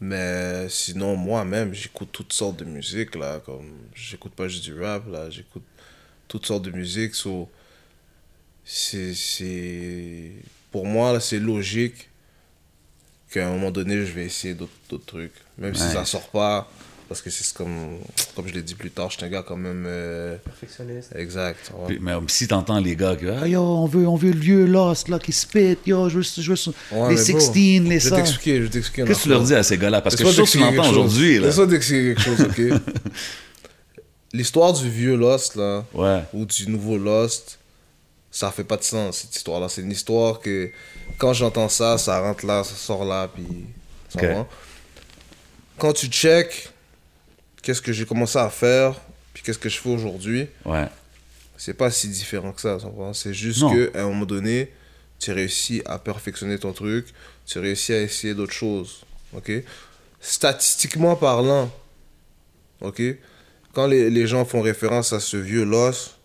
[0.00, 3.40] Mais sinon, moi-même, j'écoute toutes sortes de musique, là.
[3.44, 5.30] Comme, j'écoute pas juste du rap, là.
[5.30, 5.64] J'écoute
[6.28, 7.14] toutes sortes de musique.
[7.14, 7.48] So,
[8.64, 10.32] c'est, c'est,
[10.70, 12.08] pour moi, là, c'est logique
[13.30, 15.34] qu'à un moment donné, je vais essayer d'autres, d'autres trucs.
[15.58, 15.92] Même si Nice.
[15.92, 16.70] ça sort pas.
[17.10, 17.98] Parce que c'est comme,
[18.36, 21.10] comme je l'ai dit plus tard, je suis un gars quand même euh, Perfectionniste.
[21.16, 21.72] exact.
[21.88, 24.64] Puis, mais si t'entends les gars qui ah, yo, on veut, on veut le vieux
[24.64, 27.52] Lost, là, qui spit, yo, je veux, je veux son- Ouais, les mais 16, bro,
[27.54, 28.14] les Je vais ça.
[28.16, 29.06] t'expliquer, je vais t'expliquer.
[29.08, 30.00] Qu'est-ce que tu leur dis à ces gars-là?
[30.02, 31.46] Parce que je suis sûr que tu l'entends aujourd'hui, là.
[31.48, 32.80] Laisse-moi t'expliquer quelque chose, ok?
[34.32, 36.22] L'histoire du vieux Lost, là, Ouais.
[36.32, 37.58] ou du nouveau Lost,
[38.30, 39.68] ça fait pas de sens, cette histoire-là.
[39.68, 40.70] C'est une histoire que,
[41.18, 43.44] quand j'entends ça, ça rentre là, ça sort là, puis...
[44.10, 44.24] ça Ok.
[44.28, 44.46] va.
[45.78, 46.69] Quand tu check
[47.62, 48.94] qu'est-ce que j'ai commencé à faire,
[49.34, 50.86] puis qu'est-ce que je fais aujourd'hui, Ouais.
[51.56, 52.78] c'est pas si différent que ça.
[53.12, 53.60] C'est juste
[53.92, 54.70] qu'à un moment donné,
[55.18, 57.06] tu réussis à perfectionner ton truc,
[57.46, 59.02] tu réussis à essayer d'autres choses.
[59.34, 59.50] ok?
[60.20, 61.70] Statistiquement parlant,
[62.80, 63.00] ok?
[63.72, 66.16] Quand les, les gens font référence à ce vieux Lost,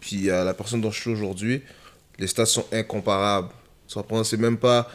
[0.00, 1.62] puis à la personne dont je suis aujourd'hui,
[2.18, 3.48] les stats sont incomparables.
[3.88, 4.90] C'est même pas.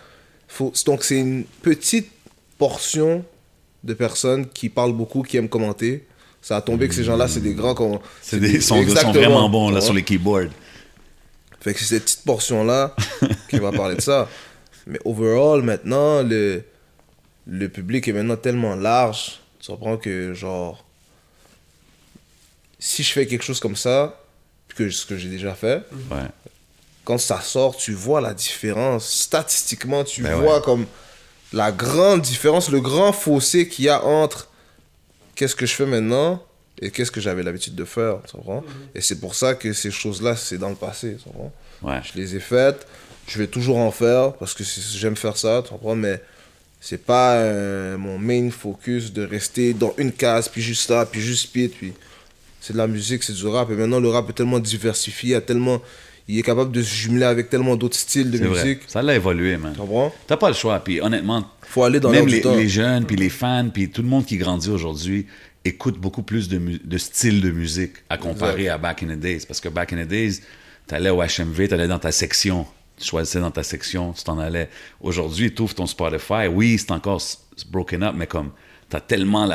[0.48, 0.74] Faut...
[0.86, 2.10] Donc, c'est une petite
[2.58, 3.24] portion
[3.84, 6.06] de personnes qui parlent beaucoup, qui aiment commenter.
[6.42, 8.02] Ça a tombé que ces gens-là, c'est des grands.
[8.22, 10.50] C'est des, ils sont, sont vraiment bons, là, sur les keyboards.
[11.60, 12.96] Fait que c'est cette petite portion-là
[13.50, 14.30] qui va parler de ça.
[14.88, 16.64] Mais overall, maintenant, le,
[17.46, 19.40] le public est maintenant tellement large.
[19.60, 20.86] Tu comprends que, genre,
[22.80, 24.18] si je fais quelque chose comme ça,
[24.76, 26.18] que ce que j'ai déjà fait, Ouais.
[27.04, 29.06] quand ça sort, tu vois la différence.
[29.12, 30.64] Statistiquement, tu Ben vois ouais.
[30.64, 30.86] comme
[31.54, 34.50] la grande différence, le grand fossé qu'il y a entre
[35.36, 36.44] qu'est-ce que je fais maintenant
[36.82, 38.18] et qu'est-ce que j'avais l'habitude de faire.
[38.28, 38.64] Tu comprends?
[38.96, 41.18] Et c'est pour ça que ces choses-là, c'est dans le passé.
[41.18, 41.52] Tu comprends?
[41.82, 42.02] Ouais.
[42.04, 42.86] Je les ai faites,
[43.28, 45.96] je vais toujours en faire parce que j'aime faire ça, tu comprends?
[45.96, 46.22] Mais
[46.82, 51.20] c'est pas euh, mon main focus de rester dans une case, puis juste ça, puis
[51.20, 51.94] juste speed, puis
[52.62, 53.70] c'est de la musique, c'est du rap.
[53.70, 55.82] Et maintenant, le rap est tellement diversifié, il, y a tellement,
[56.32, 58.64] il est capable de se jumeler avec tellement d'autres styles de vrai.
[58.64, 58.82] musique.
[58.88, 59.74] Ça l'a évolué, man.
[59.74, 60.14] Tu comprends?
[60.28, 60.80] T'as pas le choix.
[60.80, 64.08] Puis honnêtement, Faut aller dans même les, les jeunes, puis les fans, puis tout le
[64.08, 65.26] monde qui grandit aujourd'hui
[65.66, 68.74] écoute beaucoup plus de, styles de musique à comparer Exact.
[68.76, 69.46] à back in the days.
[69.48, 70.40] Parce que back in the days,
[70.88, 72.66] t'allais au HMV, t'allais dans ta section.
[72.98, 74.70] Tu choisissais dans ta section, tu t'en allais.
[75.02, 76.48] Aujourd'hui, tu ouvres ton Spotify.
[76.52, 77.22] Oui, c'est encore
[77.72, 78.52] broken up, mais comme
[78.90, 79.48] t'as tellement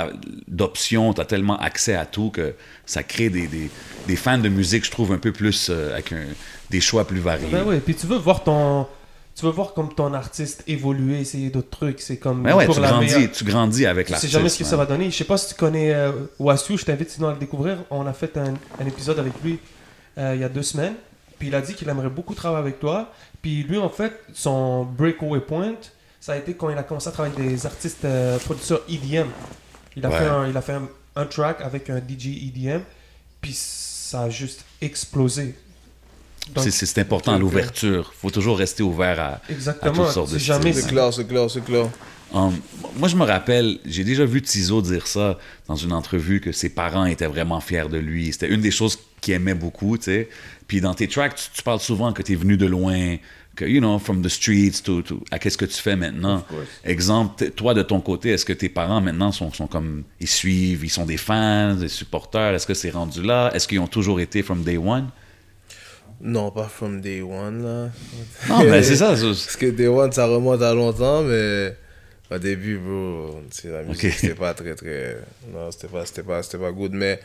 [0.49, 2.55] d'options, t'as tellement accès à tout que
[2.87, 3.71] ça crée des, des,
[4.07, 6.25] des fans de musique, je trouve, un peu plus euh, avec un-
[6.75, 7.47] des choix plus variés.
[7.51, 8.87] Ben ouais, puis tu veux voir ton.
[9.37, 12.01] Tu veux voir comme ton artiste évoluer, essayer d'autres trucs.
[12.01, 12.43] C'est comme.
[12.43, 13.33] Mais ouais, pour tu la grandis, meilleure.
[13.33, 14.31] tu grandis avec l'artiste.
[14.33, 15.11] sais jamais ce que ça va donner.
[15.11, 17.79] Je sais pas si tu connais euh, Wasu, je t'invite sinon à le découvrir.
[17.91, 19.59] On a fait un, un épisode avec lui
[20.19, 20.95] euh, il y a deux semaines.
[21.39, 23.13] Puis il a dit qu'il aimerait beaucoup travailler avec toi.
[23.43, 25.75] Puis lui, en fait, son breakaway point,
[26.21, 29.29] ça a été quand il a commencé à travailler avec des artistes euh, producteurs EDM.
[29.97, 30.19] Il a Ouais.
[30.19, 32.81] fait, un, il a fait un, un track avec un DJ EDM.
[33.41, 35.57] Puis ça a juste explosé.
[36.57, 38.13] C'est- important, donc, l'ouverture.
[38.21, 40.73] faut toujours rester ouvert à, toutes sortes de C'est jamais.
[40.73, 41.89] C'est clair, c'est clair, c'est clair.
[42.33, 42.53] Um,
[42.97, 45.39] moi, je me rappelle, j'ai déjà vu Tizo dire ça
[45.69, 48.33] dans une entrevue, que ses parents étaient vraiment fiers de lui.
[48.33, 50.29] C'était une des choses qu'il aimait beaucoup, tu sais.
[50.67, 53.17] Puis dans tes tracks, tu, tu parles souvent que tu es venu de loin,
[53.55, 56.45] que, you know, from the streets to, to- à qu'est-ce que tu fais maintenant.
[56.85, 60.85] Exemple, toi, de ton côté, est-ce que tes parents maintenant sont, sont comme, ils suivent,
[60.85, 62.55] ils sont des fans, des supporters?
[62.55, 63.53] Est-ce que c'est rendu là?
[63.55, 65.09] Est-ce qu'ils ont toujours été from day one?
[66.21, 67.91] Non, pas from day one, là.
[68.49, 69.09] Non, mais c'est ça.
[69.21, 71.77] Parce que Day One, ça remonte à longtemps, mais
[72.31, 74.13] au début, bro, la musique, Ok.
[74.19, 75.19] c'était pas très, très...
[75.53, 77.21] Non, c'était pas, c'était pas, c'était pas good, mais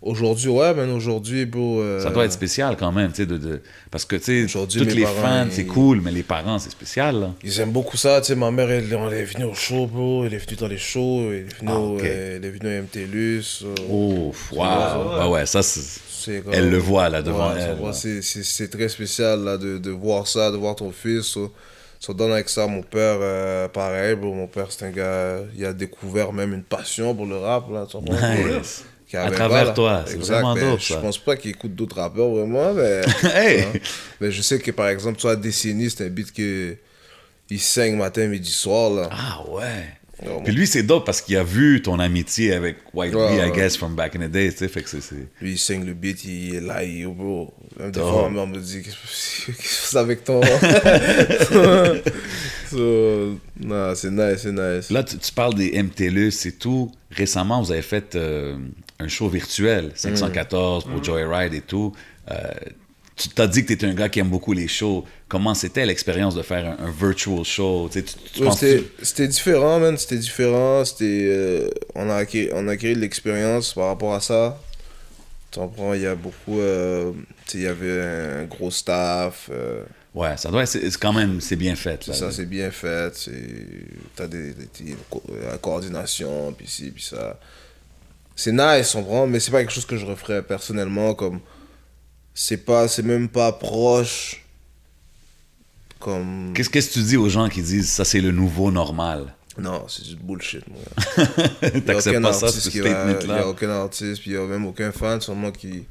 [0.00, 1.80] aujourd'hui, ouais, mais aujourd'hui, bro...
[1.80, 4.58] euh, Ça doit être spécial quand même, tu sais, de, de- parce que, tu sais,
[4.80, 7.30] mes les parents, fans, ils- c'est cool, mais les parents, c'est spécial, là.
[7.44, 10.24] Ils aiment beaucoup ça, tu sais, ma mère, elle, elle est venue au show, bro,
[10.24, 12.02] elle est venue dans les shows, elle est venue, Ah, au- ok.
[12.04, 13.64] euh, elle est venue à MTLUS.
[13.88, 15.20] Oh, wow.
[15.20, 16.00] Ouais, ouais, ça, c'est...
[16.44, 18.42] comme- Elle le voit, là, devant Ouais, elle, ça.
[18.42, 21.22] C'est très spécial, là, de, de voir ça, de voir ton fils.
[21.26, 21.52] So,
[21.98, 25.64] so, donne avec ça, mon père, euh, pareil, bro, mon père, c'est un gars, il
[25.64, 27.96] a découvert même une passion pour le rap, là, tu?
[27.98, 28.84] Nice.
[29.14, 31.00] À travers toi, c'est vraiment dope, Je ça.
[31.00, 33.02] pense pas qu'il écoute d'autres rappeurs, vraiment, mais...
[33.34, 33.60] hey!
[33.62, 33.72] hein.
[34.20, 36.76] Mais je sais que, par exemple, toi, Décennie, c'est un beat que...
[37.50, 39.10] Il saigne matin, midi, soir, là.
[39.12, 39.84] Ah, ouais.
[40.26, 43.50] Oh, Puis lui, c'est dope parce qu'il a vu ton amitié avec White Bee, I
[43.52, 44.98] guess, from back in the days, tu sais, fait que c'est...
[45.40, 47.52] Lui, il saigne le beat, il est là, il est bro.
[47.78, 50.40] Même des fois, mère me dit Qu'est-ce que c'est avec ton.
[52.70, 54.90] so, non, c'est nice, c'est nice.
[54.90, 56.90] Là, tu, tu parles des MTLUS et tout.
[57.10, 58.56] Récemment, vous avez fait euh,
[58.98, 60.90] un show virtuel, 514 Mm.
[60.90, 61.92] pour Joyride et tout.
[62.30, 62.34] Euh,
[63.22, 65.04] tu t'as dit que tu étais un gars qui aime beaucoup les shows.
[65.28, 67.88] Comment c'était l'expérience de faire un, un virtual show?
[67.92, 68.50] Tu, tu, tu Ouais,
[69.02, 69.96] c'était, différent, man.
[69.96, 70.84] C'était différent.
[70.84, 74.60] C'était, euh, on, a acquis, on a acquis de l'expérience par rapport à ça.
[75.50, 76.60] Tu comprends, il y a beaucoup.
[76.60, 77.12] euh,
[77.46, 79.48] tu il y avait un gros staff.
[79.52, 79.82] euh,
[80.14, 80.68] Ouais, ça doit être...
[80.68, 81.40] C'est quand même...
[81.40, 82.02] C'est bien fait.
[82.04, 82.16] c'est là.
[82.16, 83.14] ça, c'est bien fait.
[83.16, 83.32] C'est,
[84.14, 84.96] t'as des, des,
[85.50, 87.38] la coordination, puis ci, puis ça.
[88.36, 91.14] C'est nice, on prend, mais c'est pas quelque chose que je referais personnellement.
[91.14, 91.40] Comme,
[92.34, 94.44] c'est pas, c'est même pas proche.
[96.00, 96.52] Comme.
[96.54, 99.34] Qu'est-ce que tu dis aux gens qui disent ça c'est le nouveau normal?
[99.58, 100.80] Non, c'est du bullshit, moi.
[101.74, 102.88] Y T'acceptes pas ça, ce qui va-
[103.20, 105.84] Il n'y a aucun artiste, puis il n'y a même aucun fan, sûrement, qui,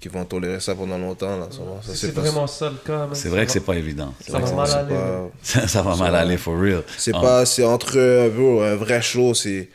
[0.00, 1.36] qui vont tolérer ça pendant longtemps.
[1.36, 1.80] Là, sûrement.
[1.82, 3.08] ça, c'est pas- vraiment ça le cas.
[3.14, 4.14] C'est vrai que c'est pas évident.
[4.26, 4.94] Ça va mal aller.
[4.94, 6.84] pas- ça, va mal aller, for real.
[6.96, 7.20] C'est Ah.
[7.20, 9.68] pas, c'est entre un vrai show, c'est,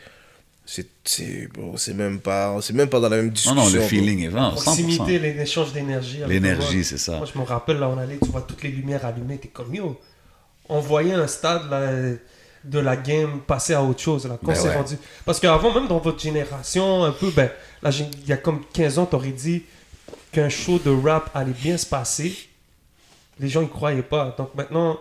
[0.66, 3.54] c'est, c'est, bro, c'est même pas, c'est même pas dans la même Non, discussion.
[3.54, 3.88] non, le bro.
[3.88, 4.62] feeling est vraiment 100%.
[4.62, 6.18] Proximité, l'échange d'énergie.
[6.20, 7.18] le L'énergie, c'est ça.
[7.18, 9.74] Moi, je me rappelle, là, on allait, tu vois toutes les lumières allumées, t'es comme
[9.74, 10.00] yo.
[10.68, 11.90] On voyait un stade là,
[12.64, 14.26] de la game passer à autre chose.
[14.26, 14.76] Là, quand Ben c'est ouais.
[14.76, 14.96] rendu.
[15.26, 17.50] Parce qu'avant, même dans votre génération, un peu, ben,
[17.82, 19.64] là, il y a comme 15 ans, t'aurais dit
[20.32, 22.34] qu'un show de rap allait bien se passer.
[23.38, 24.34] Les gens y croyaient pas.
[24.38, 24.98] Donc maintenant,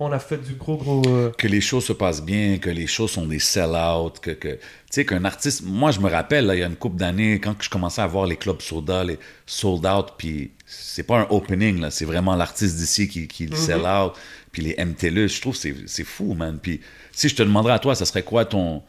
[0.00, 1.02] On a fait du gros, gros.
[1.06, 4.48] euh, que les shows se passent bien, que les shows sont des sell-out, que, que
[4.54, 4.58] tu
[4.90, 7.54] sais qu'un artiste, moi je me rappelle là, il y a une couple d'années quand
[7.62, 11.80] je commençais à voir les clubs soda, les sold out, puis c'est pas un opening
[11.80, 14.14] là, c'est vraiment l'artiste d'ici qui, qui le sell out,
[14.50, 16.58] puis les MTLUS, je trouve que c'est c'est fou man.
[16.60, 16.80] Puis
[17.12, 18.82] si je te demanderais à toi, ça serait quoi ton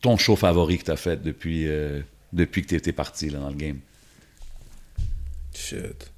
[0.00, 2.00] ton show favori que t'as fait depuis euh,
[2.32, 3.80] depuis que t'étais parti là, dans le game?
[5.54, 6.10] Shit.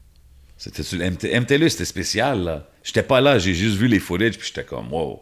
[0.62, 2.68] C'était sur le MT, MTLUS, c'était spécial là.
[2.84, 5.20] J'étais pas là, j'ai juste vu les footage puis j'étais comme wow,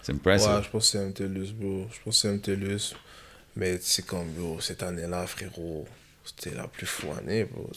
[0.00, 0.48] c'est impressive.
[0.48, 1.86] Ouais, je pense que c'est MTLUS, bro.
[1.92, 2.94] Je pense que c'est MTLUS.
[3.54, 5.86] Mais c'est comme, bro, cette année-là, frérot,
[6.24, 7.70] c'était la plus fou année, bro.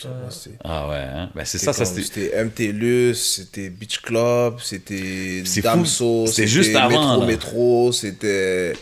[0.64, 1.30] Ah ouais, hein?
[1.36, 2.04] ben c'est ça, ça c'était.
[2.04, 5.44] C'était MTLUS, c'était Beach Club, c'était.
[5.62, 7.26] Damso, C'était juste avant, Métro là.
[7.26, 8.74] Métro, c'était...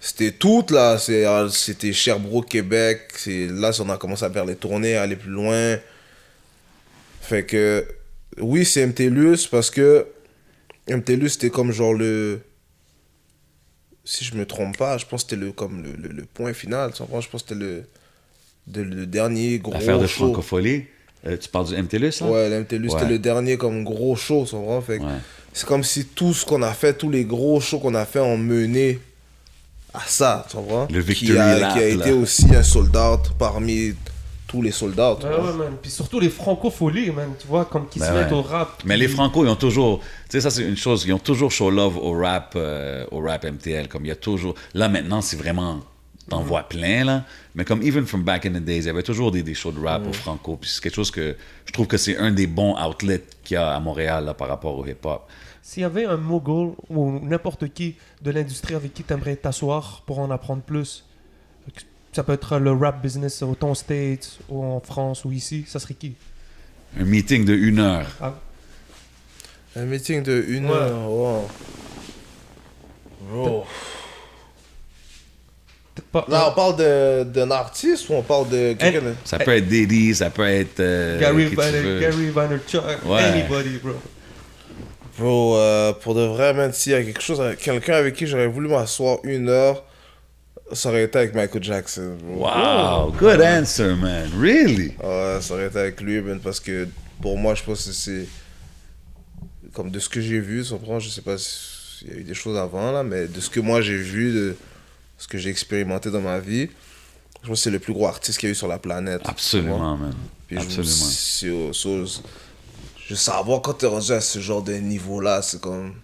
[0.00, 0.96] C'était tout, là.
[1.08, 3.12] Euh, C'était Sherbrooke, Québec.
[3.16, 5.78] C'est- Là, on a commencé à faire les tournées, à aller plus loin.
[7.30, 7.86] Fait que...
[8.40, 10.04] Oui, c'est MTLUS parce que...
[10.88, 12.40] MTLUS, c'était comme genre le...
[14.04, 16.52] Si je me trompe pas, je pense que c'était le, comme le, le, le point
[16.52, 16.90] final.
[16.92, 17.84] Je pense que c'était le,
[18.66, 20.24] de- le dernier gros Affaire de show.
[20.24, 20.86] francophonie.
[21.26, 22.26] Euh, tu parles du MTLUS, là?
[22.26, 22.90] Ouais, l'MTLU, Ouais.
[22.98, 24.80] c'était le dernier comme gros show, tu comprends?
[24.80, 25.18] Fait que Ouais.
[25.52, 28.18] c'est comme si tout ce qu'on a fait, tous les gros shows qu'on a fait
[28.20, 28.98] ont mené
[29.94, 30.88] à ça, tu comprends?
[30.90, 32.06] Le qui Victory a, Lap, qui a là.
[32.06, 33.94] été aussi un soldat parmi
[34.50, 35.76] tous les soldats, Ouais, ouais, man.
[35.80, 37.30] Puis surtout les francopholies, man.
[37.38, 38.82] Tu vois, comme qui Ben se mettent au rap.
[38.84, 40.00] Mais les Franco, ils ont toujours.
[40.00, 41.04] Tu sais, ça, c'est une chose.
[41.06, 43.86] Ils ont toujours show love au rap, euh, au rap MTL.
[43.86, 44.56] Comme il y a toujours.
[44.74, 45.80] Là, maintenant, c'est vraiment.
[46.28, 47.24] T'en vois plein, là.
[47.54, 49.72] Mais comme even from back in the days, il y avait toujours des, des shows
[49.72, 50.56] de rap au Franco.
[50.60, 51.36] Puis c'est quelque chose que.
[51.64, 54.48] Je trouve que c'est un des bons outlets qu'il y a à Montréal, là, par
[54.48, 55.28] rapport au hip-hop.
[55.62, 60.02] S'il y avait un mogul ou n'importe qui de l'industrie avec qui tu aimerais t'asseoir
[60.06, 61.04] pour en apprendre plus,
[62.12, 65.78] ça peut être le rap business autant aux States ou en France ou ici, ça
[65.78, 66.14] serait qui?
[66.98, 68.06] Un meeting de une heure.
[69.76, 70.72] Un meeting de une Ouais.
[70.74, 71.48] heure, wow.
[73.30, 73.66] Bro.
[76.12, 76.24] Pas.
[76.28, 79.14] Là, on parle de- d'un artiste ou on parle de quelqu'un de...
[79.24, 80.80] Ça peut être Diddy, ça peut être.
[80.80, 81.50] euh, Gary.
[82.00, 83.22] Gary Vaynerchuk, Ouais.
[83.22, 83.92] anybody, bro.
[85.18, 88.46] Bro, euh, pour de vrai, même s'il y a quelque chose, quelqu'un avec qui j'aurais
[88.48, 89.84] voulu m'asseoir une heure,
[90.72, 92.16] ça aurait été avec Michael Jackson.
[92.22, 92.46] bro.
[92.46, 94.30] Wow, good answer, man.
[94.38, 94.94] Really?
[95.02, 96.88] Ouais, ça aurait été avec lui, man, parce que
[97.20, 98.26] pour moi, je pense que c'est.
[99.72, 102.56] Comme de ce que j'ai vu, je sais pas s'il y a eu des choses
[102.58, 104.56] avant, là, mais de ce que moi j'ai vu, de
[105.16, 106.68] ce que j'ai expérimenté dans ma vie,
[107.42, 109.20] je pense que c'est le plus gros artiste qu'il y a eu sur la planète.
[109.24, 110.12] Absolument, man.
[110.48, 111.66] Puis je- Absolument.
[111.68, 112.22] au- c'est-
[113.06, 115.94] je savoir quand t'es rendu à ce genre de niveau-là, c'est comme.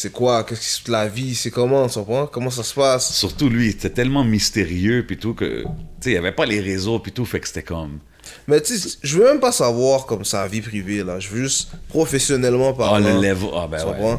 [0.00, 0.44] C'est quoi?
[0.44, 1.88] Qu'est-ce que la vie C'est comment?
[1.88, 2.28] Tu comprends?
[2.28, 3.12] Comment ça se passe?
[3.16, 5.68] Surtout lui, c'était tellement mystérieux puis tout que tu
[5.98, 7.98] sais, il y avait pas les réseaux puis tout fait que c'était comme
[8.46, 11.18] Mais tu sais, je veux même pas savoir comme sa vie privée, là.
[11.18, 13.12] Je veux juste professionnellement ah parler.
[13.12, 13.90] le level ah ben Tu ouais.
[13.92, 14.18] comprends?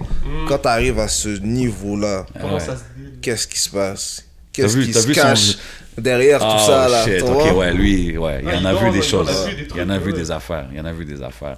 [0.49, 2.57] Quand t'arrives à ce niveau-là, Ouais.
[2.97, 3.11] dit?
[3.21, 4.25] qu'est-ce qui se passe?
[4.51, 5.57] Qu'est-ce vu- qui se vu son- cache
[5.97, 7.53] derrière Ah tout ça, là shit, ok vois?
[7.53, 9.29] ouais, lui ouais, il Ah, en a vu dort, des choses.
[9.47, 11.57] vu Il trucs, en a vu des affaires, il en a vu des affaires.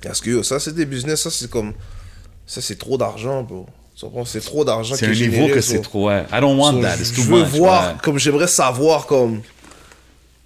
[0.00, 1.72] Parce que yo, ça, c'est des business, ça, c'est comme.
[2.48, 3.66] Ça, c'est trop d'argent, bro.
[4.26, 6.24] C'est trop d'argent C'est un niveau généré, que so- c'est trop ouais.
[6.32, 7.48] I don't want so, that, je- it's Je too veux much.
[7.50, 7.94] voir, ouais.
[8.02, 9.42] comme j'aimerais savoir, comme.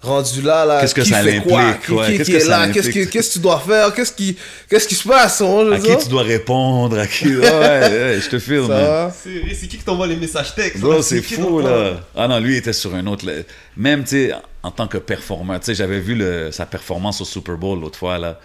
[0.01, 0.81] Rendu là, là.
[0.81, 1.61] Qu'est-ce que qui ça fait quoi?
[1.63, 2.73] l'implique, Qui, ouais, qui- qu'est-ce qui que est ça là?
[2.73, 3.93] Qu'est-ce que, qu'est-ce que tu dois faire?
[3.93, 4.35] Qu'est-ce qui,
[4.69, 7.27] qu'est-ce qui se passe on, je À veux qui tu dois répondre, à qui?
[7.37, 8.67] Ouais, ouais, je te filme.
[9.13, 10.81] C'est qui qui t'envoie les messages textes?
[10.81, 11.01] Bro, là?
[11.01, 12.01] c'est fou, là.
[12.17, 13.25] Ah non, lui, il était sur un autre...
[13.77, 14.31] Même, tu sais,
[14.61, 17.97] en tant que performeur, tu sais, j'avais vu le- sa performance au Super Bowl l'autre
[17.99, 18.37] fois, là.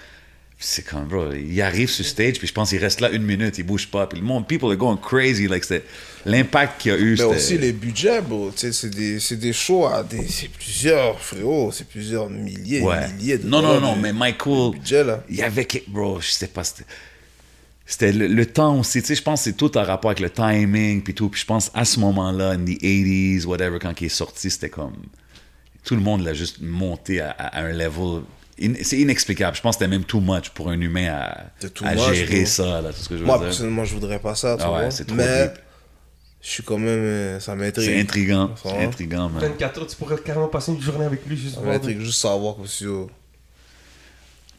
[0.61, 3.59] C'est comme, bro, il arrive sur stage, puis je pense qu'il reste là une minute,
[3.59, 4.09] il bouge pas.
[4.09, 5.47] Puis le monde, people are going crazy.
[5.47, 5.85] Like, c'était...
[6.27, 8.51] L'impact qu'il y a eu, Mais aussi les budgets, bro.
[8.51, 10.27] Tu sais, c'est des, c'est des shows à des.
[10.27, 11.71] C'est plusieurs, frérot.
[11.73, 13.07] C'est plusieurs milliers, Ouais.
[13.13, 14.73] milliers de Non, non, non, de- mais Michael...
[14.73, 15.23] budget, là.
[15.31, 15.67] Il y avait...
[15.87, 16.85] Bro, je sais pas, c'était...
[17.87, 20.21] C'était le, le temps aussi, tu sais, je pense que c'est tout en rapport avec
[20.21, 21.29] le timing, puis tout.
[21.31, 24.69] Puis je pense, à ce moment-là, in the 80s, whatever, quand il est sorti, c'était
[24.69, 24.93] comme...
[25.85, 28.23] Tout le monde l'a juste monté à, à un level...
[28.63, 29.57] in- c'est inexplicable.
[29.57, 32.13] Je pense que c'était même too much pour un humain à, C'est too à much,
[32.15, 32.47] gérer bro.
[32.47, 33.47] ça, là, tout ce que je veux Moi, dire.
[33.47, 34.91] personnellement, je voudrais pas ça, tu Ah ouais, vois.
[34.91, 35.53] c'est trop Mais deep.
[36.43, 36.89] je suis quand même.
[36.89, 37.87] euh, Ça m'intrigue.
[37.87, 39.41] C'est intriguant, c'est intriguant, man.
[39.43, 42.57] 24 heures, tu pourrais carrément passer une journée avec lui juste Ça m'intrigue juste savoir
[42.57, 42.85] comme si.
[42.85, 43.11] yo,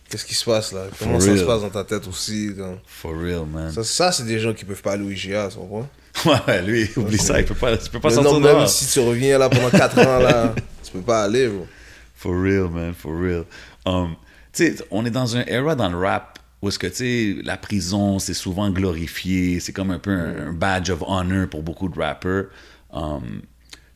[0.09, 0.85] Qu'est-ce qui se passe là?
[0.97, 1.39] Comment For ça real.
[1.39, 2.49] se passe dans ta tête aussi
[2.87, 3.71] For real, man.
[3.71, 5.87] Ça, ça c'est des gens qui peuvent pas aller au IGA, tu comprends?
[6.47, 8.87] Ouais, lui, oublie ça, il peut pas, tu peux pas Mais sortir non, même si
[8.87, 11.67] tu reviens là pendant 4 ans, là, tu peux pas aller, bro.
[12.15, 13.45] For real, man, for real.
[13.85, 14.15] Um,
[14.53, 17.41] tu sais, on est dans un era dans le rap où est-ce que, tu sais,
[17.43, 21.63] la prison, c'est souvent glorifié, c'est comme un peu un, un badge of honor pour
[21.63, 22.45] beaucoup de rappers.
[22.91, 23.41] Um,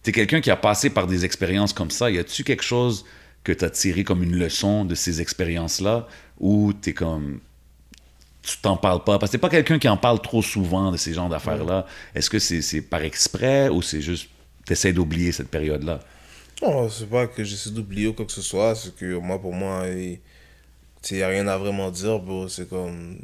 [0.03, 2.09] tu es quelqu'un qui a passé par des expériences comme ça.
[2.09, 3.05] Y a-tu quelque chose
[3.43, 6.07] que tu as tiré comme une leçon de ces expériences-là
[6.39, 7.39] ou tu es comme.
[8.41, 9.19] tu t'en parles pas?
[9.19, 11.85] Parce que t'es pas quelqu'un qui en parle trop souvent de ces genres d'affaires-là.
[12.15, 14.29] Est-ce que c'est c'est par exprès ou c'est juste
[14.65, 15.99] t'essaies d'oublier cette période-là?
[16.63, 19.53] Non, c'est pas que j'essaie d'oublier ou quoi que ce soit, c'est que moi, pour
[19.53, 20.19] moi, il
[21.11, 22.47] n'y a rien à vraiment dire, bro.
[22.47, 23.17] C'est comme.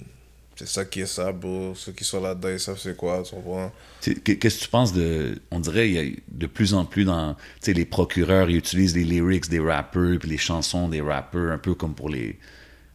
[0.56, 1.74] C'est ça qui est ça, bro.
[1.74, 3.72] Ceux qui sont là-dedans, ils savent c'est quoi, tu comprends?
[4.02, 5.40] Qu'est-ce que tu penses de.
[5.52, 7.34] On dirait il y a de plus en plus dans.
[7.36, 11.54] Tu sais, les procureurs, ils utilisent les lyrics des rappeurs, puis les chansons des rappeurs,
[11.54, 12.38] un peu comme pour les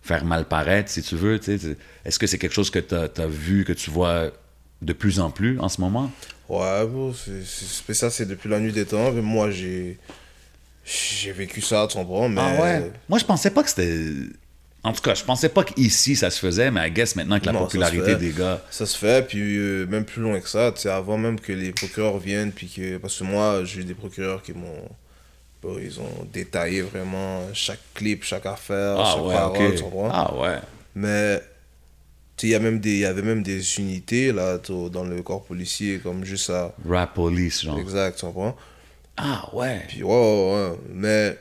[0.02, 1.40] faire mal paraître, si tu veux.
[2.04, 4.30] Est-ce que c'est quelque chose que tu as, vu, que tu vois
[4.82, 6.12] de plus en plus en ce moment?
[6.50, 9.10] Ouais, bro, c'est ça, c'est depuis la nuit des temps.
[9.10, 9.98] Mais moi, j'ai.
[10.84, 12.28] J'ai vécu ça, tu comprends?
[12.28, 12.40] Mais.
[12.40, 13.98] Ah Moi, je pensais pas que c'était.
[14.82, 17.46] En tout cas, je pensais pas qu'ici ça se faisait, mais I guess maintenant que
[17.46, 18.60] la Non, popularité des gars.
[18.70, 21.52] Ça se fait, puis euh, même plus loin que ça, tu sais, avant même que
[21.52, 24.86] les procureurs viennent, puis que, parce que moi, j'ai eu des procureurs qui m'ont,
[25.62, 30.10] bon, ils ont détaillé vraiment chaque clip, chaque affaire, Ah chaque ouais, parole, tu comprends?
[30.12, 30.58] Ah ouais.
[30.94, 31.38] Mais,
[32.36, 34.58] tu sais, il y avait même des unités, là,
[34.92, 37.78] dans le corps policier, comme juste ça, Rap police, genre.
[37.78, 38.54] exact, tu comprends?
[39.16, 39.82] Ah ouais.
[39.88, 40.78] Puis ouais, ouais, ouais.
[40.92, 41.38] Mais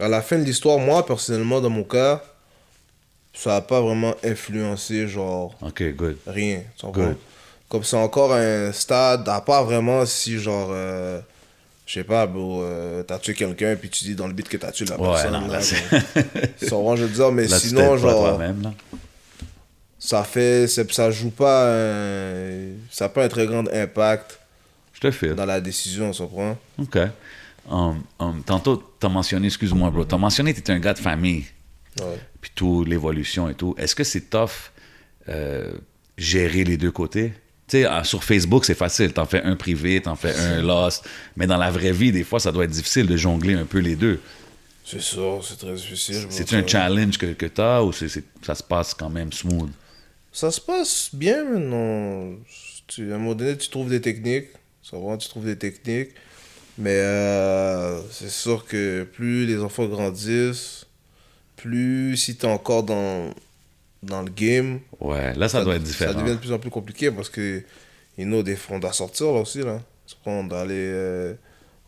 [0.00, 2.22] à la fin de l'histoire, moi, personnellement, dans mon cas,
[3.34, 6.16] ça n'a pas vraiment influencé, genre, Ok, good.
[6.26, 6.62] rien.
[6.82, 7.16] Good.
[7.68, 11.20] Comme c'est encore un stade, à part vraiment si, genre, euh,
[11.86, 14.56] je sais pas, bro, euh, t'as tué quelqu'un, puis tu dis dans le but que
[14.56, 15.32] t'as tué la Ouais, personne.
[15.32, 16.68] non, là, c'est.
[16.68, 18.72] comprends, je veux dire, mais Là, sinon, genre, toi-même, là.
[19.98, 24.37] ça fait, ça joue pas, un- ça n'a pas un très grand impact
[25.00, 25.34] Je te file.
[25.34, 26.58] dans la décision, tu comprends?
[26.78, 26.98] OK.
[27.70, 30.80] Um, um, tantôt, tu as mentionné, excuse-moi, bro, tu as mentionné que tu es un
[30.80, 31.44] gars de famille,
[32.00, 32.18] Ouais.
[32.40, 33.74] puis tout, l'évolution et tout.
[33.78, 34.72] Est-ce que c'est tough
[35.28, 35.72] euh,
[36.16, 37.32] gérer les deux côtés?
[37.68, 39.12] Tu sais, ah, sur Facebook, c'est facile.
[39.12, 41.06] T'en fais un privé, t'en fais un lost.
[41.36, 43.78] Mais dans la vraie vie, des fois, ça doit être difficile de jongler un peu
[43.78, 44.20] les deux.
[44.84, 46.26] C'est ça, c'est très difficile.
[46.30, 46.56] ça.
[46.56, 49.68] un challenge que, que tu as ou c'est, c'est- ça se passe quand même smooth?
[50.32, 52.36] Ça se passe bien maintenant.
[52.86, 54.46] Tu, à un moment donné, tu trouves des techniques.
[54.96, 56.10] Va, tu trouves des techniques.
[56.78, 60.86] Mais euh, c'est sûr que plus les enfants grandissent,
[61.56, 63.34] plus si tu es encore dans,
[64.02, 66.12] dans le game, Ouais, là, ça, doit être différent.
[66.12, 67.62] Ça devient de plus en plus compliqué parce que
[68.16, 69.62] you know, des on doit sortir là aussi.
[69.62, 69.80] Là.
[70.24, 71.34] On doit aller euh,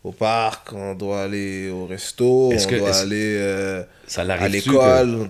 [0.03, 5.29] au parc, on doit aller au resto, on que- doit aller euh, Ça à l'école.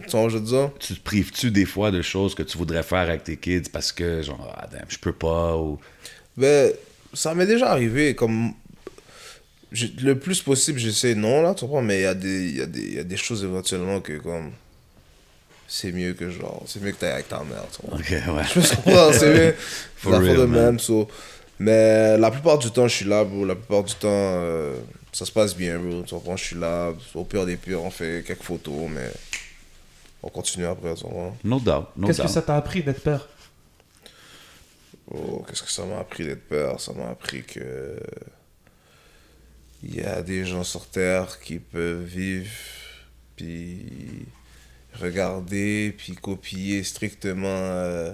[0.80, 3.91] Tu te prives-tu des fois de choses que tu voudrais faire avec tes kids parce
[3.91, 5.80] que, genre, ah, damn, je peux pas ou.
[6.35, 6.72] Ben,
[7.13, 8.15] ça m'est déjà arrivé.
[8.15, 8.53] Comme,
[10.01, 12.61] le plus possible, j'essaie non, là, tu comprends, mais il y, a des- il y,
[12.61, 14.51] a des- il y a des choses éventuellement que, comme,
[15.67, 17.97] c'est mieux que, genre, c'est mieux que t'ailles avec ta mère, tu comprends.
[17.97, 18.43] Ok, ouais.
[18.53, 19.55] Je me comprends, c'est mieux.
[19.95, 20.65] For real, de man.
[20.65, 21.07] même, so.
[21.59, 23.45] Mais la plupart du temps, je suis là, bro.
[23.45, 24.75] La plupart du temps, euh,
[25.13, 26.01] ça se passe bien, bro.
[26.01, 26.91] Tu comprends, je suis là.
[27.13, 29.09] Au pire des pires, on fait quelques photos, mais
[30.23, 31.38] on continue après, tu comprends.
[31.43, 33.27] No doubt, no Qu'est-ce que ça t'a appris d'être père?
[35.13, 36.79] Oh, qu'est-ce que ça m'a appris d'être peur?
[36.79, 37.97] Ça m'a appris que
[39.83, 42.51] il y a des gens sur Terre qui peuvent vivre,
[43.35, 44.25] puis
[44.93, 48.13] regarder, puis copier strictement euh,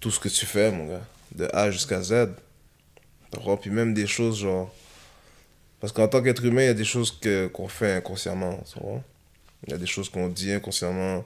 [0.00, 2.28] tout ce que tu fais, mon gars, de A jusqu'à Z.
[3.60, 4.72] Puis même des choses genre...
[5.80, 7.18] Parce qu'en tant qu'être humain, il y a des choses
[7.52, 9.02] qu'on fait inconsciemment, tu vois?
[9.66, 11.24] Il y a des choses qu'on dit inconsciemment.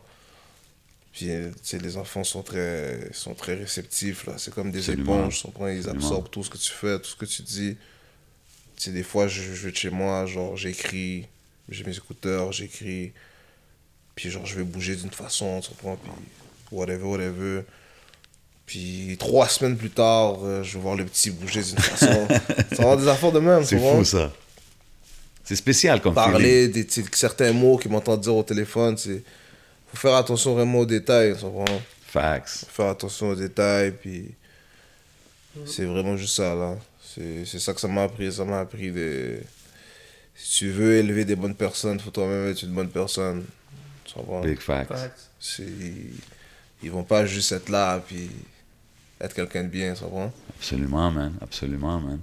[1.12, 4.35] Puis, euh, tu sais, les enfants sont très, sont très réceptifs, là.
[4.39, 5.26] C'est comme des Absolument.
[5.28, 5.43] éponges?
[5.44, 5.90] Ils Absolument.
[5.90, 7.76] absorbent tout ce que tu fais, tout ce que tu dis.
[8.76, 11.26] Tu sais, des fois, je, je vais de chez moi, genre, j'écris,
[11.68, 13.12] j'ai mes écouteurs, j'écris.
[14.14, 15.97] Puis, genre, je vais bouger d'une façon, tu comprends?
[15.97, 16.12] Puis,
[16.70, 17.62] whatever, whatever.
[18.66, 22.28] Puis, trois semaines plus tard, euh, je vais voir le petit bouger d'une façon.
[22.76, 24.32] ça va des affaires de même, C'est fou, ça.
[25.43, 26.30] C'est spécial comme feeling.
[26.30, 28.97] parler des tu sais, certains mots qu'ils m'entendent dire au téléphone.
[29.06, 29.22] Il
[29.90, 31.35] faut faire attention vraiment aux détails.
[31.36, 31.81] tu comprends?
[32.06, 32.65] Facts.
[32.69, 33.93] Faut faire attention aux détails.
[33.93, 34.35] Puis
[35.66, 36.55] c'est vraiment juste ça.
[36.55, 36.77] là.
[37.02, 38.32] C'est c'est ça que ça m'a appris.
[38.32, 39.39] Ça m'a appris de.
[40.35, 43.44] Si tu veux élever des bonnes personnes, faut toi-même être une bonne personne.
[44.05, 44.40] Tu comprends?
[44.40, 44.93] Big facts.
[45.40, 45.65] C'est-
[46.82, 48.31] Ils vont pas juste être là puis
[49.20, 49.94] être quelqu'un de bien.
[49.94, 50.32] Tu comprends?
[50.56, 51.32] Absolument, man.
[51.40, 52.20] Absolument, man.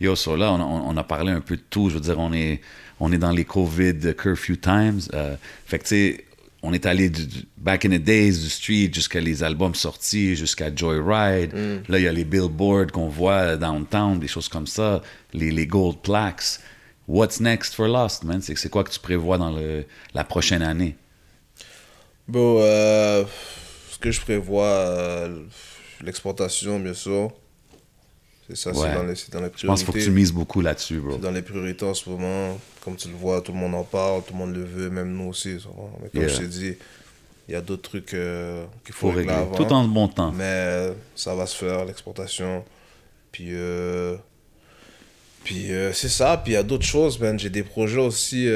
[0.00, 1.90] Yo, so là, on, on- on a parlé un peu de tout.
[1.90, 2.60] Je veux dire, on est,
[3.00, 5.00] on est dans les COVID curfew times.
[5.12, 5.36] Euh,
[5.66, 6.24] fait que, tu sais,
[6.68, 10.36] on est allé du, du- back in the days du street jusqu'à les albums sortis,
[10.36, 11.52] jusqu'à Joyride.
[11.88, 15.66] Là, il y a les billboards qu'on voit downtown, des choses comme ça, les, les
[15.66, 16.60] gold plaques.
[17.06, 18.42] What's next for Lost, man?
[18.42, 20.94] C'est c'est quoi que tu prévois dans le, la prochaine année?
[22.26, 23.24] Bon, euh,
[23.90, 25.44] ce que je prévois, euh,
[26.04, 27.32] l'exportation, bien sûr.
[28.48, 28.76] C'est ça, Ouais.
[28.76, 30.10] c'est dans les, dans les Je pense qu'il faut que tu priorités.
[30.10, 31.12] mises beaucoup là-dessus, bro.
[31.12, 32.58] C'est dans les priorités en ce moment.
[32.84, 35.12] Comme tu le vois, tout le monde en parle, tout le monde le veut, même
[35.14, 35.60] nous aussi.
[35.60, 35.68] ça.
[36.02, 36.28] Mais comme Yeah.
[36.28, 36.74] je t'ai dit,
[37.46, 39.46] Il y a d'autres trucs euh, qu'il Faut faut régler régler.
[39.54, 39.54] avant.
[39.56, 40.32] Tout en bon temps.
[40.32, 42.62] Mais euh, ça va se faire, l'exportation.
[43.32, 44.16] Puis, euh,
[45.44, 46.36] puis c'est ça.
[46.42, 47.38] Puis il y a d'autres choses, man.
[47.38, 48.46] J'ai des projets aussi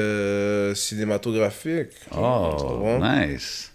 [0.75, 1.89] cinématographiques.
[2.15, 3.71] Oh, nice.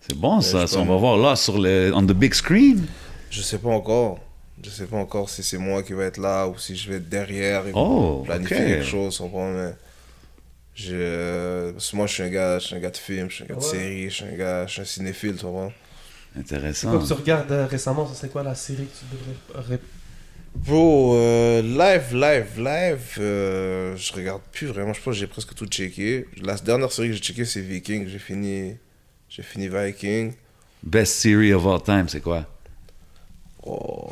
[0.00, 0.66] C'est bon ça.
[0.66, 2.86] ça, on va voir là sur le on the big screen.
[3.30, 4.18] Je sais pas encore.
[4.64, 6.96] Je sais pas encore si c'est moi qui vais être là ou si je vais
[6.98, 8.64] être derrière et Oh, planifier ok.
[8.64, 9.20] quelque chose.
[9.34, 9.72] mais
[10.74, 13.34] je, parce que moi, je suis un gars, je suis un gars de film, je
[13.36, 13.66] suis un gars de Ouais.
[13.66, 15.72] série, je suis un gars, je suis un cinéphile, tu comprends?
[16.36, 16.90] Intéressant.
[16.92, 19.04] Comme tu regardes euh, récemment, ça c'est quoi la série que tu
[19.54, 19.80] devrais.
[20.54, 24.92] Bro, euh, live, live, live, euh, je regarde plus vraiment.
[24.92, 26.26] Je pense que j'ai presque tout checké.
[26.40, 28.06] La dernière série que j'ai checké, c'est Viking.
[28.06, 28.76] J'ai fini,
[29.28, 30.34] j'ai fini Viking.
[30.82, 32.46] Best series of all time, c'est quoi?
[33.64, 34.10] Oh,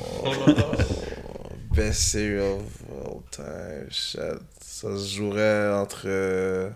[1.73, 3.89] best series of all time.
[3.91, 4.41] Shit.
[4.61, 6.73] Ça se jouerait entre.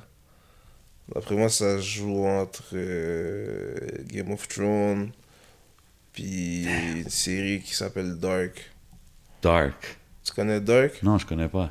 [1.14, 3.76] D'après moi, ça se joue entre euh,
[4.06, 5.10] Game of Thrones,
[6.12, 8.70] puis une série qui s'appelle Dark.
[9.42, 9.98] Dark.
[10.24, 11.02] Tu connais Dark?
[11.02, 11.68] Non, je connais pas.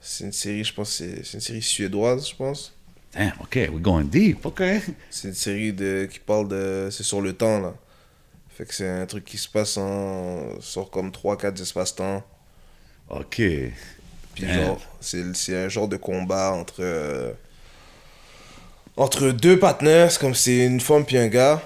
[0.00, 2.72] C'est une série, je pense, c'est c'est une série suédoise, je pense.
[3.12, 4.62] Damn, ok, we're going deep, ok.
[5.10, 6.88] C'est une série de, qui parle de.
[6.90, 7.74] C'est sur le temps, là.
[8.56, 10.60] Fait que c'est un truc qui se passe en.
[10.60, 12.22] sur comme 3-4 espaces-temps.
[13.10, 13.36] Ok.
[13.36, 14.64] Puis Damn.
[14.64, 16.76] genre, c'est c'est un genre de combat entre.
[16.80, 17.32] euh,
[18.96, 21.60] entre deux partenaires, c'est comme c'est une femme puis un gars.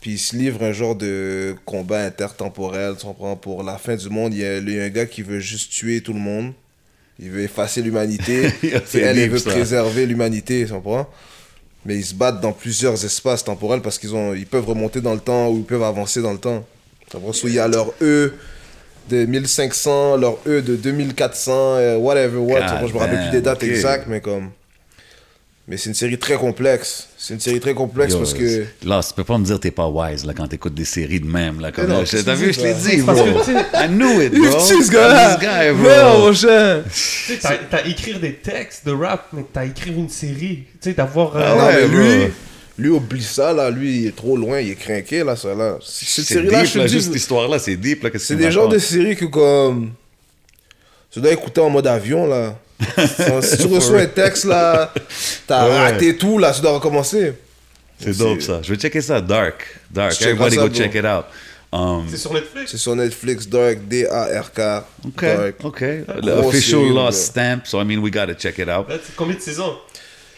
[0.00, 3.36] Puis ils se livrent un genre de combat intertemporel, tu comprends?
[3.36, 5.40] Pour la fin du monde, il y, a, il y a un gars qui veut
[5.40, 6.52] juste tuer tout le monde.
[7.18, 8.46] Il veut effacer l'humanité.
[8.62, 9.50] Et elle, elle veut ça.
[9.50, 11.08] préserver l'humanité, tu comprends?
[11.86, 15.14] Mais ils se battent dans plusieurs espaces temporels parce qu'ils ont, ils peuvent remonter dans
[15.14, 16.64] le temps ou ils peuvent avancer dans le temps.
[17.44, 18.34] Il y a leur E
[19.08, 22.60] de 1500, leur E de 2400, euh, whatever, what.
[22.60, 22.86] Comprends?
[22.86, 24.50] Je me rappelle plus des dates exactes, mais comme.
[25.70, 27.06] Mais c'est une série très complexe.
[27.16, 28.64] C'est une série très complexe Yo, parce que.
[28.84, 31.20] Là, tu peux pas me dire que t'es pas wise là, quand t'écoutes des séries
[31.20, 31.60] de même.
[31.60, 33.38] Là, comme non, là, T'as vu, je l'ai dit, Parce bro.
[33.38, 34.42] que, tu sais, I knew it, bro.
[34.42, 34.98] You see this guy?
[34.98, 35.88] This guy, bro.
[35.88, 36.82] Non, mon cher!
[36.84, 40.64] Tu sais, t'as, t'as écrire des textes de rap, mais t'as écrire une série.
[40.82, 41.36] Tu sais, d'avoir.
[41.36, 42.30] euh, Ah non, mais lui, bro.
[42.78, 43.70] lui, oublie ça, là.
[43.70, 45.78] Lui, il est trop loin, il est craqué, là, ça, là.
[45.80, 48.02] Cette C'est série-là, deep, je te là, dis, juste cette histoire-là, c'est deep.
[48.02, 49.92] là, qu'est-ce C'est des genres de séries que, comme.
[51.12, 52.58] Tu dois écouter en mode avion, là.
[53.42, 54.92] si tu reçois un texte, là,
[55.46, 55.78] t'as Ouais.
[55.92, 57.34] raté tout, là, tu dois recommencer.
[57.98, 58.60] C'est dope, ça.
[58.62, 59.78] Je vais checker ça, Dark.
[59.90, 60.20] Dark.
[60.22, 61.24] Everybody go check it out.
[61.72, 62.70] Um, C'est sur Netflix?
[62.72, 64.84] C'est sur Netflix, Dark, D-A-R-K.
[65.06, 65.54] OK, Dark.
[65.64, 65.78] OK.
[66.22, 68.86] The official série, lost stamp, so I mean, we gotta check it out.
[69.16, 69.76] Combien de saisons?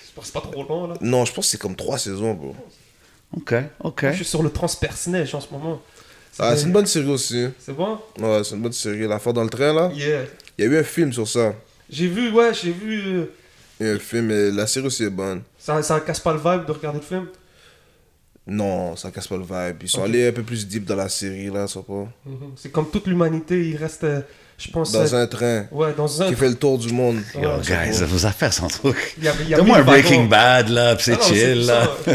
[0.09, 0.95] Je pense pas trop long, là.
[1.01, 2.55] Non, je pense que c'est comme trois saisons, bro.
[3.35, 4.07] OK, OK.
[4.11, 5.81] Je suis sur le transpersonnage en ce moment.
[6.39, 7.47] Ah, c'est une bonne série aussi.
[7.59, 7.99] C'est bon?
[8.19, 9.07] Ouais, c'est une bonne série.
[9.09, 9.91] La fois dans le train, là.
[9.95, 10.25] Yeah.
[10.59, 11.55] Il y a eu un film sur ça.
[11.93, 13.03] J'ai vu, ouais, j'ai vu.
[13.07, 13.25] euh,
[13.79, 15.43] Il y a eu un film, mais la série aussi est bonne.
[15.59, 17.27] Ça, ça casse pas le vibe de regarder le film?
[18.47, 19.83] Non, ça casse pas le vibe.
[19.83, 22.09] Ils sont allés un peu plus deep dans la série, là, ça pas.
[22.27, 22.53] Mhm.
[22.57, 24.21] C'est comme toute l'humanité, il reste, euh,
[24.59, 24.91] je pense.
[24.91, 26.29] Dans euh, un train Ouais, dans un.
[26.29, 27.19] qui fait le tour du monde.
[27.37, 28.93] Ouais, Yo, c'est guys, vos affaires sont trop...
[29.57, 30.25] Donne-moi un Breaking.
[30.27, 31.89] Bad, là, Ah c'est non, chill, là.
[32.05, 32.13] ça.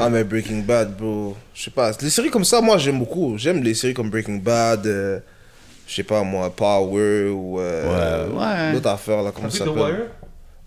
[0.00, 1.34] Ah, mais Breaking Bad, bro.
[1.54, 1.92] Je sais pas.
[2.02, 3.38] Les séries comme ça, moi, j'aime beaucoup.
[3.38, 4.86] J'aime les séries comme Breaking Bad.
[4.86, 5.18] euh,
[5.90, 7.58] je sais pas, moi, Power ou.
[7.58, 8.72] euh, Ouais, ouais.
[8.74, 10.08] L'autre affaire, là, comment ça s'appelle?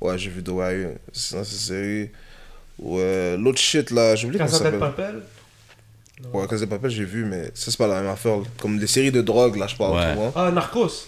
[0.02, 0.90] Ouais, j'ai vu The Wire.
[1.14, 2.10] C'est dans cette série.
[2.80, 4.80] Ou euh, l'autre shit, là, j'ai oublié comment ça s'appelle.
[4.80, 5.22] Papel?
[6.34, 8.40] Ouais, Casa de Papel, j'ai vu, mais ça, c'est pas la même affaire.
[8.60, 10.32] Comme des séries de drogue, là, je parle, Ouais.
[10.36, 11.08] Ah, Narcos.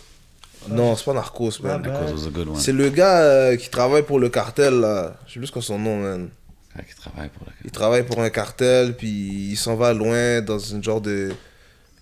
[0.69, 1.81] Non, c'est pas Narcos, man.
[1.81, 2.55] Because it was a good one.
[2.57, 5.15] C'est le gars euh, qui travaille pour le cartel, là.
[5.27, 6.29] Je sais plus ce que son nom, man.
[6.77, 7.53] Ah, qui travaille pour la...
[7.65, 11.33] Il travaille pour un cartel, puis il s'en va loin dans une genre de.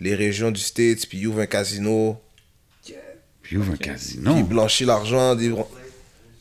[0.04, 2.18] Les régions du States, puis il ouvre un casino.
[3.42, 4.36] Puis il ouvre un Puis casino.
[4.38, 5.38] il blanchit l'argent.
[5.38, 5.68] Il, bran-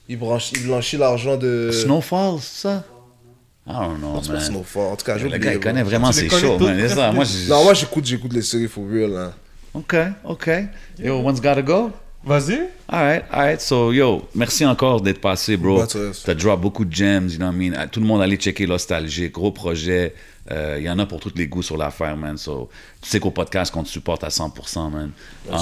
[0.09, 1.71] il, branche- il blanchit l'argent de.
[1.73, 2.85] Snowfall, c'est ça?
[3.67, 4.43] I don't know, C'est pas man.
[4.43, 4.83] Snowfall.
[4.93, 6.77] En tout cas, Le gars, il connaît vraiment ses shows, man.
[6.81, 9.33] C'est ça, moi, Non, moi j'écoute, j'écoute les séries for real, là.
[9.75, 10.51] OK, OK.
[10.99, 11.91] Yo, one's gotta go?
[12.25, 12.69] Vas-y.
[12.89, 13.61] Alright, alright.
[13.61, 15.85] So, yo, merci encore d'être passé, bro.
[16.25, 17.89] T'as drop beaucoup de gems, you know what I mean?
[17.91, 20.15] Tout le monde allait checker Nostalgie, gros projet.
[20.51, 22.37] Euh, Il y en a pour tous les goûts sur l'affaire, man.
[22.37, 22.69] So,
[23.01, 25.11] tu sais qu'au podcast, qu'on te supporte à 100%, man.
[25.51, 25.59] Um,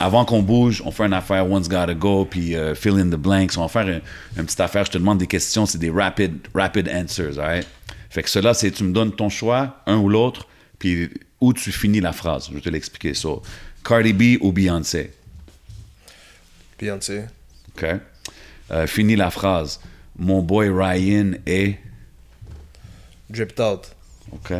[0.00, 3.20] avant qu'on bouge, on fait une affaire One's Gotta Go, puis euh, fill in the
[3.20, 3.56] blanks.
[3.58, 4.00] On va faire une,
[4.38, 4.84] une petite affaire.
[4.86, 7.66] Je te demande des questions, c'est des rapid, rapid answers, alright?
[8.10, 10.46] Fait que cela, c'est tu me donnes ton choix, un ou l'autre,
[10.78, 11.10] puis
[11.40, 12.46] où tu finis la phrase.
[12.48, 13.12] Je vais te l'expliquer.
[13.12, 13.42] So,
[13.84, 15.12] Cardi B ou Beyoncé?
[16.78, 17.24] Beyoncé.
[17.74, 17.86] OK.
[18.70, 19.80] Euh, finis la phrase.
[20.16, 21.78] Mon boy Ryan est.
[23.30, 23.94] Dripped out.
[24.32, 24.52] OK.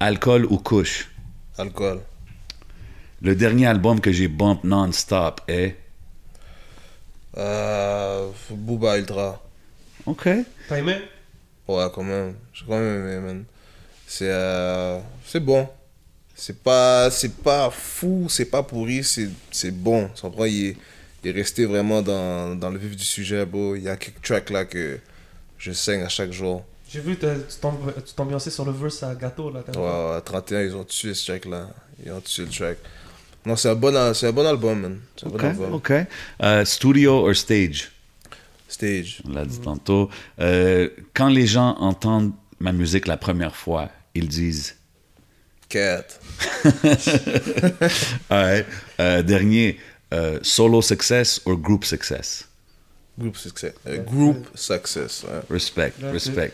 [0.00, 1.10] Alcool ou couche?
[1.56, 2.00] Alcool.
[3.20, 5.76] Le dernier album que j'ai bump non-stop est?
[7.36, 9.42] Euh, Booba Ultra.
[10.06, 10.28] OK.
[10.68, 10.96] T'as aimé?
[11.66, 12.34] Ouais, quand même.
[12.52, 13.44] J'ai quand même aimé, man.
[14.06, 15.68] C'est euh, c'est bon.
[16.34, 20.08] C'est pas, c'est pas fou, c'est pas pourri, c'est c'est bon.
[20.46, 20.76] Il est,
[21.24, 23.74] il est resté vraiment dans, dans le vif du sujet, bro.
[23.76, 24.98] Il y a quelques tracks là que
[25.58, 26.64] je saigne à chaque jour.
[26.90, 27.26] J'ai vu, tu
[27.60, 29.62] t'amb- tu t'ambiançais sur le verse à gâteau là.
[29.76, 31.68] Ouais, ouais, 31, ils ont tué ce track là.
[32.04, 32.78] Ils ont tué le track.
[33.44, 35.00] Non, c'est un, bon, un bon album, man.
[35.16, 35.72] C'est un OK, bon album.
[35.74, 35.92] OK.
[36.42, 37.90] Euh, studio or stage?
[38.68, 39.22] Stage.
[39.26, 40.10] On l'a dit tantôt.
[40.40, 44.76] Euh, quand les gens entendent ma musique la première fois, ils disent...
[45.68, 46.04] Cat.
[48.30, 48.66] Alright.
[49.00, 49.78] Euh, dernier,
[50.12, 52.44] euh, solo success or group success?
[53.18, 53.72] Group success.
[53.86, 55.24] Euh, group success.
[55.24, 55.40] ouais.
[55.50, 56.52] Respect, That's respect.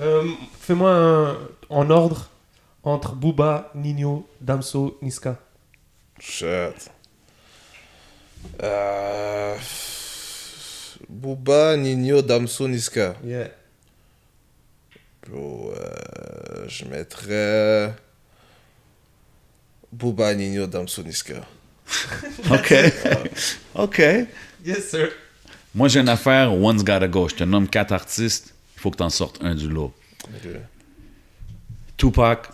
[0.00, 0.24] Euh,
[0.60, 2.28] Fais-moi un- en ordre
[2.82, 5.38] entre Booba, Nino, Damso, Niska.
[6.20, 6.90] Shit.
[8.62, 9.56] Euh...
[11.08, 13.16] Booba, Nino, Damso, Niska.
[13.24, 13.48] Yeah.
[15.26, 17.94] Bro, euh, je mettrais
[19.92, 21.46] Booba, Nino, Damso, Niska.
[22.50, 22.74] OK.
[23.74, 24.02] OK.
[24.64, 25.10] Yes, sir.
[25.74, 27.28] Moi, j'ai une affaire, one's gotta go.
[27.28, 29.92] Je te nomme quatre artistes, il faut que tu en sortes un du lot.
[31.96, 32.48] Tupac,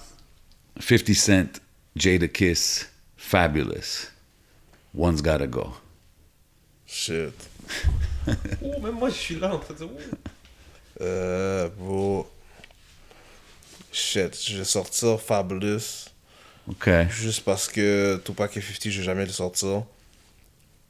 [0.79, 1.61] 50 Cent,
[1.97, 4.09] Jada Kiss, Fabulous.
[4.95, 5.75] One's gotta go.
[6.87, 7.33] Shit.
[8.63, 9.89] Oh, même moi, je suis là en train de dire.
[9.89, 10.17] ouh.
[11.01, 12.31] Euh, bro.
[13.91, 16.10] Shit, je vais sortir Fabulous.
[16.71, 16.89] OK.
[17.11, 19.83] Juste parce que Tupac et 50, je vais jamais le sortir.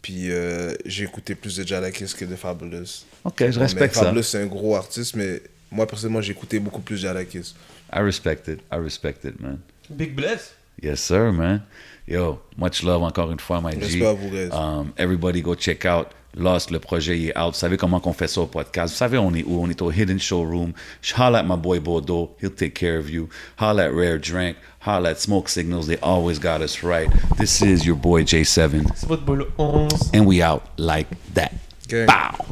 [0.02, 3.04] Puis euh, j'ai écouté plus de Jadakiss que de Fabulous.
[3.24, 4.04] OK, je Mais respecte ça.
[4.04, 7.54] Fabulous, c'est un gros artiste, mais moi, personnellement, j'ai écouté beaucoup plus Jadakiss.
[7.92, 8.60] I respect it.
[8.72, 9.58] I respect it, man.
[9.90, 10.54] Big Bless?
[10.82, 11.62] Yes, sir, man.
[12.06, 13.80] Yo, much love encore une fois, my G.
[13.80, 14.50] Respect à vous, guys.
[14.52, 17.54] Um, everybody go check out Lost, le projet il est out.
[17.54, 18.92] Vous savez comment qu'on fait ça au podcast.
[18.94, 19.60] Vous savez on est où?
[19.60, 20.72] On est au Hidden Showroom.
[21.16, 22.36] Holla at my boy Bordeaux.
[22.40, 23.28] He'll take care of you.
[23.58, 24.56] Holla at Rare Drink.
[24.86, 25.88] Holla at Smoke Signals.
[25.88, 27.08] They always got us right.
[27.36, 28.86] This is your boy J7.
[28.94, 30.10] C'est votre boy le 11.
[30.14, 31.52] And we out like that.
[31.88, 32.06] Gang.
[32.06, 32.46] Bow.